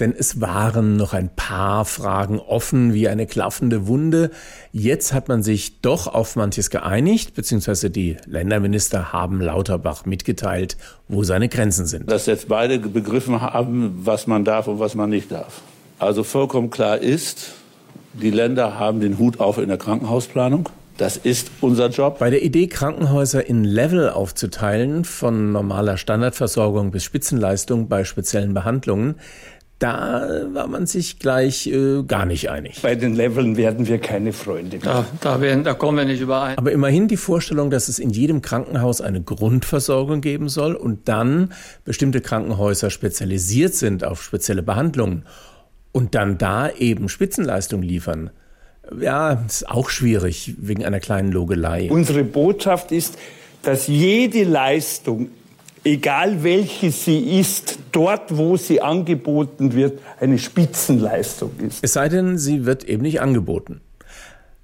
Denn 0.00 0.14
es 0.16 0.40
waren 0.40 0.96
noch 0.96 1.12
ein 1.12 1.28
paar 1.34 1.84
Fragen 1.84 2.38
offen 2.38 2.94
wie 2.94 3.08
eine 3.08 3.26
klaffende 3.26 3.88
Wunde. 3.88 4.30
Jetzt 4.72 5.12
hat 5.12 5.28
man 5.28 5.42
sich 5.42 5.80
doch 5.80 6.06
auf 6.06 6.36
manches 6.36 6.70
geeinigt, 6.70 7.34
beziehungsweise 7.34 7.90
die 7.90 8.16
Länderminister 8.26 9.12
haben 9.12 9.40
Lauterbach 9.40 10.06
mitgeteilt, 10.06 10.76
wo 11.08 11.24
seine 11.24 11.48
Grenzen 11.48 11.86
sind. 11.86 12.10
Dass 12.10 12.26
jetzt 12.26 12.48
beide 12.48 12.78
begriffen 12.78 13.40
haben, 13.40 13.98
was 14.04 14.26
man 14.26 14.44
darf 14.44 14.68
und 14.68 14.78
was 14.78 14.94
man 14.94 15.10
nicht 15.10 15.32
darf. 15.32 15.62
Also 15.98 16.22
vollkommen 16.22 16.70
klar 16.70 16.98
ist, 16.98 17.52
die 18.12 18.30
Länder 18.30 18.78
haben 18.78 19.00
den 19.00 19.18
Hut 19.18 19.40
auf 19.40 19.58
in 19.58 19.68
der 19.68 19.78
Krankenhausplanung. 19.78 20.68
Das 20.96 21.16
ist 21.16 21.52
unser 21.60 21.90
Job. 21.90 22.18
Bei 22.18 22.28
der 22.28 22.42
Idee, 22.42 22.66
Krankenhäuser 22.66 23.46
in 23.46 23.62
Level 23.62 24.10
aufzuteilen, 24.10 25.04
von 25.04 25.52
normaler 25.52 25.96
Standardversorgung 25.96 26.90
bis 26.90 27.04
Spitzenleistung 27.04 27.88
bei 27.88 28.02
speziellen 28.02 28.52
Behandlungen, 28.52 29.14
da 29.78 30.46
war 30.52 30.66
man 30.66 30.86
sich 30.86 31.20
gleich 31.20 31.68
äh, 31.68 32.02
gar 32.02 32.26
nicht 32.26 32.50
einig. 32.50 32.80
Bei 32.82 32.96
den 32.96 33.14
Leveln 33.14 33.56
werden 33.56 33.86
wir 33.86 33.98
keine 33.98 34.32
Freunde. 34.32 34.78
Da, 34.78 35.06
da, 35.20 35.40
werden, 35.40 35.62
da 35.62 35.74
kommen 35.74 35.98
wir 35.98 36.04
nicht 36.04 36.20
überein. 36.20 36.58
Aber 36.58 36.72
immerhin 36.72 37.06
die 37.06 37.16
Vorstellung, 37.16 37.70
dass 37.70 37.88
es 37.88 38.00
in 38.00 38.10
jedem 38.10 38.42
Krankenhaus 38.42 39.00
eine 39.00 39.22
Grundversorgung 39.22 40.20
geben 40.20 40.48
soll 40.48 40.74
und 40.74 41.08
dann 41.08 41.52
bestimmte 41.84 42.20
Krankenhäuser 42.20 42.90
spezialisiert 42.90 43.74
sind 43.74 44.02
auf 44.02 44.22
spezielle 44.22 44.62
Behandlungen 44.62 45.24
und 45.92 46.16
dann 46.16 46.38
da 46.38 46.70
eben 46.70 47.08
Spitzenleistung 47.08 47.82
liefern. 47.82 48.30
Ja, 49.00 49.44
ist 49.46 49.68
auch 49.68 49.90
schwierig 49.90 50.54
wegen 50.58 50.84
einer 50.84 50.98
kleinen 50.98 51.30
Logelei. 51.30 51.88
Unsere 51.90 52.24
Botschaft 52.24 52.90
ist, 52.90 53.16
dass 53.62 53.86
jede 53.86 54.44
Leistung 54.44 55.28
egal 55.84 56.42
welche 56.42 56.90
sie 56.90 57.38
ist, 57.38 57.78
dort, 57.92 58.36
wo 58.36 58.56
sie 58.56 58.80
angeboten 58.80 59.74
wird, 59.74 60.00
eine 60.20 60.38
Spitzenleistung 60.38 61.52
ist. 61.58 61.78
Es 61.82 61.92
sei 61.92 62.08
denn, 62.08 62.38
sie 62.38 62.64
wird 62.66 62.84
eben 62.84 63.02
nicht 63.02 63.20
angeboten. 63.20 63.80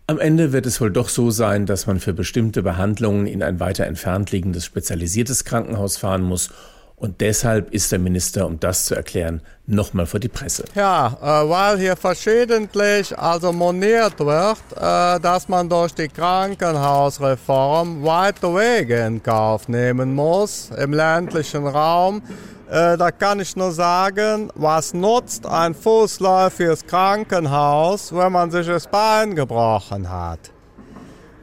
Am 0.07 0.19
Ende 0.19 0.53
wird 0.53 0.67
es 0.67 0.81
wohl 0.81 0.91
doch 0.91 1.09
so 1.09 1.31
sein, 1.31 1.65
dass 1.65 1.87
man 1.87 1.99
für 1.99 2.13
bestimmte 2.13 2.63
Behandlungen 2.63 3.27
in 3.27 3.43
ein 3.43 3.59
weiter 3.59 3.87
entfernt 3.87 4.33
liegendes 4.33 4.65
spezialisiertes 4.65 5.45
Krankenhaus 5.45 5.97
fahren 5.97 6.23
muss 6.23 6.51
und 6.97 7.21
deshalb 7.21 7.73
ist 7.73 7.91
der 7.93 7.99
Minister, 7.99 8.47
um 8.47 8.59
das 8.61 8.87
zu 8.87 8.95
erklären, 8.95 9.43
nochmal 9.67 10.07
vor 10.07 10.21
die 10.21 10.29
Presse. 10.29 10.65
Ja, 10.75 11.17
äh, 11.21 11.49
weil 11.49 11.79
hier 11.79 11.97
verschiedentlich 11.97 13.17
also 13.19 13.53
moniert 13.53 14.19
wird, 14.21 14.59
äh, 14.77 15.21
dass 15.21 15.49
man 15.49 15.69
durch 15.69 15.93
die 15.95 16.09
Krankenhausreform 16.09 18.05
weite 18.05 18.47
Wege 18.55 19.07
in 19.07 19.23
Kauf 19.23 19.69
nehmen 19.69 20.15
muss 20.15 20.71
im 20.79 20.93
ländlichen 20.93 21.67
Raum. 21.67 22.23
Äh, 22.71 22.97
da 22.97 23.11
kann 23.11 23.41
ich 23.41 23.55
nur 23.57 23.73
sagen, 23.73 24.51
was 24.55 24.95
nutzt 24.95 25.47
ein 25.47 25.75
fußläufiges 25.75 26.87
Krankenhaus, 26.87 28.15
wenn 28.15 28.33
man 28.33 28.51
sich 28.51 28.67
das 28.67 28.87
Bein 28.87 29.35
gebrochen 29.35 30.09
hat? 30.09 30.54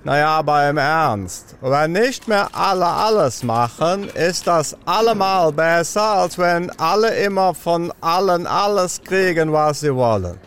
Naja, 0.03 0.39
aber 0.39 0.67
im 0.67 0.77
Ernst. 0.77 1.55
Wenn 1.61 1.91
nicht 1.91 2.27
mehr 2.27 2.47
alle 2.53 2.87
alles 2.87 3.43
machen, 3.43 4.09
ist 4.09 4.47
das 4.47 4.75
allemal 4.85 5.51
besser, 5.51 6.01
als 6.01 6.39
wenn 6.39 6.71
alle 6.79 7.09
immer 7.23 7.53
von 7.53 7.93
allen 8.01 8.47
alles 8.47 8.99
kriegen, 9.03 9.53
was 9.53 9.81
sie 9.81 9.93
wollen. 9.93 10.39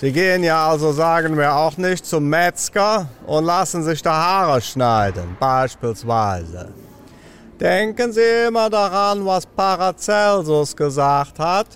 Sie 0.00 0.12
gehen 0.12 0.44
ja 0.44 0.68
also, 0.68 0.92
sagen 0.92 1.36
wir, 1.36 1.52
auch 1.54 1.76
nicht 1.76 2.06
zum 2.06 2.28
Metzger 2.28 3.08
und 3.26 3.44
lassen 3.44 3.82
sich 3.82 4.00
die 4.00 4.08
Haare 4.08 4.60
schneiden, 4.60 5.36
beispielsweise. 5.38 6.68
Denken 7.60 8.12
Sie 8.12 8.46
immer 8.46 8.70
daran, 8.70 9.26
was 9.26 9.44
Paracelsus 9.44 10.76
gesagt 10.76 11.40
hat. 11.40 11.66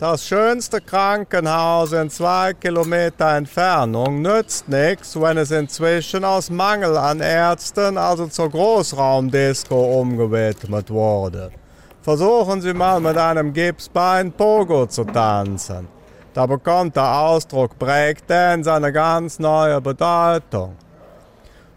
Das 0.00 0.26
schönste 0.26 0.80
Krankenhaus 0.80 1.92
in 1.92 2.08
zwei 2.08 2.54
Kilometer 2.54 3.36
Entfernung 3.36 4.22
nützt 4.22 4.66
nichts, 4.66 5.20
wenn 5.20 5.36
es 5.36 5.50
inzwischen 5.50 6.24
aus 6.24 6.48
Mangel 6.48 6.96
an 6.96 7.20
Ärzten 7.20 7.98
also 7.98 8.26
zur 8.26 8.48
Großraumdisco 8.48 10.00
umgewidmet 10.00 10.88
wurde. 10.88 11.50
Versuchen 12.00 12.62
Sie 12.62 12.72
mal 12.72 12.98
mit 12.98 13.18
einem 13.18 13.52
Gipsbein 13.52 14.32
Pogo 14.32 14.86
zu 14.86 15.04
tanzen. 15.04 15.86
Da 16.32 16.46
bekommt 16.46 16.96
der 16.96 17.18
Ausdruck 17.18 17.78
Breakdance 17.78 18.72
eine 18.72 18.94
ganz 18.94 19.38
neue 19.38 19.82
Bedeutung. 19.82 20.76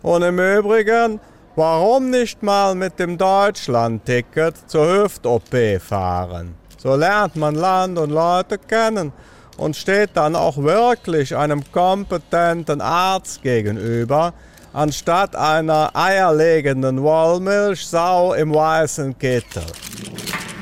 Und 0.02 0.22
im 0.22 0.40
Übrigen, 0.40 1.20
warum 1.58 2.10
nicht 2.10 2.42
mal 2.42 2.74
mit 2.74 2.98
dem 3.00 3.18
Deutschland-Ticket 3.18 4.70
zur 4.70 5.04
Hüft-OP 5.04 5.82
fahren? 5.82 6.63
So 6.84 6.98
lernt 6.98 7.38
man 7.38 7.56
Land 7.56 7.98
und 7.98 8.10
Leute 8.10 8.58
kennen 8.58 9.14
und 9.56 9.78
steht 9.78 10.10
dann 10.16 10.36
auch 10.36 10.58
wirklich 10.58 11.34
einem 11.34 11.64
kompetenten 11.72 12.82
Arzt 12.82 13.42
gegenüber, 13.42 14.34
anstatt 14.74 15.34
einer 15.34 15.92
eierlegenden 15.94 17.02
Wollmilchsau 17.02 18.34
im 18.34 18.54
weißen 18.54 19.18
Kittel. 19.18 19.64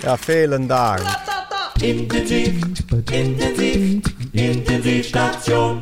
Ja, 0.04 0.16
vielen 0.16 0.68
Dank. 0.68 1.02
Intensiv, 1.82 2.62
intensiv, 3.12 4.04
Intensivstation. 4.32 5.82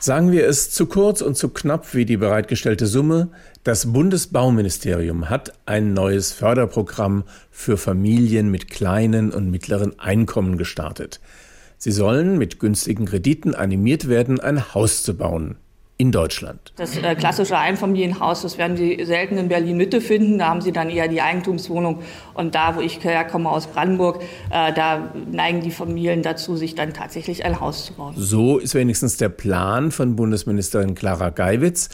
Sagen 0.00 0.32
wir 0.32 0.48
es 0.48 0.72
zu 0.72 0.86
kurz 0.86 1.20
und 1.20 1.36
zu 1.36 1.50
knapp 1.50 1.94
wie 1.94 2.04
die 2.04 2.16
bereitgestellte 2.16 2.86
Summe, 2.86 3.28
das 3.64 3.92
Bundesbauministerium 3.92 5.30
hat 5.30 5.52
ein 5.64 5.94
neues 5.94 6.32
Förderprogramm 6.32 7.24
für 7.50 7.78
Familien 7.78 8.50
mit 8.50 8.70
kleinen 8.70 9.32
und 9.32 9.50
mittleren 9.50 9.98
Einkommen 9.98 10.58
gestartet. 10.58 11.18
Sie 11.78 11.90
sollen 11.90 12.36
mit 12.36 12.60
günstigen 12.60 13.06
Krediten 13.06 13.54
animiert 13.54 14.06
werden, 14.06 14.38
ein 14.38 14.74
Haus 14.74 15.02
zu 15.02 15.16
bauen 15.16 15.56
in 15.96 16.10
Deutschland. 16.12 16.72
Das 16.76 16.96
äh, 16.96 17.14
klassische 17.14 17.56
Einfamilienhaus, 17.56 18.42
das 18.42 18.58
werden 18.58 18.76
Sie 18.76 19.02
selten 19.04 19.38
in 19.38 19.48
Berlin-Mitte 19.48 20.00
finden. 20.00 20.38
Da 20.38 20.48
haben 20.48 20.60
Sie 20.60 20.72
dann 20.72 20.90
eher 20.90 21.06
die 21.06 21.22
Eigentumswohnung. 21.22 22.02
Und 22.34 22.54
da, 22.56 22.74
wo 22.76 22.80
ich 22.80 23.02
herkomme 23.02 23.48
aus 23.48 23.68
Brandenburg, 23.68 24.20
äh, 24.50 24.72
da 24.72 25.12
neigen 25.30 25.60
die 25.60 25.70
Familien 25.70 26.22
dazu, 26.22 26.56
sich 26.56 26.74
dann 26.74 26.92
tatsächlich 26.94 27.44
ein 27.44 27.60
Haus 27.60 27.86
zu 27.86 27.94
bauen. 27.94 28.14
So 28.16 28.58
ist 28.58 28.74
wenigstens 28.74 29.18
der 29.18 29.28
Plan 29.28 29.92
von 29.92 30.16
Bundesministerin 30.16 30.96
Clara 30.96 31.30
Geiwitz. 31.30 31.90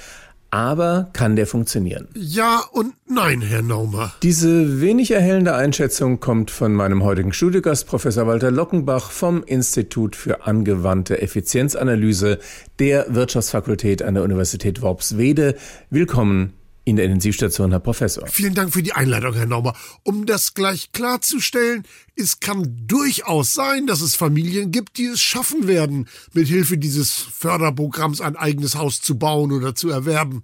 Aber 0.50 1.10
kann 1.12 1.36
der 1.36 1.46
funktionieren? 1.46 2.08
Ja 2.14 2.64
und 2.72 2.94
nein, 3.06 3.40
Herr 3.40 3.62
Naumer. 3.62 4.12
Diese 4.22 4.80
wenig 4.80 5.12
erhellende 5.12 5.54
Einschätzung 5.54 6.18
kommt 6.18 6.50
von 6.50 6.74
meinem 6.74 7.04
heutigen 7.04 7.32
Studiogast, 7.32 7.86
Professor 7.86 8.26
Walter 8.26 8.50
Lockenbach 8.50 9.12
vom 9.12 9.44
Institut 9.44 10.16
für 10.16 10.46
angewandte 10.46 11.22
Effizienzanalyse 11.22 12.38
der 12.80 13.14
Wirtschaftsfakultät 13.14 14.02
an 14.02 14.14
der 14.14 14.24
Universität 14.24 14.82
Worpswede. 14.82 15.54
Willkommen 15.88 16.54
in 16.90 16.96
der 16.96 17.06
Intensivstation, 17.06 17.70
Herr 17.70 17.80
Professor. 17.80 18.26
Vielen 18.26 18.54
Dank 18.54 18.72
für 18.72 18.82
die 18.82 18.92
Einleitung, 18.92 19.34
Herr 19.34 19.46
Naumer. 19.46 19.74
Um 20.02 20.26
das 20.26 20.54
gleich 20.54 20.92
klarzustellen, 20.92 21.84
es 22.16 22.40
kann 22.40 22.82
durchaus 22.86 23.54
sein, 23.54 23.86
dass 23.86 24.00
es 24.00 24.16
Familien 24.16 24.72
gibt, 24.72 24.98
die 24.98 25.06
es 25.06 25.20
schaffen 25.20 25.68
werden, 25.68 26.08
mit 26.34 26.48
Hilfe 26.48 26.76
dieses 26.76 27.12
Förderprogramms 27.12 28.20
ein 28.20 28.36
eigenes 28.36 28.74
Haus 28.74 29.00
zu 29.00 29.18
bauen 29.18 29.52
oder 29.52 29.74
zu 29.74 29.88
erwerben. 29.88 30.42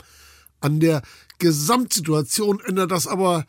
An 0.60 0.80
der 0.80 1.02
Gesamtsituation 1.38 2.60
ändert 2.64 2.92
das 2.92 3.06
aber 3.06 3.44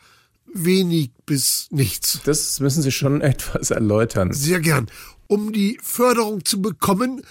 wenig 0.54 1.12
bis 1.26 1.68
nichts. 1.70 2.22
Das 2.26 2.60
müssen 2.60 2.82
Sie 2.82 2.92
schon 2.92 3.22
etwas 3.22 3.72
erläutern. 3.72 4.34
Sehr 4.34 4.60
gern. 4.60 4.88
Um 5.28 5.54
die 5.54 5.78
Förderung 5.84 6.44
zu 6.46 6.62
bekommen, 6.62 7.22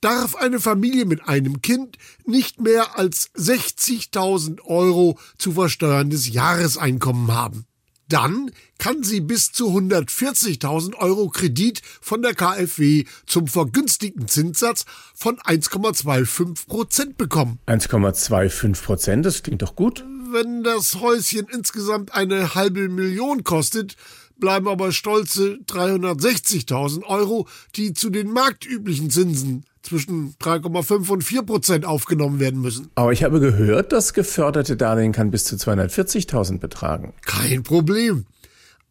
darf 0.00 0.34
eine 0.36 0.60
Familie 0.60 1.06
mit 1.06 1.28
einem 1.28 1.62
Kind 1.62 1.96
nicht 2.24 2.60
mehr 2.60 2.98
als 2.98 3.30
60.000 3.34 4.62
Euro 4.64 5.18
zu 5.38 5.52
versteuerndes 5.52 6.32
Jahreseinkommen 6.32 7.32
haben. 7.32 7.66
Dann 8.08 8.52
kann 8.78 9.02
sie 9.02 9.20
bis 9.20 9.50
zu 9.50 9.68
140.000 9.76 10.94
Euro 10.94 11.28
Kredit 11.28 11.82
von 12.00 12.22
der 12.22 12.34
KfW 12.34 13.04
zum 13.26 13.48
vergünstigten 13.48 14.28
Zinssatz 14.28 14.84
von 15.14 15.38
1,25 15.38 16.68
Prozent 16.68 17.16
bekommen. 17.16 17.58
1,25 17.66 18.82
Prozent, 18.82 19.26
das 19.26 19.42
klingt 19.42 19.62
doch 19.62 19.74
gut. 19.74 20.04
Wenn 20.30 20.62
das 20.62 21.00
Häuschen 21.00 21.46
insgesamt 21.52 22.14
eine 22.14 22.54
halbe 22.54 22.88
Million 22.88 23.42
kostet, 23.42 23.96
bleiben 24.38 24.68
aber 24.68 24.92
stolze 24.92 25.58
360.000 25.66 27.04
Euro, 27.04 27.48
die 27.74 27.92
zu 27.92 28.10
den 28.10 28.30
marktüblichen 28.30 29.10
Zinsen 29.10 29.64
zwischen 29.86 30.34
3,5 30.40 31.08
und 31.10 31.24
4 31.24 31.42
Prozent 31.42 31.84
aufgenommen 31.84 32.40
werden 32.40 32.60
müssen. 32.60 32.90
Aber 32.94 33.12
ich 33.12 33.22
habe 33.22 33.40
gehört, 33.40 33.92
das 33.92 34.12
geförderte 34.12 34.76
Darlehen 34.76 35.12
kann 35.12 35.30
bis 35.30 35.44
zu 35.44 35.56
240.000 35.56 36.58
betragen. 36.58 37.14
Kein 37.22 37.62
Problem. 37.62 38.26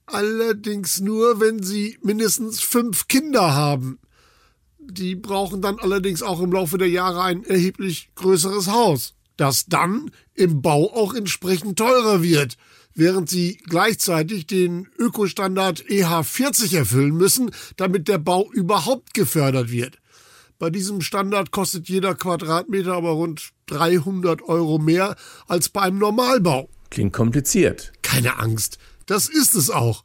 Allerdings 0.08 1.02
nur, 1.02 1.40
wenn 1.40 1.64
Sie 1.64 1.98
mindestens 2.02 2.62
fünf 2.62 3.08
Kinder 3.08 3.54
haben. 3.56 4.00
Die 4.80 5.16
brauchen 5.16 5.62
dann 5.62 5.80
allerdings 5.80 6.22
auch 6.22 6.42
im 6.42 6.52
Laufe 6.52 6.78
der 6.78 6.90
Jahre 6.90 7.24
ein 7.24 7.44
erheblich 7.44 8.10
größeres 8.14 8.68
Haus, 8.68 9.16
das 9.36 9.66
dann 9.66 10.12
im 10.36 10.62
Bau 10.62 10.94
auch 10.94 11.16
entsprechend 11.16 11.80
teurer 11.80 12.22
wird, 12.22 12.58
während 12.94 13.28
sie 13.28 13.58
gleichzeitig 13.68 14.46
den 14.46 14.88
Ökostandard 15.00 15.84
EH40 15.86 16.78
erfüllen 16.78 17.16
müssen, 17.16 17.50
damit 17.78 18.08
der 18.08 18.20
Bau 18.20 18.50
überhaupt 18.52 19.16
gefördert 19.16 19.72
wird. 19.72 19.98
Bei 20.58 20.70
diesem 20.70 21.02
Standard 21.02 21.52
kostet 21.52 21.90
jeder 21.90 22.16
Quadratmeter 22.16 22.94
aber 22.94 23.12
rund 23.12 23.50
300 23.68 24.42
Euro 24.44 24.80
mehr 24.80 25.16
als 25.48 25.70
bei 25.70 25.82
einem 25.82 26.00
Normalbau. 26.00 26.70
Klingt 26.90 27.14
kompliziert. 27.14 27.92
Keine 28.02 28.40
Angst, 28.40 28.78
das 29.06 29.28
ist 29.28 29.54
es 29.56 29.70
auch. 29.70 30.04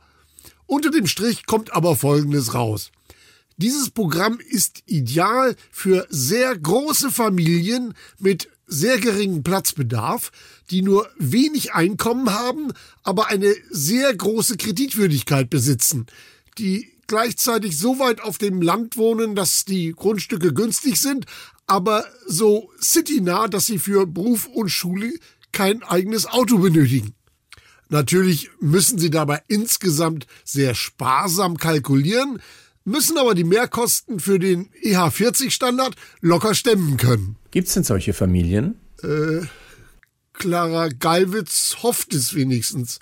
Unter 0.67 0.91
dem 0.91 1.07
Strich 1.07 1.47
kommt 1.47 1.73
aber 1.73 1.97
Folgendes 1.97 2.55
raus. 2.55 2.91
Dieses 3.57 3.91
Programm 3.91 4.41
ist 4.41 4.83
ideal 4.87 5.55
für 5.71 6.07
sehr 6.09 6.57
große 6.59 7.11
Familien 7.11 7.95
mit 8.19 8.49
sehr 8.67 8.99
geringem 8.99 9.43
Platzbedarf, 9.43 10.33
die 10.71 10.83
nur 10.83 11.09
wenig 11.19 11.75
Einkommen 11.75 12.33
haben, 12.33 12.73
aber 13.03 13.27
eine 13.27 13.53
sehr 13.69 14.15
große 14.15 14.57
Kreditwürdigkeit 14.57 15.51
besitzen, 15.51 16.07
die 16.57 16.91
gleichzeitig 17.11 17.77
so 17.77 17.99
weit 17.99 18.21
auf 18.21 18.39
dem 18.39 18.63
Land 18.63 18.97
wohnen, 18.97 19.35
dass 19.35 19.65
die 19.65 19.93
Grundstücke 19.97 20.55
günstig 20.55 21.01
sind, 21.01 21.27
aber 21.67 22.05
so 22.25 22.71
citynah, 22.81 23.49
dass 23.49 23.67
sie 23.67 23.81
für 23.81 24.07
Beruf 24.07 24.47
und 24.47 24.69
Schule 24.69 25.13
kein 25.51 25.83
eigenes 25.83 26.27
Auto 26.27 26.59
benötigen. 26.59 27.15
Natürlich 27.89 28.51
müssen 28.61 29.01
sie 29.01 29.11
dabei 29.11 29.43
insgesamt 29.49 30.29
sehr 30.45 30.77
sparsam 30.77 31.57
kalkulieren, 31.57 32.41
müssen 32.85 33.19
aber 33.19 33.35
die 33.35 33.43
Mehrkosten 33.43 34.21
für 34.21 34.39
den 34.39 34.71
EH40-Standard 34.85 35.97
locker 36.21 36.55
stemmen 36.55 36.97
können. 36.97 37.35
Gibt's 37.51 37.75
denn 37.75 37.83
solche 37.83 38.13
Familien? 38.13 38.79
Äh, 39.03 39.41
Clara 40.33 40.91
Gallwitz 40.91 41.79
hofft 41.83 42.15
es 42.15 42.37
wenigstens. 42.37 43.01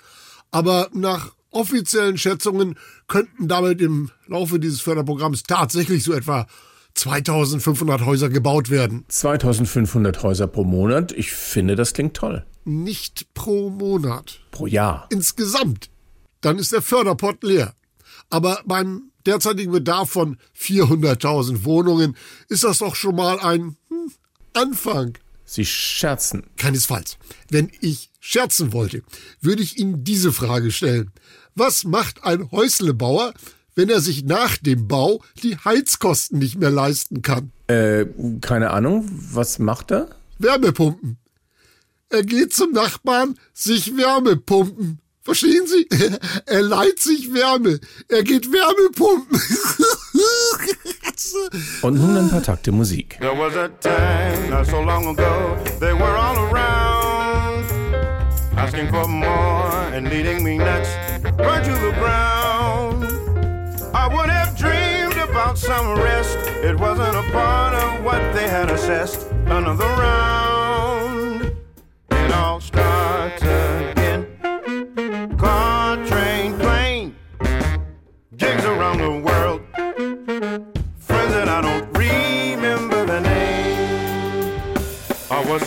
Aber 0.49 0.89
nach 0.93 1.35
offiziellen 1.51 2.17
Schätzungen 2.17 2.75
könnten 3.07 3.47
damit 3.47 3.81
im 3.81 4.11
Laufe 4.27 4.59
dieses 4.59 4.81
Förderprogramms 4.81 5.43
tatsächlich 5.43 6.03
so 6.03 6.13
etwa 6.13 6.47
2500 6.95 8.05
Häuser 8.05 8.29
gebaut 8.29 8.69
werden. 8.69 9.05
2500 9.07 10.21
Häuser 10.23 10.47
pro 10.47 10.63
Monat? 10.63 11.11
Ich 11.11 11.31
finde, 11.31 11.75
das 11.75 11.93
klingt 11.93 12.15
toll. 12.15 12.45
Nicht 12.65 13.33
pro 13.33 13.69
Monat. 13.69 14.39
Pro 14.51 14.67
Jahr. 14.67 15.07
Insgesamt. 15.09 15.89
Dann 16.41 16.57
ist 16.57 16.71
der 16.71 16.81
Förderpott 16.81 17.43
leer. 17.43 17.73
Aber 18.29 18.61
beim 18.65 19.11
derzeitigen 19.25 19.71
Bedarf 19.71 20.09
von 20.09 20.37
400.000 20.57 21.63
Wohnungen 21.63 22.15
ist 22.47 22.63
das 22.63 22.79
doch 22.79 22.95
schon 22.95 23.15
mal 23.15 23.39
ein 23.39 23.77
hm, 23.89 24.11
Anfang. 24.53 25.17
Sie 25.49 25.65
scherzen. 25.65 26.43
Keinesfalls. 26.57 27.17
Wenn 27.49 27.71
ich 27.81 28.11
scherzen 28.19 28.71
wollte, 28.71 29.01
würde 29.41 29.63
ich 29.63 29.79
Ihnen 29.79 30.03
diese 30.03 30.31
Frage 30.31 30.71
stellen. 30.71 31.11
Was 31.55 31.85
macht 31.85 32.23
ein 32.23 32.51
Häuslebauer, 32.51 33.33
wenn 33.73 33.89
er 33.89 33.99
sich 33.99 34.23
nach 34.23 34.57
dem 34.57 34.87
Bau 34.87 35.23
die 35.41 35.57
Heizkosten 35.57 36.37
nicht 36.37 36.59
mehr 36.59 36.69
leisten 36.69 37.23
kann? 37.23 37.51
Äh, 37.67 38.05
keine 38.41 38.69
Ahnung. 38.69 39.09
Was 39.11 39.57
macht 39.57 39.91
er? 39.91 40.09
Wärmepumpen. 40.37 41.17
Er 42.09 42.23
geht 42.23 42.53
zum 42.53 42.71
Nachbarn 42.71 43.39
sich 43.53 43.97
Wärmepumpen. 43.97 44.99
Verstehen 45.23 45.67
Sie? 45.67 45.87
Er 46.45 46.61
leiht 46.61 46.99
sich 46.99 47.33
Wärme. 47.33 47.79
Er 48.07 48.23
geht 48.23 48.51
Wärmepumpen. 48.51 49.39
Und 51.81 51.95
nun 51.95 52.17
ein 52.17 52.29
paar 52.29 52.41
Takte 52.43 52.71
Musik. 52.71 53.17
There 53.19 53.35
was 53.35 53.55
a 53.55 53.69
time 53.81 54.49
not 54.49 54.65
so 54.65 54.81
long 54.81 55.07
ago, 55.07 55.57
they 55.79 55.93
were 55.93 56.15
all 56.17 56.37
around, 56.51 57.65
asking 58.57 58.89
for 58.89 59.07
more 59.07 59.71
and 59.93 60.07
leading 60.09 60.43
me 60.43 60.57
nuts, 60.57 60.89
burn 61.37 61.63
to 61.63 61.71
the 61.71 61.93
ground. 61.99 63.05
I 63.93 64.07
would 64.07 64.29
have 64.29 64.55
dreamed 64.55 65.17
about 65.29 65.57
some 65.57 65.95
rest. 65.99 66.37
It 66.63 66.79
wasn't 66.79 67.15
a 67.15 67.23
part 67.31 67.73
of 67.73 68.03
what 68.03 68.21
they 68.33 68.47
had 68.47 68.69
assessed. 68.69 69.27
Another 69.47 69.87
round, 69.97 70.68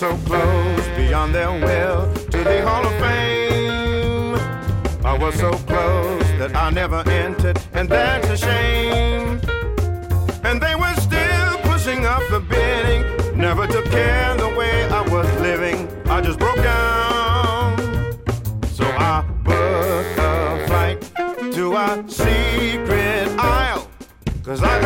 so 0.03 0.17
close 0.27 0.89
beyond 0.97 1.33
their 1.33 1.53
will 1.53 2.13
to 2.13 2.39
the 2.43 2.61
Hall 2.67 2.85
of 2.85 2.93
Fame. 3.01 4.35
I 5.05 5.17
was 5.17 5.37
so 5.37 5.53
close 5.53 6.29
that 6.41 6.57
I 6.57 6.71
never 6.71 7.09
entered, 7.09 7.61
and 7.73 7.89
that's 7.89 8.29
a 8.29 8.37
shame. 8.37 9.41
And 10.43 10.61
they 10.61 10.75
were 10.75 10.93
still 10.97 11.57
pushing 11.71 12.05
up 12.05 12.21
the 12.31 12.41
bidding, 12.41 13.39
never 13.39 13.69
took 13.69 13.85
care 13.93 14.33
of 14.33 14.39
the 14.39 14.49
way 14.49 14.87
I 14.87 15.03
was 15.03 15.29
living. 15.41 15.89
I 16.07 16.21
just 16.21 16.41
broke 16.41 16.57
down. 16.57 17.79
So 18.79 18.85
I 18.85 19.23
booked 19.45 20.19
a 20.19 20.65
flight 20.67 21.01
to 21.55 21.75
a 21.77 22.05
secret 22.09 23.29
isle. 23.39 23.89
Cause 24.43 24.65
I 24.65 24.82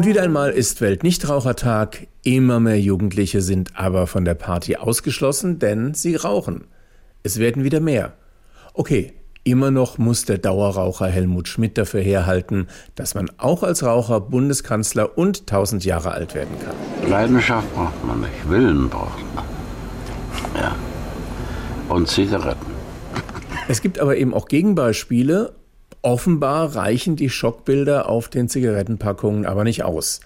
Und 0.00 0.06
wieder 0.06 0.22
einmal 0.22 0.52
ist 0.52 0.80
Weltnichtrauchertag. 0.80 2.06
Immer 2.22 2.58
mehr 2.58 2.80
Jugendliche 2.80 3.42
sind 3.42 3.72
aber 3.78 4.06
von 4.06 4.24
der 4.24 4.32
Party 4.32 4.76
ausgeschlossen, 4.76 5.58
denn 5.58 5.92
sie 5.92 6.16
rauchen. 6.16 6.64
Es 7.22 7.38
werden 7.38 7.64
wieder 7.64 7.80
mehr. 7.80 8.14
Okay, 8.72 9.12
immer 9.44 9.70
noch 9.70 9.98
muss 9.98 10.24
der 10.24 10.38
Dauerraucher 10.38 11.08
Helmut 11.08 11.48
Schmidt 11.48 11.76
dafür 11.76 12.00
herhalten, 12.00 12.68
dass 12.94 13.14
man 13.14 13.30
auch 13.36 13.62
als 13.62 13.82
Raucher 13.82 14.22
Bundeskanzler 14.22 15.18
und 15.18 15.40
1000 15.40 15.84
Jahre 15.84 16.12
alt 16.12 16.34
werden 16.34 16.54
kann. 16.64 17.10
Leidenschaft 17.10 17.70
braucht 17.74 18.02
man 18.02 18.20
nicht, 18.20 18.48
Willen 18.48 18.88
braucht 18.88 19.22
man. 19.34 19.44
Ja. 20.54 20.74
Und 21.90 22.08
Zigaretten. 22.08 22.72
Es 23.68 23.82
gibt 23.82 23.98
aber 23.98 24.16
eben 24.16 24.32
auch 24.32 24.48
Gegenbeispiele. 24.48 25.52
Offenbar 26.02 26.74
reichen 26.76 27.16
die 27.16 27.28
Schockbilder 27.28 28.08
auf 28.08 28.28
den 28.28 28.48
Zigarettenpackungen 28.48 29.44
aber 29.44 29.64
nicht 29.64 29.84
aus. 29.84 30.20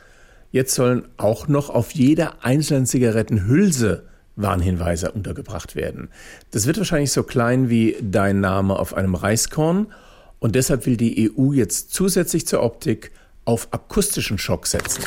Jetzt 0.53 0.75
sollen 0.75 1.09
auch 1.17 1.49
noch 1.49 1.69
auf 1.69 1.91
jeder 1.91 2.45
einzelnen 2.45 2.87
Zigarettenhülse 2.87 4.05
Warnhinweise 4.37 5.11
untergebracht 5.11 5.75
werden. 5.75 6.11
Das 6.53 6.67
wird 6.67 6.79
wahrscheinlich 6.79 7.13
so 7.13 7.25
klein 7.25 7.71
wie 7.71 7.97
dein 8.01 8.41
Name 8.41 8.79
auf 8.79 8.95
einem 8.95 9.17
Reiskorn 9.17 9.89
und 10.39 10.55
deshalb 10.55 10.87
will 10.87 10.97
die 10.97 11.33
EU 11.37 11.53
jetzt 11.53 11.93
zusätzlich 11.93 12.47
zur 12.47 12.63
Optik 12.63 13.11
auf 13.45 13.69
akustischen 13.73 14.39
Schock 14.39 14.67
setzen. 14.67 15.03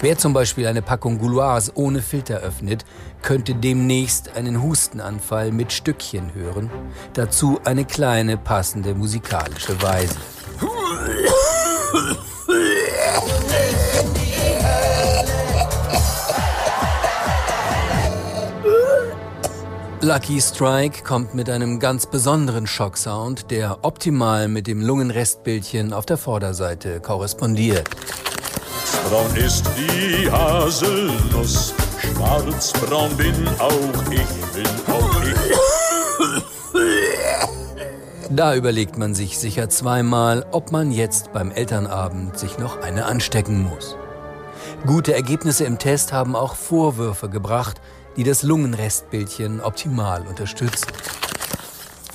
Wer 0.00 0.16
zum 0.16 0.32
Beispiel 0.32 0.66
eine 0.66 0.80
Packung 0.80 1.18
Gouloirs 1.18 1.72
ohne 1.74 2.02
Filter 2.02 2.38
öffnet, 2.40 2.84
könnte 3.22 3.54
demnächst 3.54 4.36
einen 4.36 4.62
Hustenanfall 4.62 5.52
mit 5.52 5.72
Stückchen 5.72 6.34
hören. 6.34 6.70
Dazu 7.14 7.60
eine 7.64 7.84
kleine 7.84 8.36
passende 8.36 8.94
musikalische 8.94 9.80
Weise. 9.82 10.16
Lucky 20.00 20.40
Strike 20.40 21.02
kommt 21.02 21.34
mit 21.34 21.50
einem 21.50 21.80
ganz 21.80 22.06
besonderen 22.06 22.66
Schocksound, 22.68 23.50
der 23.50 23.78
optimal 23.82 24.46
mit 24.46 24.68
dem 24.68 24.80
Lungenrestbildchen 24.80 25.92
auf 25.92 26.06
der 26.06 26.16
Vorderseite 26.16 27.00
korrespondiert. 27.00 27.90
Braun 29.08 29.34
ist 29.36 29.64
die 29.76 30.30
Haselnuss, 30.30 31.74
schwarzbraun 32.14 33.16
bin 33.16 33.48
auch 33.58 34.02
ich, 34.10 34.28
bin 34.54 34.66
auch 34.92 35.22
ich. 35.22 35.34
Da 38.30 38.54
überlegt 38.54 38.98
man 38.98 39.14
sich 39.14 39.38
sicher 39.38 39.68
zweimal, 39.68 40.44
ob 40.52 40.70
man 40.70 40.90
jetzt 40.92 41.32
beim 41.32 41.50
Elternabend 41.50 42.38
sich 42.38 42.58
noch 42.58 42.82
eine 42.82 43.06
anstecken 43.06 43.62
muss. 43.62 43.96
Gute 44.86 45.14
Ergebnisse 45.14 45.64
im 45.64 45.78
Test 45.78 46.12
haben 46.12 46.36
auch 46.36 46.54
Vorwürfe 46.54 47.30
gebracht, 47.30 47.80
die 48.16 48.24
das 48.24 48.42
Lungenrestbildchen 48.42 49.60
optimal 49.60 50.26
unterstützen. 50.26 50.88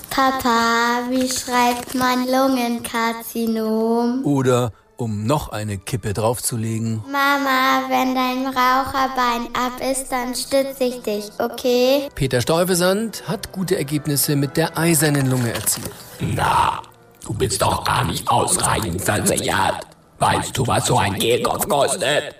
Papa, 0.10 1.02
wie 1.10 1.28
schreibt 1.28 1.96
man 1.96 2.28
Lungenkarzinom? 2.28 4.24
Oder, 4.24 4.72
um 5.04 5.26
noch 5.26 5.50
eine 5.50 5.78
Kippe 5.78 6.14
draufzulegen, 6.14 7.04
Mama, 7.12 7.84
wenn 7.90 8.16
dein 8.16 8.46
Raucherbein 8.48 9.50
ab 9.54 9.74
ist, 9.92 10.10
dann 10.10 10.34
stütze 10.34 10.86
ich 10.86 11.02
dich, 11.02 11.26
okay? 11.40 12.08
Peter 12.16 12.40
Stuyvesant 12.40 13.28
hat 13.28 13.52
gute 13.52 13.78
Ergebnisse 13.78 14.38
mit 14.38 14.56
der 14.56 14.78
eisernen 14.78 15.30
Lunge 15.30 15.54
erzielt. 15.54 15.92
Na, 16.22 16.82
du 17.26 17.34
bist 17.34 17.62
doch 17.62 17.84
gar 17.84 18.06
nicht 18.06 18.26
ausreichend 18.30 19.02
versichert. 19.02 19.86
Weißt 20.20 20.58
du, 20.58 20.66
was 20.66 20.86
so 20.86 20.98
ein 20.98 21.20
Kehlkopf 21.20 21.68
kostet? 21.68 22.36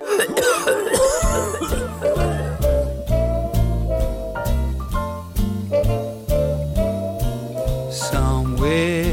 Somewhere 7.90 9.04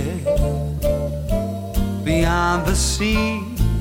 beyond 2.06 2.66
the 2.66 2.76
sea, 2.76 3.41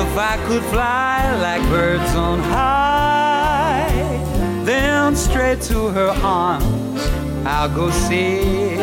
If 0.00 0.16
I 0.16 0.36
could 0.46 0.62
fly 0.70 1.34
like 1.42 1.60
birds 1.70 2.14
on 2.14 2.38
high, 2.38 3.90
then 4.62 5.16
straight 5.16 5.60
to 5.62 5.88
her 5.88 6.10
arms 6.22 7.02
I'll 7.44 7.68
go 7.68 7.90
sailing. 7.90 8.78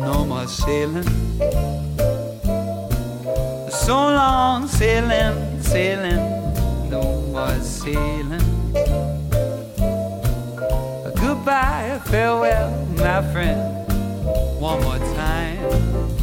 No 0.00 0.24
more 0.24 0.46
sailing. 0.46 1.04
So 3.68 3.94
long 3.94 4.66
sailing, 4.66 5.60
sailing, 5.60 6.24
no 6.88 7.02
more 7.30 7.60
sailing. 7.60 8.40
Goodbye, 11.20 12.00
farewell, 12.06 12.70
my 12.96 13.20
friend. 13.32 13.60
One 14.58 14.80
more 14.82 14.98
time. 15.14 16.21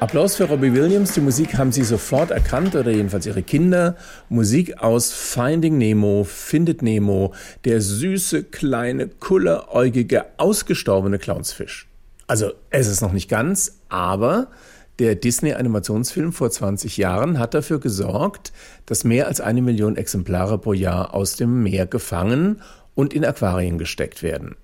Applaus 0.00 0.36
für 0.36 0.44
Robbie 0.44 0.72
Williams. 0.72 1.12
Die 1.12 1.20
Musik 1.20 1.58
haben 1.58 1.72
Sie 1.72 1.84
sofort 1.84 2.30
erkannt 2.30 2.74
oder 2.74 2.90
jedenfalls 2.90 3.26
Ihre 3.26 3.42
Kinder. 3.42 3.96
Musik 4.30 4.82
aus 4.82 5.12
Finding 5.12 5.76
Nemo, 5.76 6.24
Findet 6.24 6.80
Nemo, 6.80 7.34
der 7.66 7.82
süße, 7.82 8.44
kleine, 8.44 9.08
kulleräugige, 9.08 10.24
ausgestorbene 10.38 11.18
Clownsfisch. 11.18 11.86
Also 12.26 12.52
es 12.70 12.86
ist 12.86 13.02
noch 13.02 13.12
nicht 13.12 13.28
ganz, 13.28 13.78
aber 13.90 14.48
der 14.98 15.16
Disney-Animationsfilm 15.16 16.32
vor 16.32 16.50
20 16.50 16.96
Jahren 16.96 17.38
hat 17.38 17.52
dafür 17.52 17.78
gesorgt, 17.78 18.54
dass 18.86 19.04
mehr 19.04 19.26
als 19.26 19.42
eine 19.42 19.60
Million 19.60 19.96
Exemplare 19.96 20.56
pro 20.56 20.72
Jahr 20.72 21.12
aus 21.12 21.36
dem 21.36 21.62
Meer 21.62 21.84
gefangen 21.84 22.62
und 22.94 23.12
in 23.12 23.22
Aquarien 23.22 23.76
gesteckt 23.76 24.22
werden. 24.22 24.56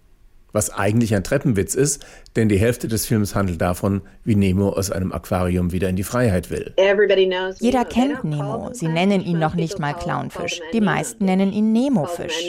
Was 0.57 0.71
eigentlich 0.71 1.15
ein 1.15 1.23
Treppenwitz 1.23 1.75
ist, 1.75 2.07
denn 2.35 2.49
die 2.49 2.59
Hälfte 2.59 2.89
des 2.89 3.05
Films 3.05 3.35
handelt 3.35 3.61
davon, 3.61 4.01
wie 4.25 4.37
Nemo 4.37 4.71
aus 4.71 4.91
einem 4.91 5.13
Aquarium 5.13 5.71
wieder 5.71 5.91
in 5.91 5.97
die 5.97 6.03
Freiheit 6.03 6.49
will. 6.49 6.73
Jeder 7.61 7.85
kennt 7.85 8.25
Nemo. 8.25 8.71
Sie 8.73 8.89
nennen 8.89 9.21
ihn 9.21 9.39
noch 9.39 9.55
nicht 9.55 9.79
mal 9.79 9.93
Clownfisch. 9.93 10.63
Die 10.73 10.81
meisten 10.81 11.27
nennen 11.27 11.53
ihn 11.53 11.75
Nemofisch. 11.75 12.49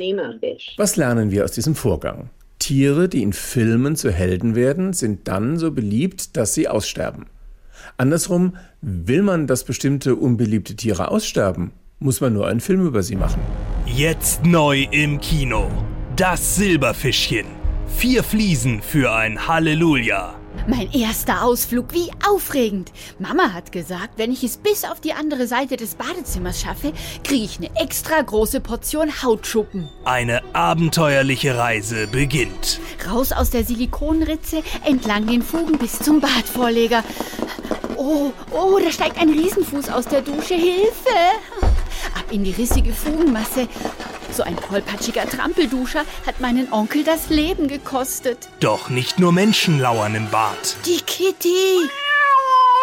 Was 0.78 0.96
lernen 0.96 1.32
wir 1.32 1.44
aus 1.44 1.52
diesem 1.52 1.76
Vorgang? 1.76 2.30
Tiere, 2.60 3.10
die 3.10 3.24
in 3.24 3.34
Filmen 3.34 3.98
zu 3.98 4.10
Helden 4.10 4.56
werden, 4.56 4.94
sind 4.94 5.28
dann 5.28 5.58
so 5.58 5.72
beliebt, 5.74 6.38
dass 6.38 6.54
sie 6.54 6.70
aussterben. 6.70 7.26
Andersrum, 7.98 8.56
will 8.80 9.22
man, 9.22 9.48
dass 9.48 9.66
bestimmte 9.66 10.16
unbeliebte 10.16 10.78
Tiere 10.78 11.12
aussterben, 11.12 11.72
muss 12.00 12.22
man 12.22 12.32
nur 12.32 12.48
einen 12.48 12.62
Film 12.62 12.88
über 12.88 13.04
sie 13.04 13.18
machen. 13.18 13.42
Jetzt 13.86 14.46
neu 14.46 14.88
im 14.92 15.20
Kino. 15.20 15.70
Das 16.16 16.56
Silberfischchen. 16.56 17.57
Vier 17.88 18.24
Fliesen 18.24 18.82
für 18.82 19.12
ein 19.12 19.48
Halleluja. 19.48 20.36
Mein 20.68 20.92
erster 20.92 21.44
Ausflug, 21.44 21.94
wie 21.94 22.12
aufregend. 22.28 22.92
Mama 23.20 23.54
hat 23.54 23.72
gesagt, 23.72 24.18
wenn 24.18 24.32
ich 24.32 24.44
es 24.44 24.58
bis 24.58 24.84
auf 24.84 25.00
die 25.00 25.14
andere 25.14 25.48
Seite 25.48 25.78
des 25.78 25.96
Badezimmers 25.96 26.62
schaffe, 26.62 26.94
kriege 27.24 27.46
ich 27.46 27.58
eine 27.58 27.76
extra 27.76 28.22
große 28.22 28.60
Portion 28.60 29.24
Hautschuppen. 29.24 29.90
Eine 30.04 30.44
abenteuerliche 30.54 31.58
Reise 31.58 32.08
beginnt. 32.08 32.80
Raus 33.10 33.32
aus 33.32 33.50
der 33.50 33.64
Silikonritze, 33.64 34.62
entlang 34.86 35.26
den 35.26 35.42
Fugen 35.42 35.78
bis 35.78 36.00
zum 36.00 36.20
Badvorleger. 36.20 37.04
Oh, 37.96 38.32
oh, 38.52 38.80
da 38.84 38.92
steigt 38.92 39.20
ein 39.20 39.30
Riesenfuß 39.30 39.90
aus 39.90 40.06
der 40.06 40.22
Dusche. 40.22 40.54
Hilfe! 40.54 41.18
Ab 42.16 42.26
in 42.32 42.44
die 42.44 42.52
rissige 42.52 42.94
Fugenmasse. 42.94 43.68
So 44.32 44.44
ein 44.44 44.58
tollpatschiger 44.58 45.28
Trampelduscher 45.28 46.04
hat 46.26 46.40
meinen 46.40 46.72
Onkel 46.72 47.04
das 47.04 47.30
Leben 47.30 47.68
gekostet. 47.68 48.50
Doch 48.60 48.90
nicht 48.90 49.20
nur 49.20 49.32
Menschen 49.32 49.80
lauern 49.80 50.16
im 50.16 50.30
Bad. 50.30 50.76
Die 50.86 51.02
Kitty! 51.02 51.90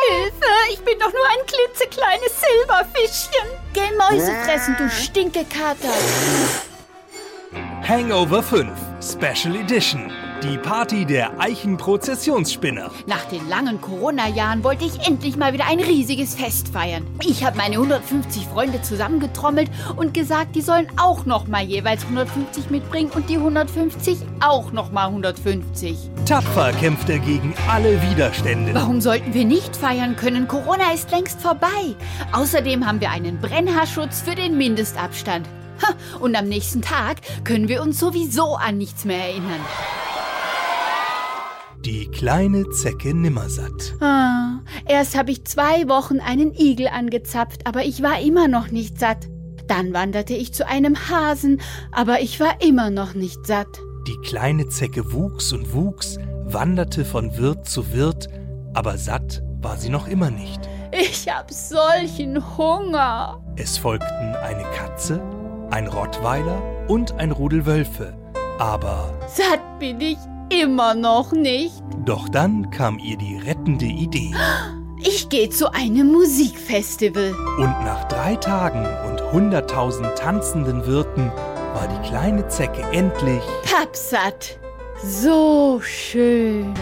Hilfe! 0.08 0.72
Ich 0.72 0.80
bin 0.80 0.98
doch 0.98 1.12
nur 1.12 1.26
ein 1.26 1.46
klitzekleines 1.46 2.32
Silberfischchen. 2.40 3.48
Geh 3.72 3.96
Mäuse 3.96 4.32
fressen, 4.44 4.76
du 4.76 4.90
Stinkekater. 4.90 5.94
Hangover 7.86 8.42
5 8.42 8.70
Special 9.00 9.56
Edition. 9.56 10.10
Die 10.44 10.58
Party 10.58 11.06
der 11.06 11.40
Eichenprozessionsspinner. 11.40 12.90
Nach 13.06 13.24
den 13.24 13.48
langen 13.48 13.80
Corona-Jahren 13.80 14.62
wollte 14.62 14.84
ich 14.84 15.06
endlich 15.06 15.38
mal 15.38 15.54
wieder 15.54 15.64
ein 15.66 15.80
riesiges 15.80 16.34
Fest 16.34 16.68
feiern. 16.68 17.06
Ich 17.26 17.42
habe 17.46 17.56
meine 17.56 17.76
150 17.76 18.44
Freunde 18.48 18.82
zusammengetrommelt 18.82 19.70
und 19.96 20.12
gesagt, 20.12 20.54
die 20.54 20.60
sollen 20.60 20.88
auch 20.98 21.24
noch 21.24 21.46
mal 21.46 21.62
jeweils 21.64 22.02
150 22.02 22.68
mitbringen 22.68 23.10
und 23.14 23.30
die 23.30 23.38
150 23.38 24.18
auch 24.40 24.70
noch 24.70 24.92
mal 24.92 25.06
150. 25.06 26.10
Tapfer 26.26 26.72
kämpft 26.72 27.08
er 27.08 27.20
gegen 27.20 27.54
alle 27.70 28.02
Widerstände. 28.10 28.74
Warum 28.74 29.00
sollten 29.00 29.32
wir 29.32 29.46
nicht 29.46 29.74
feiern 29.74 30.14
können? 30.14 30.46
Corona 30.46 30.92
ist 30.92 31.10
längst 31.10 31.40
vorbei. 31.40 31.96
Außerdem 32.32 32.86
haben 32.86 33.00
wir 33.00 33.10
einen 33.10 33.40
Brennhaarschutz 33.40 34.20
für 34.20 34.34
den 34.34 34.58
Mindestabstand. 34.58 35.48
Ha, 35.82 35.94
Und 36.20 36.36
am 36.36 36.48
nächsten 36.48 36.82
Tag 36.82 37.16
können 37.44 37.68
wir 37.68 37.80
uns 37.80 37.98
sowieso 37.98 38.56
an 38.56 38.76
nichts 38.76 39.06
mehr 39.06 39.20
erinnern. 39.30 39.60
Die 41.84 42.08
kleine 42.08 42.70
Zecke 42.70 43.12
Nimmersatt. 43.12 43.94
Ah, 44.00 44.60
erst 44.86 45.18
habe 45.18 45.30
ich 45.32 45.44
zwei 45.44 45.86
Wochen 45.86 46.18
einen 46.18 46.54
Igel 46.54 46.88
angezapft, 46.88 47.66
aber 47.66 47.84
ich 47.84 48.02
war 48.02 48.20
immer 48.20 48.48
noch 48.48 48.70
nicht 48.70 48.98
satt. 48.98 49.28
Dann 49.66 49.92
wanderte 49.92 50.32
ich 50.32 50.54
zu 50.54 50.66
einem 50.66 50.96
Hasen, 51.10 51.60
aber 51.92 52.20
ich 52.20 52.40
war 52.40 52.62
immer 52.62 52.88
noch 52.88 53.12
nicht 53.14 53.46
satt. 53.46 53.68
Die 54.06 54.16
kleine 54.26 54.68
Zecke 54.68 55.12
wuchs 55.12 55.52
und 55.52 55.74
wuchs, 55.74 56.18
wanderte 56.44 57.04
von 57.04 57.36
Wirt 57.36 57.68
zu 57.68 57.92
Wirt, 57.92 58.28
aber 58.72 58.96
satt 58.96 59.42
war 59.60 59.76
sie 59.76 59.90
noch 59.90 60.08
immer 60.08 60.30
nicht. 60.30 60.60
Ich 60.90 61.28
hab 61.28 61.50
solchen 61.50 62.56
Hunger. 62.56 63.44
Es 63.56 63.76
folgten 63.76 64.34
eine 64.42 64.64
Katze, 64.74 65.20
ein 65.70 65.86
Rottweiler 65.86 66.62
und 66.88 67.12
ein 67.12 67.30
Rudel 67.30 67.66
Wölfe. 67.66 68.16
Aber 68.58 69.12
Satt 69.26 69.60
bin 69.80 70.00
ich 70.00 70.18
immer 70.50 70.94
noch 70.94 71.32
nicht. 71.32 71.82
doch 72.04 72.28
dann 72.28 72.70
kam 72.70 72.98
ihr 72.98 73.16
die 73.16 73.36
rettende 73.38 73.86
Idee. 73.86 74.34
Ich 74.98 75.28
gehe 75.28 75.50
zu 75.50 75.72
einem 75.72 76.12
Musikfestival. 76.12 77.34
Und 77.58 77.84
nach 77.84 78.04
drei 78.08 78.36
Tagen 78.36 78.86
und 79.08 79.32
hunderttausend 79.32 80.16
tanzenden 80.16 80.86
Wirten 80.86 81.30
war 81.74 81.88
die 81.88 82.08
kleine 82.08 82.46
Zecke 82.48 82.82
endlich 82.92 83.42
Pappsatt. 83.64 84.58
So 85.02 85.80
schön. 85.82 86.72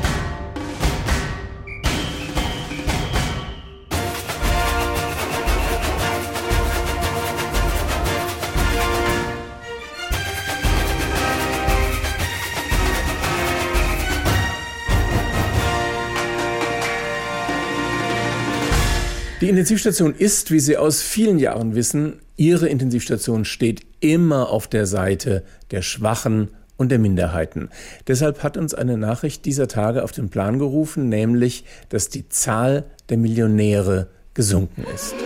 Die 19.42 19.48
Intensivstation 19.48 20.14
ist, 20.14 20.52
wie 20.52 20.60
Sie 20.60 20.76
aus 20.76 21.02
vielen 21.02 21.40
Jahren 21.40 21.74
wissen, 21.74 22.20
Ihre 22.36 22.68
Intensivstation 22.68 23.44
steht 23.44 23.80
immer 23.98 24.50
auf 24.50 24.68
der 24.68 24.86
Seite 24.86 25.42
der 25.72 25.82
Schwachen 25.82 26.50
und 26.76 26.90
der 26.90 27.00
Minderheiten. 27.00 27.68
Deshalb 28.06 28.44
hat 28.44 28.56
uns 28.56 28.72
eine 28.72 28.96
Nachricht 28.96 29.44
dieser 29.44 29.66
Tage 29.66 30.04
auf 30.04 30.12
den 30.12 30.28
Plan 30.28 30.60
gerufen, 30.60 31.08
nämlich, 31.08 31.64
dass 31.88 32.08
die 32.08 32.28
Zahl 32.28 32.84
der 33.08 33.16
Millionäre 33.16 34.10
gesunken 34.32 34.84
ist. 34.94 35.16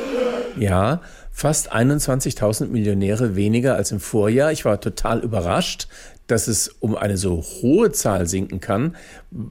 Ja, 0.59 1.03
fast 1.31 1.75
21.000 1.75 2.69
Millionäre 2.69 3.37
weniger 3.37 3.77
als 3.77 3.93
im 3.93 4.01
Vorjahr. 4.01 4.51
Ich 4.51 4.65
war 4.65 4.81
total 4.81 5.21
überrascht, 5.21 5.89
dass 6.27 6.49
es 6.49 6.69
um 6.81 6.97
eine 6.97 7.19
so 7.19 7.43
hohe 7.43 7.93
Zahl 7.93 8.27
sinken 8.27 8.61
kann, 8.61 8.97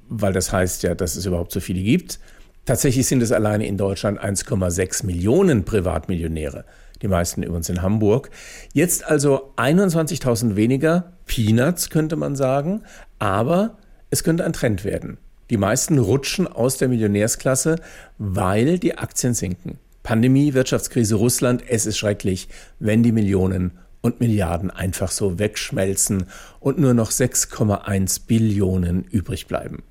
weil 0.10 0.34
das 0.34 0.52
heißt 0.52 0.82
ja, 0.82 0.96
dass 0.96 1.18
es 1.18 1.28
überhaupt 1.28 1.52
so 1.52 1.60
viele 1.60 1.84
gibt. 1.84 2.20
Tatsächlich 2.66 3.06
sind 3.06 3.22
es 3.22 3.32
alleine 3.32 3.68
in 3.68 3.78
Deutschland 3.78 4.20
1,6 4.20 5.06
Millionen 5.06 5.66
Privatmillionäre. 5.66 6.66
Die 7.02 7.08
meisten 7.08 7.44
übrigens 7.44 7.70
in 7.70 7.84
Hamburg. 7.84 8.32
Jetzt 8.74 9.06
also 9.06 9.54
21.000 9.58 10.56
weniger, 10.56 11.14
Peanuts 11.28 11.92
könnte 11.92 12.16
man 12.16 12.36
sagen, 12.36 12.82
aber 13.20 13.78
es 14.10 14.24
könnte 14.24 14.46
ein 14.46 14.54
Trend 14.54 14.84
werden. 14.84 15.18
Die 15.52 15.58
meisten 15.58 16.00
rutschen 16.00 16.48
aus 16.48 16.78
der 16.78 16.88
Millionärsklasse, 16.88 17.76
weil 18.18 18.80
die 18.80 18.98
Aktien 18.98 19.36
sinken. 19.36 19.78
Pandemie, 20.02 20.56
Wirtschaftskrise, 20.56 21.16
Russland, 21.16 21.64
es 21.68 21.86
ist 21.86 21.98
schrecklich, 21.98 22.48
wenn 22.80 23.04
die 23.04 23.12
Millionen 23.12 23.72
und 24.02 24.20
Milliarden 24.20 24.72
einfach 24.72 25.12
so 25.12 25.38
wegschmelzen 25.38 26.26
und 26.60 26.80
nur 26.80 26.96
noch 26.96 27.12
6,1 27.12 28.22
Billionen 28.26 29.04
übrig 29.04 29.46
bleiben. 29.48 29.84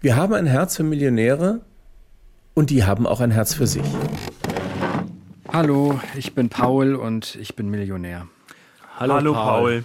Wir 0.00 0.16
haben 0.16 0.34
ein 0.34 0.46
Herz 0.46 0.76
für 0.76 0.82
Millionäre 0.84 1.60
und 2.56 2.70
die 2.70 2.84
haben 2.84 3.06
auch 3.06 3.20
ein 3.20 3.30
Herz 3.30 3.54
für 3.54 3.66
sich. 3.66 3.84
Hallo, 5.52 6.00
ich 6.16 6.34
bin 6.34 6.48
Paul 6.48 6.94
und 6.94 7.36
ich 7.36 7.54
bin 7.54 7.70
Millionär. 7.70 8.26
Hallo, 8.98 9.14
Hallo 9.14 9.32
Paul. 9.34 9.44
Paul. 9.44 9.84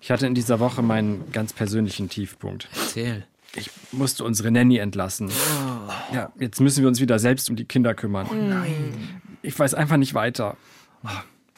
Ich 0.00 0.10
hatte 0.10 0.26
in 0.26 0.34
dieser 0.34 0.58
Woche 0.60 0.82
meinen 0.82 1.30
ganz 1.32 1.52
persönlichen 1.52 2.08
Tiefpunkt. 2.08 2.68
Erzähl. 2.74 3.24
Ich 3.54 3.70
musste 3.92 4.24
unsere 4.24 4.50
Nanny 4.50 4.78
entlassen. 4.78 5.30
Oh. 5.30 6.14
Ja, 6.14 6.32
jetzt 6.38 6.60
müssen 6.60 6.82
wir 6.82 6.88
uns 6.88 7.00
wieder 7.00 7.18
selbst 7.20 7.48
um 7.50 7.56
die 7.56 7.64
Kinder 7.64 7.94
kümmern. 7.94 8.26
Oh 8.30 8.34
nein. 8.34 9.20
Ich 9.42 9.58
weiß 9.58 9.74
einfach 9.74 9.96
nicht 9.96 10.14
weiter. 10.14 10.56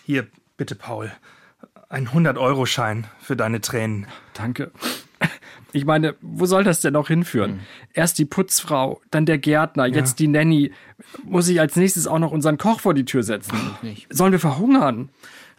Hier, 0.04 0.26
bitte, 0.58 0.74
Paul. 0.74 1.10
Ein 1.88 2.08
100-Euro-Schein 2.08 3.06
für 3.20 3.34
deine 3.34 3.62
Tränen. 3.62 4.06
Danke. 4.34 4.70
Ich 5.72 5.84
meine, 5.84 6.14
wo 6.20 6.46
soll 6.46 6.64
das 6.64 6.80
denn 6.80 6.94
noch 6.94 7.08
hinführen? 7.08 7.52
Hm. 7.52 7.60
Erst 7.92 8.18
die 8.18 8.24
Putzfrau, 8.24 9.00
dann 9.10 9.26
der 9.26 9.38
Gärtner, 9.38 9.86
ja. 9.86 9.96
jetzt 9.96 10.18
die 10.18 10.28
Nanny. 10.28 10.72
Muss 11.24 11.48
ich 11.48 11.60
als 11.60 11.76
nächstes 11.76 12.06
auch 12.06 12.18
noch 12.18 12.32
unseren 12.32 12.58
Koch 12.58 12.80
vor 12.80 12.94
die 12.94 13.04
Tür 13.04 13.22
setzen? 13.22 13.56
Sollen 14.10 14.32
wir 14.32 14.40
verhungern? 14.40 15.10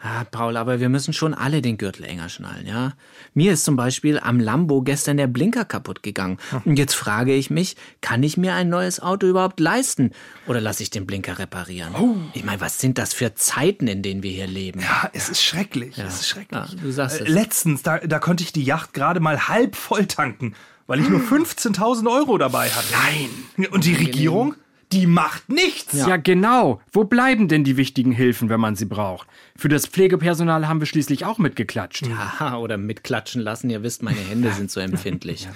Ah, 0.04 0.24
Paul, 0.24 0.56
aber 0.56 0.80
wir 0.80 0.88
müssen 0.88 1.12
schon 1.12 1.32
alle 1.32 1.62
den 1.62 1.78
Gürtel 1.78 2.04
enger 2.04 2.28
schnallen, 2.28 2.66
ja? 2.66 2.94
Mir 3.34 3.52
ist 3.52 3.64
zum 3.64 3.76
Beispiel 3.76 4.18
am 4.18 4.40
Lambo 4.40 4.82
gestern 4.82 5.16
der 5.16 5.28
Blinker 5.28 5.64
kaputt 5.64 6.02
gegangen. 6.02 6.38
Hm. 6.50 6.62
Und 6.64 6.78
jetzt 6.78 6.94
frage 6.94 7.32
ich 7.32 7.50
mich, 7.50 7.76
kann 8.00 8.24
ich 8.24 8.36
mir 8.36 8.54
ein 8.54 8.68
neues 8.68 8.98
Auto 8.98 9.28
überhaupt 9.28 9.60
leisten? 9.60 10.10
Oder 10.48 10.60
lasse 10.60 10.82
ich 10.82 10.90
den 10.90 11.06
Blinker 11.06 11.38
reparieren? 11.38 11.94
Oh. 11.94 12.16
Ich 12.34 12.42
meine, 12.42 12.60
was 12.60 12.80
sind 12.80 12.98
das 12.98 13.14
für 13.14 13.36
Zeiten, 13.36 13.86
in 13.86 14.02
denen 14.02 14.24
wir 14.24 14.32
hier 14.32 14.48
leben? 14.48 14.80
Ja, 14.80 15.08
es 15.12 15.28
ist 15.28 15.40
schrecklich. 15.40 15.96
Ja. 15.96 16.06
Es 16.06 16.22
ist 16.22 16.28
schrecklich. 16.28 16.72
Ja, 16.72 16.76
du 16.82 16.90
sagst 16.90 17.20
äh, 17.20 17.24
Letztens, 17.24 17.82
da, 17.82 17.98
da 17.98 18.18
konnte 18.18 18.42
ich 18.42 18.52
die 18.52 18.64
Yacht 18.64 18.94
gerade 18.94 19.20
mal 19.20 19.46
halb 19.46 19.76
voll 19.76 20.06
tanken, 20.06 20.56
weil 20.88 20.98
ich 20.98 21.08
nur 21.08 21.20
15.000 21.20 22.12
Euro 22.12 22.38
dabei 22.38 22.70
hatte. 22.70 22.88
Nein. 22.90 23.68
Und 23.70 23.84
die 23.84 23.94
Regierung? 23.94 24.56
Die 24.92 25.06
macht 25.06 25.48
nichts. 25.48 25.94
Ja. 25.94 26.08
ja. 26.08 26.16
genau. 26.16 26.80
Wo 26.92 27.04
bleiben 27.04 27.48
denn 27.48 27.64
die 27.64 27.76
wichtigen 27.76 28.12
Hilfen, 28.12 28.48
wenn 28.48 28.60
man 28.60 28.76
sie 28.76 28.84
braucht? 28.84 29.28
Für 29.56 29.68
das 29.68 29.86
Pflegepersonal 29.86 30.68
haben 30.68 30.80
wir 30.80 30.86
schließlich 30.86 31.24
auch 31.24 31.38
mitgeklatscht. 31.38 32.06
Ja, 32.06 32.56
oder 32.56 32.76
mitklatschen 32.76 33.40
lassen. 33.42 33.70
Ihr 33.70 33.82
wisst, 33.82 34.02
meine 34.02 34.20
Hände 34.20 34.52
sind 34.52 34.70
so 34.70 34.80
empfindlich. 34.80 35.48
Ja. 35.52 35.54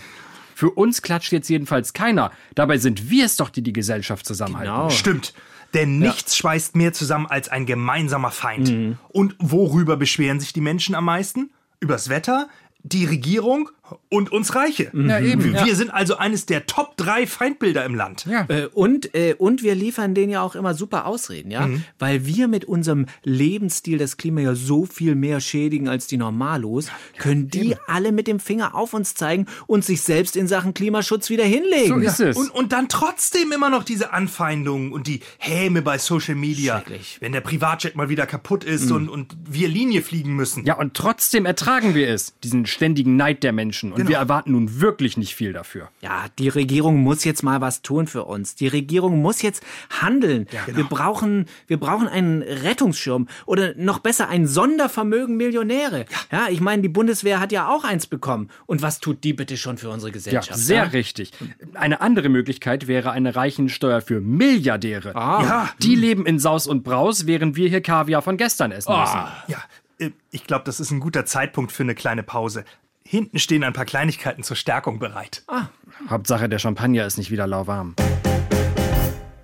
Für 0.55 0.70
uns 0.70 1.03
klatscht 1.03 1.32
jetzt 1.32 1.51
jedenfalls 1.51 1.93
keiner. 1.93 2.32
Dabei 2.55 2.78
sind 2.78 3.11
wir 3.11 3.26
es 3.26 3.37
doch, 3.37 3.51
die 3.51 3.61
die 3.61 3.74
Gesellschaft 3.74 4.24
zusammenhalten. 4.24 4.72
Genau. 4.72 4.89
Stimmt. 4.89 5.34
Denn 5.74 5.99
nichts 5.99 6.32
ja. 6.32 6.41
schweißt 6.41 6.76
mehr 6.76 6.95
zusammen 6.95 7.26
als 7.26 7.51
ein 7.51 7.66
gemeinsamer 7.66 8.30
Feind. 8.30 8.70
Mhm. 8.70 8.99
Und 9.09 9.37
worüber 9.39 9.99
beschweren 9.99 10.41
sich 10.41 10.55
die 10.55 10.62
Menschen 10.62 10.95
am 10.95 11.05
meisten? 11.05 11.51
Übers 11.78 12.09
Wetter, 12.09 12.49
die 12.82 13.05
Regierung 13.05 13.68
und 14.09 14.32
uns 14.32 14.55
Reiche. 14.55 14.91
Ja, 14.95 15.20
eben. 15.20 15.45
Wir 15.45 15.66
ja. 15.66 15.74
sind 15.74 15.93
also 15.93 16.16
eines 16.16 16.47
der 16.47 16.66
Top 16.66 16.97
drei 16.97 17.26
Feindbilder 17.26 17.84
im 17.84 17.95
Land. 17.95 18.26
Ja. 18.26 18.47
Äh, 18.49 18.66
und, 18.72 19.14
äh, 19.14 19.34
und 19.37 19.62
wir 19.62 19.74
liefern 19.74 20.14
denen 20.14 20.32
ja 20.32 20.43
auch 20.43 20.55
immer 20.55 20.74
super 20.74 21.07
Ausreden, 21.07 21.51
ja? 21.51 21.66
Mhm. 21.66 21.84
Weil 21.99 22.26
wir 22.26 22.49
mit 22.49 22.64
unserem 22.64 23.07
Lebensstil 23.22 23.99
das 23.99 24.16
Klima 24.16 24.41
ja 24.41 24.55
so 24.55 24.87
viel 24.87 25.14
mehr 25.14 25.41
schädigen 25.41 25.89
als 25.89 26.07
die 26.07 26.16
Normalos, 26.16 26.89
können 27.18 27.49
die 27.49 27.70
eben. 27.70 27.80
alle 27.87 28.12
mit 28.12 28.26
dem 28.26 28.41
Finger 28.41 28.74
auf 28.74 28.95
uns 28.95 29.14
zeigen 29.14 29.47
und 29.66 29.84
sich 29.84 30.03
selbst 30.03 30.37
in 30.37 30.47
Sachen 30.49 30.74
Klimaschutz 30.74 31.30
wieder 31.30 31.45
hinlegen. 31.45 31.89
So 31.89 31.97
ist 31.97 32.20
es. 32.20 32.37
Und, 32.37 32.51
und 32.51 32.72
dann 32.72 32.89
trotzdem 32.89 33.53
immer 33.53 33.70
noch 33.70 33.84
diese 33.84 34.12
Anfeindungen 34.12 34.93
und 34.93 35.07
die 35.07 35.20
Häme 35.39 35.82
bei 35.82 35.99
Social 35.99 36.34
Media. 36.34 36.82
Wenn 37.20 37.32
der 37.32 37.41
Privatjet 37.41 37.97
mal 37.97 38.09
wieder 38.09 38.26
kaputt 38.26 38.64
ist 38.64 38.87
mhm. 38.87 38.97
und, 38.97 39.09
und 39.09 39.37
wir 39.49 39.68
Linie 39.68 40.03
fliegen 40.03 40.34
müssen. 40.34 40.64
Ja, 40.64 40.76
und 40.76 40.95
trotzdem 40.95 41.47
ertragen 41.47 41.95
wir 41.95 42.09
es, 42.09 42.34
diesen 42.43 42.66
ständigen 42.66 43.16
Neid 43.16 43.43
der 43.43 43.53
Menschen. 43.53 43.76
Menschen. 43.77 43.93
Und 43.93 43.99
genau. 43.99 44.11
wir 44.11 44.16
erwarten 44.16 44.53
nun 44.53 44.81
wirklich 44.81 45.16
nicht 45.16 45.35
viel 45.35 45.53
dafür. 45.53 45.89
Ja, 46.01 46.27
die 46.39 46.49
Regierung 46.49 46.99
muss 46.99 47.24
jetzt 47.24 47.43
mal 47.43 47.61
was 47.61 47.83
tun 47.83 48.07
für 48.07 48.24
uns. 48.24 48.55
Die 48.55 48.68
Regierung 48.68 49.20
muss 49.20 49.43
jetzt 49.43 49.62
handeln. 49.91 50.47
Ja, 50.51 50.64
genau. 50.64 50.79
Wir 50.79 50.85
brauchen, 50.85 51.47
wir 51.66 51.79
brauchen 51.79 52.09
einen 52.09 52.43
Rettungsschirm 52.43 53.29
oder 53.47 53.74
noch 53.77 53.99
besser 53.99 54.29
ein 54.29 54.47
Sondervermögen 54.47 55.37
Millionäre. 55.37 56.07
Ja, 56.31 56.39
ja 56.39 56.49
ich 56.51 56.61
meine, 56.61 56.83
die 56.83 56.89
Bundeswehr 56.89 57.41
hat 57.41 57.53
ja 57.53 57.68
auch 57.68 57.85
eins 57.85 58.07
bekommen. 58.07 58.51
Und 58.66 58.83
was 58.83 59.01
tut 59.01 59.24
die 59.24 59.33
bitte 59.33 59.57
schon 59.57 59.79
für 59.79 59.91
unsere 59.91 60.12
Gesellschaft? 60.12 60.51
Ja, 60.51 60.57
sehr 60.57 60.77
ja? 60.77 60.91
richtig. 60.91 61.33
Eine 61.74 62.01
andere 62.01 62.29
Möglichkeit 62.29 62.87
wäre 62.87 63.11
eine 63.11 63.37
Reichensteuer 63.37 64.01
für 64.01 64.20
Milliardäre. 64.20 65.14
Ah. 65.14 65.43
Ja, 65.43 65.70
die 65.83 65.95
leben 65.95 66.27
in 66.27 66.39
Saus 66.39 66.66
und 66.66 66.83
Braus, 66.83 67.27
während 67.27 67.57
wir 67.57 67.68
hier 67.68 67.81
Kaviar 67.81 68.22
von 68.22 68.37
gestern 68.37 68.72
essen 68.72 68.93
ah. 68.93 69.01
müssen. 69.01 69.53
Ja, 69.53 69.59
äh, 69.99 70.11
ich 70.31 70.45
glaube, 70.45 70.64
das 70.64 70.81
ist 70.81 70.91
ein 70.91 71.01
guter 71.01 71.24
Zeitpunkt 71.24 71.72
für 71.72 71.83
eine 71.83 71.95
kleine 71.95 72.22
Pause. 72.22 72.64
Hinten 73.09 73.39
stehen 73.39 73.63
ein 73.63 73.73
paar 73.73 73.85
Kleinigkeiten 73.85 74.43
zur 74.43 74.57
Stärkung 74.57 74.99
bereit. 74.99 75.45
Ah. 75.47 75.67
Hauptsache, 76.11 76.49
der 76.49 76.59
Champagner 76.59 77.07
ist 77.07 77.19
nicht 77.19 77.31
wieder 77.31 77.47
lauwarm. 77.47 77.95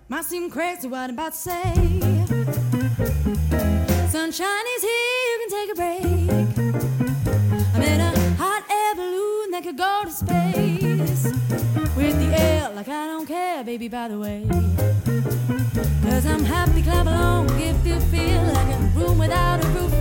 Might 0.09 0.25
seem 0.25 0.51
crazy 0.51 0.91
what 0.91 0.99
I'm 0.99 1.17
about 1.17 1.31
to 1.31 1.37
say. 1.37 1.73
Sunshine 4.11 4.67
is 4.77 4.83
here, 4.83 5.29
you 5.31 5.39
can 5.39 5.51
take 5.51 5.71
a 5.71 5.77
break. 5.77 6.52
Could 9.63 9.77
go 9.77 10.03
to 10.05 10.11
space. 10.11 11.25
With 11.95 12.19
the 12.19 12.35
air 12.37 12.69
like 12.75 12.89
I 12.89 13.07
don't 13.07 13.27
care, 13.27 13.63
baby, 13.63 13.87
by 13.87 14.09
the 14.09 14.19
way. 14.19 14.45
Cause 16.03 16.27
I'm 16.27 16.43
happy, 16.43 16.83
clap 16.83 17.07
along 17.07 17.49
if 17.61 17.87
you 17.87 18.01
feel 18.11 18.43
like 18.43 18.69
a 18.75 18.79
room 18.97 19.19
without 19.19 19.65
a 19.65 19.69
roof. 19.69 19.93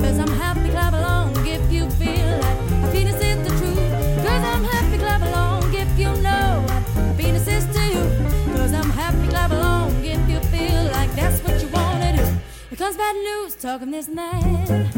Cause 0.00 0.18
I'm 0.18 0.34
happy, 0.38 0.70
clap 0.70 0.94
along 0.94 1.36
if 1.46 1.60
you 1.70 1.90
feel 2.02 2.30
like 2.38 2.58
happiness 2.80 3.20
is 3.20 3.38
the 3.46 3.54
truth. 3.58 4.24
Cause 4.24 4.44
I'm 4.52 4.64
happy, 4.64 4.96
clap 4.96 5.22
along 5.22 5.74
if 5.74 5.98
you 5.98 6.10
know 6.22 6.64
what 6.66 6.82
happiness 7.04 7.46
is 7.46 7.66
to 7.74 7.82
you. 7.94 8.56
Cause 8.56 8.72
I'm 8.72 8.90
happy, 8.90 9.28
clap 9.28 9.50
along 9.50 10.02
if 10.02 10.20
you 10.30 10.40
feel 10.48 10.84
like 10.92 11.14
that's 11.14 11.42
what 11.42 11.60
you 11.60 11.68
wanna 11.68 12.16
do. 12.16 12.24
Here 12.70 12.78
comes 12.78 12.96
bad 12.96 13.16
news, 13.16 13.54
talking 13.54 13.90
this 13.90 14.08
and 14.08 14.16
that. 14.16 14.96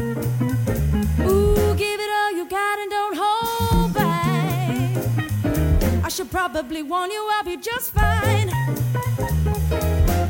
Ooh, 1.27 1.75
give 1.75 1.99
it 1.99 2.09
all 2.19 2.31
you 2.31 2.45
got 2.47 2.79
and 2.79 2.89
don't 2.89 3.17
hold 3.17 3.93
back. 3.93 4.12
I 6.05 6.09
should 6.09 6.29
probably 6.29 6.83
warn 6.83 7.11
you, 7.11 7.29
I'll 7.31 7.45
be 7.45 7.55
just 7.55 7.91
fine. 7.91 8.47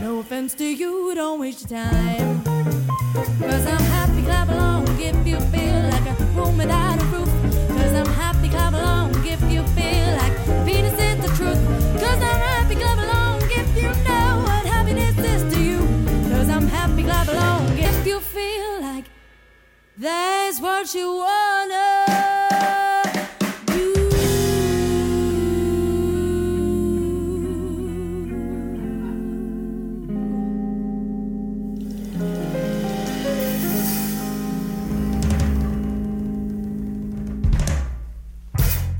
No 0.01 0.19
offense 0.19 0.53
to 0.55 0.65
you, 0.65 1.15
don't 1.15 1.39
waste 1.39 1.71
your 1.71 1.79
time. 1.79 2.43
Cause 2.43 3.65
I'm 3.65 3.85
happy, 3.97 4.21
clap 4.21 4.49
along 4.49 4.87
if 4.99 5.15
you 5.25 5.39
feel 5.39 5.81
like 5.89 6.05
a 6.07 6.13
room 6.35 6.57
without 6.59 7.01
a 7.01 7.05
roof. 7.05 7.29
Cause 7.69 7.93
I'm 7.93 8.13
happy, 8.13 8.49
clap 8.49 8.73
along 8.73 9.15
if 9.25 9.41
you 9.51 9.63
feel 9.69 10.07
like 10.21 10.33
Venus 10.63 10.93
is 10.93 11.17
the 11.25 11.31
truth. 11.37 11.59
Cause 11.99 12.21
I'm 12.21 12.41
happy, 12.51 12.75
clap 12.75 12.99
along 12.99 13.41
if 13.49 13.75
you 13.75 13.89
know 14.03 14.43
what 14.45 14.65
happiness 14.67 15.17
is 15.17 15.53
to 15.55 15.59
you. 15.59 15.79
Cause 16.29 16.49
I'm 16.49 16.67
happy, 16.67 17.01
clap 17.01 17.27
along 17.27 17.79
if 17.79 18.05
you 18.05 18.19
feel 18.19 18.81
like 18.81 19.05
that's 19.97 20.61
what 20.61 20.93
you 20.93 21.15
wanna. 21.15 22.12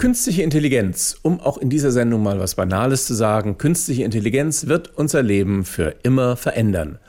Künstliche 0.04 0.44
Intelligenz, 0.44 1.16
um 1.22 1.40
auch 1.40 1.58
in 1.58 1.70
dieser 1.70 1.90
Sendung 1.90 2.24
mal 2.24 2.38
was 2.38 2.56
Banales 2.56 3.06
zu 3.06 3.14
sagen, 3.14 3.58
künstliche 3.58 4.04
Intelligenz 4.04 4.68
wird 4.68 4.98
unser 4.98 5.24
Leben 5.24 5.64
für 5.64 5.96
immer 6.04 6.36
verändern. 6.36 7.00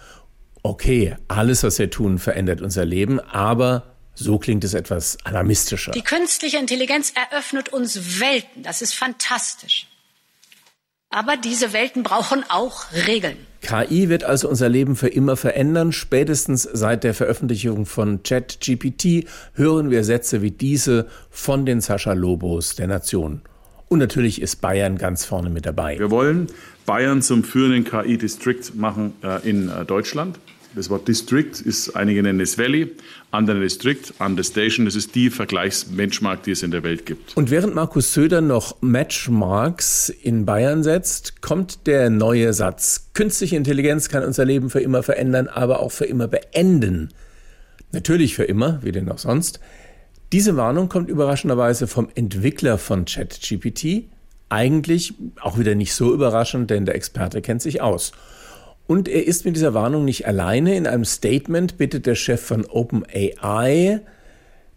Okay, 0.62 1.16
alles, 1.26 1.64
was 1.64 1.80
wir 1.80 1.90
tun, 1.90 2.20
verändert 2.20 2.60
unser 2.60 2.84
Leben, 2.84 3.18
aber 3.18 3.96
so 4.14 4.38
klingt 4.38 4.62
es 4.62 4.74
etwas 4.74 5.18
alarmistischer. 5.24 5.90
Die 5.90 6.02
künstliche 6.02 6.58
Intelligenz 6.58 7.12
eröffnet 7.16 7.70
uns 7.70 8.20
Welten. 8.20 8.62
Das 8.62 8.80
ist 8.80 8.94
fantastisch. 8.94 9.88
Aber 11.10 11.36
diese 11.36 11.72
Welten 11.72 12.04
brauchen 12.04 12.44
auch 12.48 12.92
Regeln. 13.08 13.38
KI 13.64 14.10
wird 14.10 14.24
also 14.24 14.48
unser 14.48 14.68
Leben 14.68 14.94
für 14.94 15.08
immer 15.08 15.36
verändern. 15.36 15.90
Spätestens 15.90 16.68
seit 16.70 17.02
der 17.02 17.14
Veröffentlichung 17.14 17.86
von 17.86 18.22
ChatGPT 18.22 19.26
hören 19.54 19.90
wir 19.90 20.04
Sätze 20.04 20.42
wie 20.42 20.50
diese 20.50 21.06
von 21.30 21.64
den 21.64 21.80
Sascha 21.80 22.12
Lobos 22.12 22.76
der 22.76 22.88
Nation. 22.88 23.40
Und 23.88 24.00
natürlich 24.00 24.42
ist 24.42 24.56
Bayern 24.60 24.98
ganz 24.98 25.24
vorne 25.24 25.48
mit 25.48 25.64
dabei. 25.64 25.98
Wir 25.98 26.10
wollen 26.10 26.48
Bayern 26.84 27.22
zum 27.22 27.42
führenden 27.42 27.84
KI-District 27.84 28.74
machen 28.74 29.14
äh, 29.22 29.48
in 29.48 29.70
äh, 29.70 29.84
Deutschland. 29.86 30.38
Das 30.74 30.90
Wort 30.90 31.06
District 31.06 31.52
ist, 31.64 31.94
einige 31.94 32.20
nennen 32.20 32.40
es 32.40 32.58
Valley, 32.58 32.90
andere 33.30 33.60
District, 33.60 34.00
andere 34.18 34.42
Station. 34.42 34.86
Das 34.86 34.96
ist 34.96 35.14
die 35.14 35.30
Vergleichsbenchmark, 35.30 36.42
die 36.42 36.50
es 36.50 36.64
in 36.64 36.72
der 36.72 36.82
Welt 36.82 37.06
gibt. 37.06 37.36
Und 37.36 37.52
während 37.52 37.76
Markus 37.76 38.12
Söder 38.12 38.40
noch 38.40 38.76
Matchmarks 38.80 40.08
in 40.08 40.44
Bayern 40.44 40.82
setzt, 40.82 41.42
kommt 41.42 41.86
der 41.86 42.10
neue 42.10 42.52
Satz. 42.52 43.10
Künstliche 43.14 43.54
Intelligenz 43.54 44.08
kann 44.08 44.24
unser 44.24 44.44
Leben 44.44 44.68
für 44.68 44.80
immer 44.80 45.04
verändern, 45.04 45.46
aber 45.46 45.78
auch 45.78 45.92
für 45.92 46.06
immer 46.06 46.26
beenden. 46.26 47.10
Natürlich 47.92 48.34
für 48.34 48.44
immer, 48.44 48.80
wie 48.82 48.90
denn 48.90 49.08
auch 49.08 49.18
sonst. 49.18 49.60
Diese 50.32 50.56
Warnung 50.56 50.88
kommt 50.88 51.08
überraschenderweise 51.08 51.86
vom 51.86 52.08
Entwickler 52.16 52.78
von 52.78 53.04
ChatGPT. 53.04 54.08
Eigentlich 54.48 55.14
auch 55.40 55.56
wieder 55.56 55.76
nicht 55.76 55.94
so 55.94 56.12
überraschend, 56.12 56.70
denn 56.70 56.84
der 56.84 56.96
Experte 56.96 57.40
kennt 57.42 57.62
sich 57.62 57.80
aus. 57.80 58.12
Und 58.86 59.08
er 59.08 59.26
ist 59.26 59.44
mit 59.44 59.56
dieser 59.56 59.74
Warnung 59.74 60.04
nicht 60.04 60.26
alleine. 60.26 60.76
In 60.76 60.86
einem 60.86 61.04
Statement 61.04 61.78
bittet 61.78 62.06
der 62.06 62.14
Chef 62.14 62.42
von 62.42 62.66
OpenAI 62.66 64.00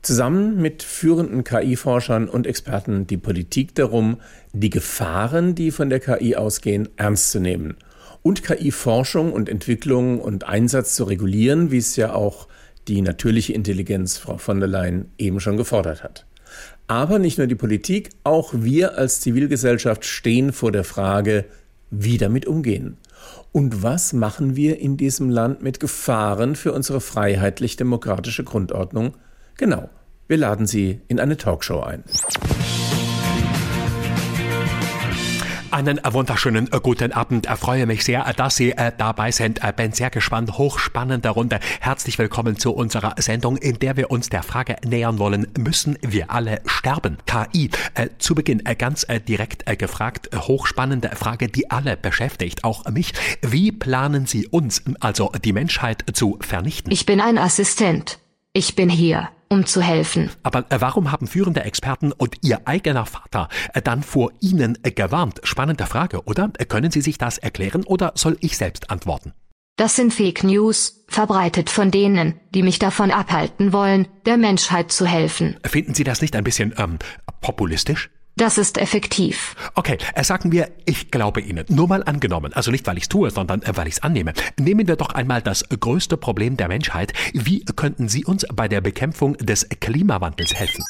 zusammen 0.02 0.62
mit 0.62 0.84
führenden 0.84 1.44
KI-Forschern 1.44 2.30
und 2.30 2.48
Experten 2.48 3.08
die 3.08 3.18
Politik 3.18 3.76
darum, 3.76 4.22
die 4.54 4.70
Gefahren, 4.70 5.56
die 5.56 5.72
von 5.72 5.90
der 5.90 6.00
KI 6.00 6.36
ausgehen, 6.36 6.88
ernst 6.96 7.32
zu 7.32 7.42
nehmen. 7.42 7.76
Und 8.22 8.44
KI-Forschung 8.44 9.34
und 9.34 9.50
Entwicklung 9.50 10.22
und 10.22 10.46
Einsatz 10.46 10.96
zu 10.96 11.04
regulieren, 11.04 11.72
wie 11.72 11.78
es 11.78 11.98
ja 11.98 12.14
auch 12.14 12.48
die 12.88 13.02
natürliche 13.02 13.52
Intelligenz 13.52 14.18
Frau 14.18 14.38
von 14.38 14.60
der 14.60 14.70
Leyen 14.70 15.12
eben 15.18 15.42
schon 15.42 15.58
gefordert 15.58 16.04
hat. 16.04 16.26
Aber 16.88 17.20
nicht 17.20 17.38
nur 17.38 17.48
die 17.48 17.56
Politik, 17.56 18.12
auch 18.24 18.54
wir 18.54 18.98
als 18.98 19.20
Zivilgesellschaft 19.20 20.06
stehen 20.06 20.54
vor 20.54 20.72
der 20.72 20.86
Frage, 20.86 21.44
wie 21.92 22.18
damit 22.18 22.46
umgehen. 22.46 22.98
Und 23.58 23.82
was 23.82 24.14
machen 24.14 24.56
wir 24.56 24.80
in 24.80 24.98
diesem 24.98 25.32
Land 25.32 25.64
mit 25.64 25.80
Gefahren 25.80 26.56
für 26.56 26.74
unsere 26.74 27.02
freiheitlich-demokratische 27.02 28.44
Grundordnung? 28.44 29.16
Genau, 29.58 29.90
wir 30.28 30.38
laden 30.38 30.68
Sie 30.68 31.02
in 31.08 31.20
eine 31.20 31.38
Talkshow 31.38 31.80
ein. 31.80 32.04
Einen 35.78 36.00
wunderschönen 36.10 36.74
äh, 36.74 36.80
guten 36.82 37.12
Abend. 37.12 37.48
Ich 37.48 37.60
freue 37.60 37.86
mich 37.86 38.04
sehr, 38.04 38.26
äh, 38.26 38.34
dass 38.34 38.56
Sie 38.56 38.72
äh, 38.72 38.92
dabei 38.98 39.32
sind. 39.32 39.64
Äh, 39.64 39.72
bin 39.78 39.92
sehr 39.92 40.10
gespannt. 40.10 40.58
Hochspannende 40.58 41.30
Runde. 41.30 41.60
Herzlich 41.82 42.18
willkommen 42.18 42.58
zu 42.58 42.74
unserer 42.74 43.14
Sendung, 43.20 43.58
in 43.58 43.78
der 43.78 43.96
wir 43.96 44.10
uns 44.10 44.30
der 44.30 44.42
Frage 44.42 44.78
nähern 44.84 45.20
wollen, 45.20 45.46
müssen 45.56 45.96
wir 46.02 46.32
alle 46.32 46.62
sterben? 46.66 47.20
KI. 47.28 47.70
Äh, 47.94 48.08
zu 48.18 48.34
Beginn 48.34 48.66
äh, 48.66 48.74
ganz 48.74 49.04
äh, 49.04 49.20
direkt 49.20 49.68
äh, 49.70 49.76
gefragt, 49.76 50.34
äh, 50.34 50.38
hochspannende 50.38 51.12
Frage, 51.14 51.48
die 51.48 51.70
alle 51.70 51.96
beschäftigt, 51.96 52.64
auch 52.64 52.86
mich. 52.90 53.14
Wie 53.44 53.72
planen 53.72 54.26
Sie 54.26 54.48
uns, 54.48 54.82
also 55.00 55.32
die 55.46 55.54
Menschheit, 55.54 56.06
zu 56.12 56.40
vernichten? 56.42 56.92
Ich 56.92 57.06
bin 57.06 57.22
ein 57.22 57.38
Assistent. 57.38 58.18
Ich 58.52 58.76
bin 58.76 58.90
hier, 58.90 59.30
um 59.50 59.66
zu 59.66 59.82
helfen. 59.82 60.30
Aber 60.44 60.66
äh, 60.70 60.80
warum 60.80 61.12
haben 61.12 61.28
führende 61.28 61.64
Experten 61.64 62.12
und 62.12 62.38
Ihr 62.42 62.62
eigener 62.66 63.06
Vater 63.06 63.50
äh, 63.74 63.82
dann 63.82 64.04
vor 64.04 64.32
Ihnen 64.40 64.78
äh, 64.84 64.92
gewarnt? 64.92 65.42
Spannende 65.44 65.86
Frage, 65.86 66.24
oder? 66.26 66.50
Können 66.68 66.92
Sie 66.92 67.02
sich 67.02 67.18
das 67.18 67.38
erklären 67.38 67.84
oder 67.84 68.14
soll 68.16 68.38
ich 68.42 68.58
selbst 68.58 68.90
antworten? 68.90 69.34
Das 69.78 69.96
sind 69.96 70.12
Fake 70.12 70.44
News, 70.44 71.06
verbreitet 71.08 71.70
von 71.70 71.92
denen, 71.92 72.40
die 72.56 72.64
mich 72.64 72.80
davon 72.80 73.12
abhalten 73.12 73.74
wollen, 73.74 74.08
der 74.26 74.38
Menschheit 74.38 74.92
zu 74.92 75.06
helfen. 75.06 75.58
Finden 75.64 75.94
Sie 75.94 76.04
das 76.04 76.22
nicht 76.22 76.36
ein 76.36 76.44
bisschen 76.44 76.74
ähm, 76.78 76.98
populistisch? 77.42 78.10
Das 78.38 78.60
ist 78.60 78.78
effektiv. 78.78 79.56
Okay, 79.74 79.98
äh, 80.14 80.24
sagen 80.24 80.52
wir, 80.52 80.70
ich 80.86 81.10
glaube 81.10 81.42
Ihnen. 81.42 81.66
Nur 81.70 81.88
mal 81.88 82.04
angenommen, 82.04 82.54
also 82.54 82.70
nicht, 82.70 82.86
weil 82.86 82.98
ich 82.98 83.04
es 83.04 83.10
tue, 83.10 83.32
sondern 83.32 83.64
äh, 83.64 83.76
weil 83.76 83.88
ich 83.88 83.96
es 83.96 84.04
annehme. 84.04 84.34
Nehmen 84.60 84.88
wir 84.88 84.96
doch 84.96 85.10
einmal 85.10 85.42
das 85.42 85.66
größte 85.68 86.18
Problem 86.18 86.56
der 86.56 86.68
Menschheit. 86.68 87.14
Wie 87.34 87.66
könnten 87.66 88.08
Sie 88.08 88.26
uns 88.26 88.46
bei 88.54 88.68
der 88.68 88.82
Bekämpfung 88.82 89.36
des 89.38 89.68
Klimawandels 89.82 90.54
helfen? 90.54 90.84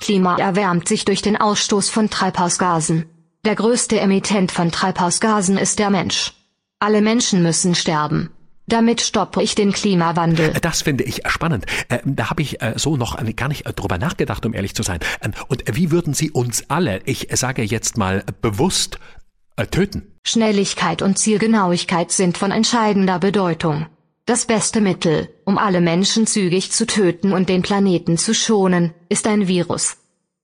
Klima 0.00 0.36
erwärmt 0.38 0.86
sich 0.86 1.04
durch 1.04 1.22
den 1.22 1.36
Ausstoß 1.36 1.90
von 1.90 2.10
Treibhausgasen. 2.10 3.06
Der 3.44 3.56
größte 3.56 3.98
Emittent 3.98 4.52
von 4.52 4.70
Treibhausgasen 4.70 5.58
ist 5.58 5.80
der 5.80 5.90
Mensch. 5.90 6.32
Alle 6.78 7.02
Menschen 7.02 7.42
müssen 7.42 7.74
sterben. 7.74 8.30
Damit 8.66 9.00
stoppe 9.02 9.42
ich 9.42 9.54
den 9.54 9.72
Klimawandel. 9.72 10.54
Das 10.62 10.82
finde 10.82 11.04
ich 11.04 11.22
spannend. 11.26 11.66
Äh, 11.88 11.98
Da 12.04 12.30
habe 12.30 12.42
ich 12.42 12.62
äh, 12.62 12.74
so 12.76 12.96
noch 12.96 13.16
gar 13.36 13.48
nicht 13.48 13.66
äh, 13.66 13.72
drüber 13.72 13.98
nachgedacht, 13.98 14.46
um 14.46 14.54
ehrlich 14.54 14.74
zu 14.74 14.82
sein. 14.82 15.00
Ähm, 15.22 15.32
Und 15.48 15.64
wie 15.76 15.90
würden 15.90 16.14
Sie 16.14 16.30
uns 16.30 16.64
alle, 16.68 17.00
ich 17.04 17.28
sage 17.32 17.62
jetzt 17.62 17.98
mal 17.98 18.24
bewusst, 18.40 18.98
töten? 19.70 20.02
Schnelligkeit 20.24 21.02
und 21.02 21.18
Zielgenauigkeit 21.18 22.10
sind 22.10 22.38
von 22.38 22.50
entscheidender 22.50 23.18
Bedeutung. 23.18 23.86
Das 24.26 24.46
beste 24.46 24.80
Mittel, 24.80 25.28
um 25.44 25.58
alle 25.58 25.82
Menschen 25.82 26.26
zügig 26.26 26.72
zu 26.72 26.86
töten 26.86 27.32
und 27.34 27.50
den 27.50 27.60
Planeten 27.60 28.16
zu 28.16 28.32
schonen, 28.34 28.94
ist 29.10 29.26
ein 29.26 29.46
Virus. 29.46 29.98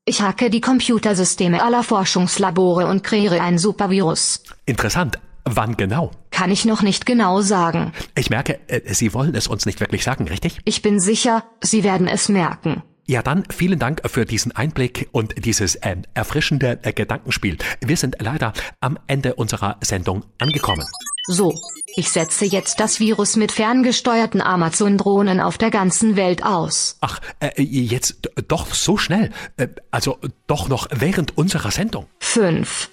Ich 0.04 0.20
hacke 0.20 0.50
die 0.50 0.60
Computersysteme 0.60 1.62
aller 1.62 1.82
Forschungslabore 1.82 2.86
und 2.86 3.02
kreiere 3.02 3.40
ein 3.40 3.58
Supervirus. 3.58 4.42
Interessant. 4.66 5.18
Wann 5.52 5.76
genau? 5.76 6.12
Kann 6.30 6.50
ich 6.52 6.64
noch 6.64 6.82
nicht 6.82 7.06
genau 7.06 7.40
sagen. 7.40 7.92
Ich 8.16 8.30
merke, 8.30 8.60
äh, 8.68 8.94
Sie 8.94 9.12
wollen 9.12 9.34
es 9.34 9.48
uns 9.48 9.66
nicht 9.66 9.80
wirklich 9.80 10.04
sagen, 10.04 10.28
richtig? 10.28 10.58
Ich 10.64 10.80
bin 10.80 11.00
sicher, 11.00 11.44
Sie 11.60 11.82
werden 11.82 12.06
es 12.06 12.28
merken. 12.28 12.82
Ja, 13.06 13.22
dann 13.22 13.42
vielen 13.50 13.80
Dank 13.80 14.02
für 14.08 14.24
diesen 14.24 14.52
Einblick 14.52 15.08
und 15.10 15.44
dieses 15.44 15.74
äh, 15.74 15.96
erfrischende 16.14 16.78
äh, 16.82 16.92
Gedankenspiel. 16.92 17.58
Wir 17.80 17.96
sind 17.96 18.16
leider 18.20 18.52
am 18.78 18.96
Ende 19.08 19.34
unserer 19.34 19.78
Sendung 19.80 20.24
angekommen. 20.38 20.86
So, 21.26 21.52
ich 21.96 22.10
setze 22.10 22.44
jetzt 22.44 22.78
das 22.78 23.00
Virus 23.00 23.34
mit 23.34 23.50
ferngesteuerten 23.50 24.40
Amazon-Drohnen 24.40 25.40
auf 25.40 25.58
der 25.58 25.70
ganzen 25.70 26.14
Welt 26.14 26.44
aus. 26.44 26.96
Ach, 27.00 27.20
äh, 27.40 27.60
jetzt 27.60 28.30
doch 28.46 28.72
so 28.72 28.96
schnell. 28.96 29.30
Äh, 29.56 29.66
also 29.90 30.18
doch 30.46 30.68
noch 30.68 30.86
während 30.92 31.36
unserer 31.36 31.72
Sendung. 31.72 32.06
Fünf, 32.20 32.90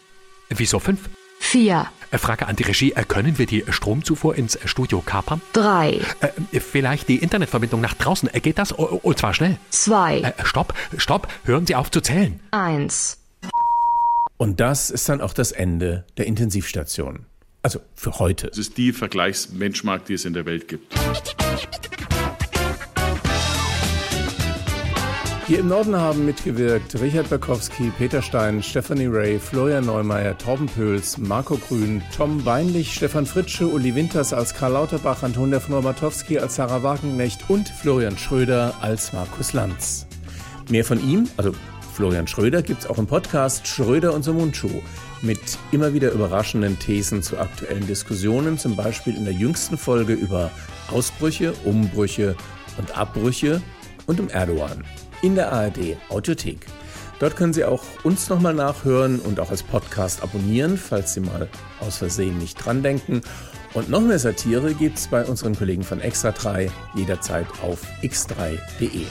Wieso 0.49 0.79
fünf? 0.79 1.01
vier, 1.39 1.85
Frage 2.13 2.47
an 2.47 2.55
die 2.55 2.63
Regie. 2.63 2.93
Äh, 2.93 3.03
können 3.03 3.37
wir 3.37 3.45
die 3.45 3.63
Stromzufuhr 3.69 4.35
ins 4.35 4.57
Studio 4.65 5.01
kapern? 5.01 5.41
drei, 5.53 5.99
Äh, 6.21 6.59
vielleicht 6.59 7.07
die 7.09 7.17
Internetverbindung 7.17 7.81
nach 7.81 7.93
draußen. 7.93 8.33
Äh, 8.33 8.39
geht 8.39 8.57
das? 8.57 8.71
Und 8.71 9.17
zwar 9.17 9.33
schnell. 9.33 9.57
zwei, 9.69 10.19
Äh, 10.21 10.33
stopp, 10.43 10.73
stopp. 10.97 11.27
Hören 11.43 11.65
Sie 11.67 11.75
auf 11.75 11.91
zu 11.91 12.01
zählen. 12.01 12.39
eins. 12.51 13.17
Und 14.37 14.59
das 14.59 14.91
ist 14.91 15.09
dann 15.09 15.19
auch 15.21 15.33
das 15.33 15.51
Ende 15.51 16.05
der 16.17 16.27
Intensivstation. 16.27 17.25
Also 17.63 17.79
für 17.95 18.19
heute. 18.19 18.47
Das 18.47 18.57
ist 18.59 18.77
die 18.77 18.93
Vergleichsbenchmark, 18.93 20.05
die 20.05 20.13
es 20.13 20.25
in 20.25 20.33
der 20.33 20.45
Welt 20.45 20.67
gibt. 20.67 20.93
Hier 25.47 25.59
im 25.59 25.69
Norden 25.69 25.95
haben 25.95 26.25
mitgewirkt 26.25 26.99
Richard 26.99 27.29
Berkowski, 27.29 27.89
Peter 27.97 28.21
Stein, 28.21 28.61
Stephanie 28.61 29.05
Ray, 29.05 29.39
Florian 29.39 29.85
Neumeier, 29.85 30.37
Torben 30.37 30.65
Pöls, 30.65 31.17
Marco 31.17 31.55
Grün, 31.55 32.01
Tom 32.13 32.43
Beinlich, 32.43 32.93
Stefan 32.93 33.25
Fritsche, 33.25 33.65
Uli 33.65 33.95
Winters 33.95 34.33
als 34.33 34.53
Karl 34.53 34.73
Lauterbach, 34.73 35.23
Antonia 35.23 35.61
von 35.61 35.75
Ormatowski 35.75 36.37
als 36.37 36.55
Sarah 36.55 36.83
Wagenknecht 36.83 37.49
und 37.49 37.69
Florian 37.69 38.17
Schröder 38.17 38.75
als 38.81 39.13
Markus 39.13 39.53
Lanz. 39.53 40.05
Mehr 40.69 40.83
von 40.83 40.99
ihm, 41.09 41.29
also 41.37 41.53
Florian 41.93 42.27
Schröder, 42.27 42.61
gibt's 42.61 42.85
auch 42.85 42.97
im 42.97 43.07
Podcast 43.07 43.65
Schröder 43.67 44.13
und 44.13 44.27
Mundschuh 44.27 44.81
mit 45.21 45.39
immer 45.71 45.93
wieder 45.93 46.11
überraschenden 46.11 46.77
Thesen 46.77 47.23
zu 47.23 47.39
aktuellen 47.39 47.87
Diskussionen, 47.87 48.57
zum 48.57 48.75
Beispiel 48.75 49.15
in 49.15 49.23
der 49.23 49.33
jüngsten 49.33 49.77
Folge 49.77 50.11
über 50.11 50.51
Ausbrüche, 50.91 51.53
Umbrüche 51.63 52.35
und 52.77 52.97
Abbrüche 52.97 53.61
und 54.07 54.19
um 54.19 54.27
Erdogan 54.27 54.83
in 55.21 55.35
der 55.35 55.51
ARD 55.51 55.97
Audiothek. 56.09 56.65
Dort 57.19 57.35
können 57.35 57.53
Sie 57.53 57.65
auch 57.65 57.83
uns 58.03 58.29
nochmal 58.29 58.53
nachhören 58.53 59.19
und 59.19 59.39
auch 59.39 59.49
als 59.49 59.63
Podcast 59.63 60.21
abonnieren, 60.21 60.77
falls 60.77 61.13
Sie 61.13 61.21
mal 61.21 61.47
aus 61.79 61.97
Versehen 61.97 62.37
nicht 62.37 62.63
dran 62.63 62.83
denken. 62.83 63.21
Und 63.73 63.89
noch 63.89 64.01
mehr 64.01 64.19
Satire 64.19 64.73
gibt's 64.73 65.07
bei 65.07 65.25
unseren 65.25 65.55
Kollegen 65.55 65.83
von 65.83 65.99
Extra 65.99 66.31
3 66.31 66.71
jederzeit 66.95 67.47
auf 67.61 67.81
x3.de. 68.01 69.05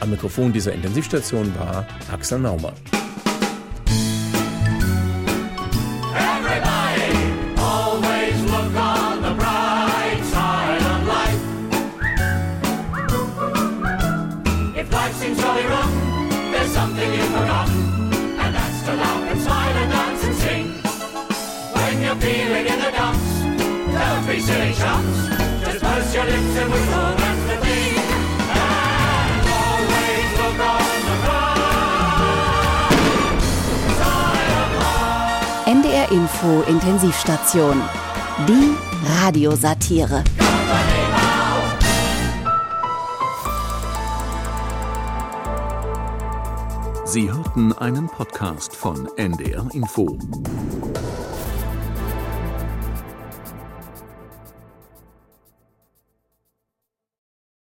Am 0.00 0.10
Mikrofon 0.10 0.52
dieser 0.52 0.72
Intensivstation 0.72 1.54
war 1.58 1.86
Axel 2.10 2.38
Naumann. 2.38 2.74
Silly 24.46 24.72
chumps. 24.74 25.18
Just 25.64 25.80
purse 25.82 26.14
your 26.14 26.24
lips 26.24 26.56
and 26.60 26.70
whistle, 26.72 27.16
that's 27.18 27.42
the 27.50 27.56
thing. 27.66 27.98
And 28.54 29.42
always 29.58 30.30
look 30.38 30.60
on 30.70 30.86
the 31.08 31.16
bright 31.26 31.74
NDR 35.66 36.06
Info 36.12 36.62
Intensivstation. 36.62 37.82
Die 38.46 38.76
Radiosatire. 39.18 40.22
Sie 47.04 47.32
hörten 47.32 47.72
einen 47.72 48.06
Podcast 48.08 48.76
von 48.76 49.08
NDR 49.16 49.66
Info. 49.72 50.16